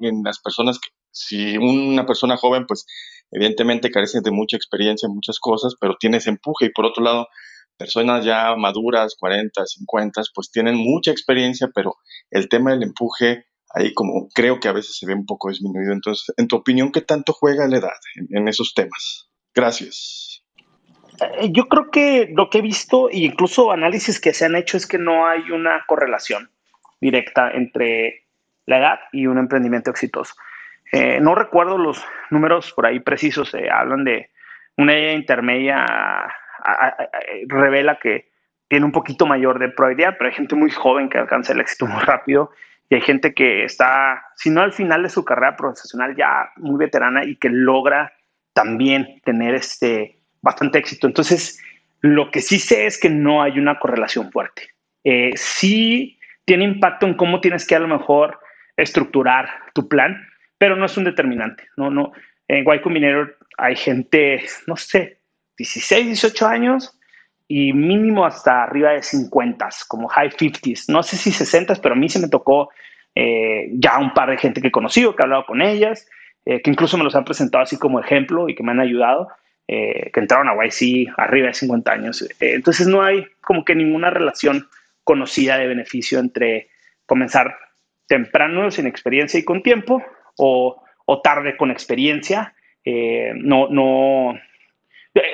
en 0.00 0.22
las 0.24 0.38
personas? 0.38 0.78
Que, 0.78 0.88
si 1.10 1.58
una 1.58 2.06
persona 2.06 2.38
joven, 2.38 2.64
pues 2.66 2.86
evidentemente 3.30 3.90
carece 3.90 4.22
de 4.22 4.30
mucha 4.30 4.56
experiencia 4.56 5.06
en 5.06 5.16
muchas 5.16 5.38
cosas, 5.38 5.74
pero 5.78 5.96
tienes 6.00 6.26
empuje 6.26 6.64
y 6.64 6.70
por 6.70 6.86
otro 6.86 7.04
lado, 7.04 7.28
personas 7.76 8.24
ya 8.24 8.56
maduras, 8.56 9.14
40, 9.20 9.66
50, 9.66 10.22
pues 10.34 10.50
tienen 10.50 10.76
mucha 10.76 11.10
experiencia, 11.10 11.68
pero 11.74 11.96
el 12.30 12.48
tema 12.48 12.70
del 12.70 12.84
empuje 12.84 13.44
ahí 13.68 13.92
como 13.92 14.30
creo 14.30 14.60
que 14.60 14.68
a 14.68 14.72
veces 14.72 14.96
se 14.96 15.04
ve 15.04 15.12
un 15.12 15.26
poco 15.26 15.50
disminuido. 15.50 15.92
Entonces, 15.92 16.34
en 16.38 16.48
tu 16.48 16.56
opinión, 16.56 16.90
¿qué 16.90 17.02
tanto 17.02 17.34
juega 17.34 17.68
la 17.68 17.76
edad 17.76 18.00
en 18.30 18.48
esos 18.48 18.72
temas? 18.72 19.28
Gracias. 19.54 20.27
Eh, 21.20 21.50
yo 21.52 21.68
creo 21.68 21.90
que 21.90 22.32
lo 22.34 22.50
que 22.50 22.58
he 22.58 22.62
visto, 22.62 23.10
e 23.10 23.18
incluso 23.18 23.72
análisis 23.72 24.20
que 24.20 24.32
se 24.32 24.44
han 24.44 24.56
hecho, 24.56 24.76
es 24.76 24.86
que 24.86 24.98
no 24.98 25.26
hay 25.26 25.50
una 25.50 25.84
correlación 25.86 26.50
directa 27.00 27.50
entre 27.50 28.24
la 28.66 28.78
edad 28.78 29.00
y 29.12 29.26
un 29.26 29.38
emprendimiento 29.38 29.90
exitoso. 29.90 30.34
eh, 30.92 31.20
no 31.20 31.34
recuerdo 31.34 31.76
los 31.76 32.02
números 32.30 32.72
por 32.72 32.86
ahí 32.86 33.00
precisos, 33.00 33.54
hablan 33.70 34.04
de 34.04 34.30
una 34.76 34.96
edad 34.96 35.12
intermedia, 35.12 35.84
revela 37.46 37.98
que 37.98 38.30
tiene 38.68 38.86
un 38.86 38.92
poquito 38.92 39.26
mayor 39.26 39.58
de 39.58 39.68
probabilidad, 39.68 40.16
pero 40.16 40.30
hay 40.30 40.36
gente 40.36 40.54
muy 40.54 40.70
joven 40.70 41.08
que 41.08 41.18
alcanza 41.18 41.52
el 41.52 41.60
éxito 41.60 41.86
muy 41.86 42.02
rápido 42.02 42.50
y 42.88 42.94
hay 42.94 43.00
gente 43.02 43.34
que 43.34 43.64
está, 43.64 44.24
si 44.36 44.50
no 44.50 44.62
al 44.62 44.72
final 44.72 45.02
de 45.02 45.10
su 45.10 45.24
carrera 45.24 45.56
profesional, 45.56 46.14
ya 46.16 46.50
muy 46.56 46.78
veterana 46.78 47.24
y 47.24 47.36
que 47.36 47.50
logra 47.50 48.12
también 48.54 49.20
tener 49.24 49.54
este 49.54 50.17
bastante 50.42 50.78
éxito. 50.78 51.06
Entonces, 51.06 51.60
lo 52.00 52.30
que 52.30 52.40
sí 52.40 52.58
sé 52.58 52.86
es 52.86 52.98
que 52.98 53.10
no 53.10 53.42
hay 53.42 53.58
una 53.58 53.78
correlación 53.78 54.30
fuerte. 54.30 54.70
Eh, 55.04 55.32
sí 55.36 56.18
tiene 56.44 56.64
impacto 56.64 57.06
en 57.06 57.14
cómo 57.14 57.40
tienes 57.40 57.66
que 57.66 57.74
a 57.74 57.80
lo 57.80 57.88
mejor 57.88 58.38
estructurar 58.76 59.48
tu 59.74 59.88
plan, 59.88 60.26
pero 60.56 60.76
no 60.76 60.86
es 60.86 60.96
un 60.96 61.04
determinante. 61.04 61.64
No, 61.76 61.90
no. 61.90 62.12
En 62.48 62.64
Y 62.66 62.80
Combinator 62.80 63.36
hay 63.58 63.76
gente, 63.76 64.44
no 64.66 64.76
sé, 64.76 65.18
16, 65.58 66.06
18 66.06 66.46
años 66.46 66.98
y 67.48 67.72
mínimo 67.72 68.24
hasta 68.24 68.62
arriba 68.62 68.90
de 68.90 69.02
50, 69.02 69.68
como 69.88 70.08
high 70.08 70.30
50s. 70.30 70.84
No 70.88 71.02
sé 71.02 71.16
si 71.16 71.32
60, 71.32 71.74
pero 71.82 71.94
a 71.94 71.98
mí 71.98 72.08
se 72.08 72.20
me 72.20 72.28
tocó 72.28 72.70
eh, 73.14 73.68
ya 73.72 73.98
un 73.98 74.14
par 74.14 74.30
de 74.30 74.38
gente 74.38 74.60
que 74.60 74.68
he 74.68 74.72
conocido, 74.72 75.16
que 75.16 75.22
he 75.22 75.24
hablado 75.24 75.44
con 75.46 75.60
ellas, 75.60 76.06
eh, 76.44 76.62
que 76.62 76.70
incluso 76.70 76.96
me 76.96 77.04
los 77.04 77.14
han 77.14 77.24
presentado 77.24 77.64
así 77.64 77.78
como 77.78 78.00
ejemplo 78.00 78.48
y 78.48 78.54
que 78.54 78.62
me 78.62 78.70
han 78.70 78.80
ayudado, 78.80 79.28
eh, 79.68 80.10
que 80.12 80.20
entraron 80.20 80.48
a 80.48 80.54
YC 80.54 81.12
arriba 81.16 81.48
de 81.48 81.54
50 81.54 81.92
años. 81.92 82.28
entonces 82.40 82.86
no 82.86 83.02
hay 83.02 83.26
como 83.40 83.64
que 83.64 83.74
ninguna 83.74 84.10
relación 84.10 84.68
conocida 85.04 85.58
de 85.58 85.66
beneficio 85.66 86.18
entre 86.18 86.70
comenzar 87.06 87.54
temprano, 88.06 88.70
sin 88.70 88.86
experiencia 88.86 89.38
y 89.38 89.44
con 89.44 89.62
tiempo, 89.62 90.02
o, 90.36 90.82
tarde 91.22 91.56
con 91.56 91.70
experiencia. 91.70 92.54
no, 92.84 93.68
no, 93.68 94.34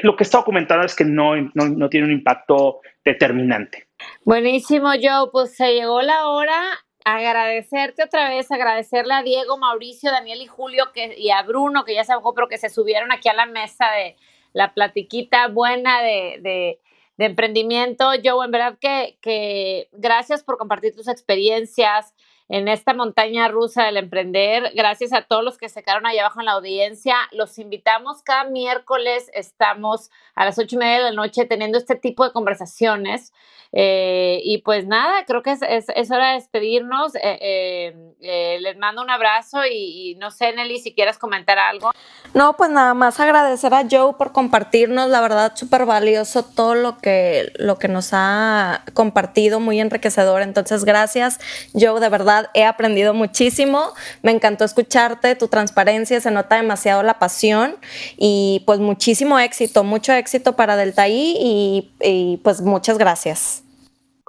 lo 0.03 0.17
que 0.17 0.25
está 0.25 0.39
documentado 0.39 0.83
es 0.83 0.95
que 0.95 1.05
no, 1.05 1.35
no, 1.55 1.89
tiene 1.89 2.07
un 2.07 2.13
impacto 2.13 2.81
determinante. 3.05 3.89
Buenísimo, 4.25 4.89
Joe. 5.01 5.31
Pues 5.33 5.57
se 5.57 5.75
llegó 5.75 6.03
la 6.03 6.29
hora. 6.29 6.61
Agradecerte 7.05 8.03
otra 8.03 8.31
vez, 8.31 8.51
agradecerle 8.51 9.13
a 9.13 9.23
Diego, 9.23 9.59
Mauricio, 9.59 10.11
Daniel 10.11 10.41
y 10.41 10.47
Julio 10.47 10.87
que, 10.95 11.15
y 11.19 11.31
a 11.31 11.43
Bruno, 11.43 11.85
que 11.85 11.95
ya 11.95 12.03
se 12.03 12.15
bajó, 12.15 12.35
pero 12.35 12.49
que 12.49 12.57
se 12.57 12.71
subieron 12.71 13.13
aquí 13.13 13.29
a 13.29 13.35
la 13.35 13.45
mesa 13.45 13.91
de 13.91 14.17
la 14.55 14.73
platiquita 14.73 15.49
buena 15.49 16.01
de, 16.01 16.39
de, 16.41 16.81
de 17.19 17.25
emprendimiento. 17.27 18.11
Joe, 18.25 18.47
en 18.47 18.51
verdad 18.51 18.79
que, 18.81 19.19
que 19.21 19.89
gracias 19.93 20.43
por 20.43 20.57
compartir 20.57 20.95
tus 20.95 21.09
experiencias 21.09 22.15
en 22.49 22.69
esta 22.69 22.95
montaña 22.95 23.49
rusa 23.49 23.85
del 23.85 23.97
emprender. 23.97 24.73
Gracias 24.75 25.13
a 25.13 25.23
todos 25.23 25.43
los 25.43 25.59
que 25.59 25.69
se 25.69 25.83
quedaron 25.83 26.07
ahí 26.07 26.19
abajo 26.19 26.41
en 26.41 26.47
la 26.47 26.53
audiencia. 26.53 27.17
Los 27.33 27.59
invitamos 27.59 28.23
cada 28.23 28.45
miércoles, 28.45 29.31
estamos 29.35 30.11
a 30.35 30.45
las 30.45 30.59
ocho 30.59 30.77
y 30.77 30.79
media 30.79 30.99
de 30.99 31.05
la 31.05 31.13
noche 31.13 31.47
teniendo 31.47 31.79
este 31.79 31.97
tipo 31.97 32.25
de 32.25 32.33
conversaciones. 32.33 33.33
Eh, 33.77 34.41
y 34.45 34.59
pues 34.59 34.87
nada, 34.87 35.25
creo 35.27 35.43
que 35.43 35.51
es, 35.51 35.61
es, 35.63 36.11
hora 36.13 36.29
de 36.29 36.35
despedirnos. 36.35 37.17
Eh, 37.17 38.15
eh, 38.21 38.59
les 38.61 38.77
mando 38.77 39.03
un 39.03 39.11
abrazo 39.11 39.63
y, 39.69 40.17
no 40.21 40.31
sé, 40.31 40.53
Nelly, 40.53 40.79
si 40.79 40.95
quieres 40.95 41.19
comentar 41.19 41.59
algo. 41.59 41.91
No, 42.35 42.57
pues 42.57 42.71
nada 42.71 42.95
más 42.95 43.19
agradecer 43.19 43.75
a 43.75 43.85
Joe 43.91 44.15
por 44.15 44.31
compartirnos, 44.31 45.09
la 45.11 45.21
verdad, 45.21 45.53
súper 45.57 45.87
valioso 45.87 46.45
todo 46.45 46.77
lo 46.77 46.99
que, 46.99 47.53
lo 47.57 47.77
que 47.79 47.89
nos 47.89 48.11
ha 48.13 48.85
compartido, 48.95 49.59
muy 49.59 49.81
enriquecedor. 49.81 50.43
Entonces, 50.43 50.85
gracias, 50.85 51.41
Joe, 51.73 51.99
de 51.99 52.09
verdad 52.09 52.34
he 52.55 52.65
aprendido 52.65 53.15
muchísimo. 53.15 53.93
Me 54.23 54.33
encantó 54.33 54.65
escucharte, 54.65 55.37
tu 55.37 55.49
transparencia, 55.49 56.21
se 56.21 56.31
nota 56.31 56.57
demasiado 56.57 57.03
la 57.03 57.19
pasión 57.19 57.77
y 58.17 58.63
pues 58.67 58.81
muchísimo 58.81 59.39
éxito, 59.39 59.85
mucho 59.85 60.13
éxito 60.13 60.57
para 60.57 60.77
Delta 60.77 61.09
I 61.09 61.93
y, 62.01 62.41
pues 62.43 62.61
muchas 62.61 62.99
gracias. 62.99 63.65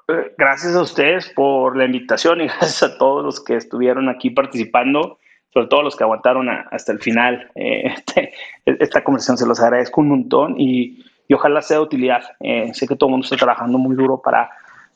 Eh, 0.08 0.34
gracias 0.38 0.76
a 0.76 0.82
ustedes 0.82 1.30
por 1.30 1.76
la 1.76 1.86
invitación 1.86 2.42
y 2.42 2.48
gracias 2.60 2.84
a 2.84 2.98
todos 2.98 3.24
los 3.24 3.44
que 3.44 3.56
estuvieron 3.56 4.10
aquí 4.10 4.30
participando, 4.30 5.18
sobre 5.54 5.68
todo 5.68 5.82
los 5.82 5.96
que 5.96 6.04
aguantaron 6.04 6.48
hasta 6.50 6.92
el 6.92 7.00
final. 7.00 7.50
Eh, 7.56 7.84
este, 7.98 8.34
esta 8.66 9.04
conversación 9.04 9.38
se 9.38 9.48
los 9.48 9.62
agradezco 9.62 10.02
un 10.02 10.10
montón 10.10 10.60
y, 10.60 11.04
ojalá 11.34 11.62
sea 11.62 11.78
de 11.78 11.84
utilidad. 11.84 12.24
Eh, 12.40 12.72
sé 12.74 12.88
que 12.88 12.96
todo 12.96 13.10
el 13.10 13.12
mundo 13.12 13.26
está 13.26 13.38
trabajando 13.38 13.78
muy 13.78 13.96
duro 13.96 14.22
para 14.22 14.50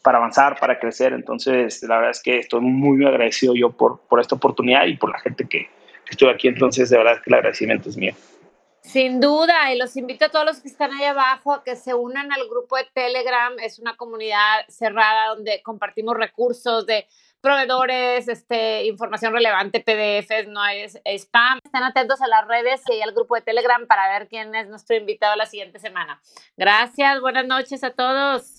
para 0.04 0.18
avanzar, 0.18 0.60
para 0.60 0.80
crecer. 0.80 1.14
Entonces, 1.14 1.84
la 1.84 1.96
verdad 1.96 2.12
es 2.12 2.22
que 2.22 2.40
estoy 2.40 2.62
muy, 2.62 3.06
agradecido 3.06 3.54
yo 3.56 3.72
por, 3.72 4.00
por 4.02 4.20
esta 4.20 4.36
oportunidad 4.36 4.86
y 4.86 4.98
por 4.98 5.12
la 5.12 5.20
gente 5.20 5.48
que, 5.48 5.70
estoy 6.10 6.30
aquí. 6.30 6.48
Entonces, 6.48 6.90
de 6.90 6.98
verdad 6.98 7.22
que 7.22 7.30
el 7.30 7.36
agradecimiento 7.36 7.90
es 7.90 7.98
mío. 7.98 8.14
Sin 8.82 9.20
duda, 9.20 9.72
y 9.72 9.78
los 9.78 9.96
invito 9.98 10.26
a 10.26 10.30
todos 10.30 10.46
los 10.46 10.62
que 10.62 10.68
están 10.68 10.92
ahí 10.92 11.04
abajo 11.04 11.54
a 11.54 11.64
que 11.64 11.76
se 11.76 11.94
unan 11.94 12.32
al 12.32 12.48
grupo 12.50 12.76
de 12.78 12.88
Telegram. 12.94 13.54
Es 13.60 13.78
una 13.78 13.96
comunidad 13.96 14.66
cerrada 14.68 15.36
donde 15.36 15.62
compartimos 15.62 16.18
recursos 16.18 16.88
de 16.88 17.06
proveedores, 17.42 18.28
este, 18.28 18.86
información 18.86 19.34
relevante, 19.34 19.80
PDFs, 19.80 20.48
no 20.48 20.66
es 20.66 21.00
spam. 21.06 21.60
Estén 21.64 21.84
atentos 21.84 22.22
a 22.22 22.28
las 22.28 22.48
redes 22.48 22.82
y 22.88 23.02
al 23.02 23.14
grupo 23.14 23.36
de 23.36 23.42
Telegram 23.42 23.86
para 23.86 24.12
ver 24.18 24.28
quién 24.28 24.56
es 24.56 24.68
nuestro 24.68 24.96
invitado 24.96 25.36
la 25.36 25.46
siguiente 25.46 25.80
semana. 25.80 26.22
Gracias, 26.58 27.22
buenas 27.22 27.46
noches 27.46 27.84
a 27.84 27.92
todos. 27.92 28.59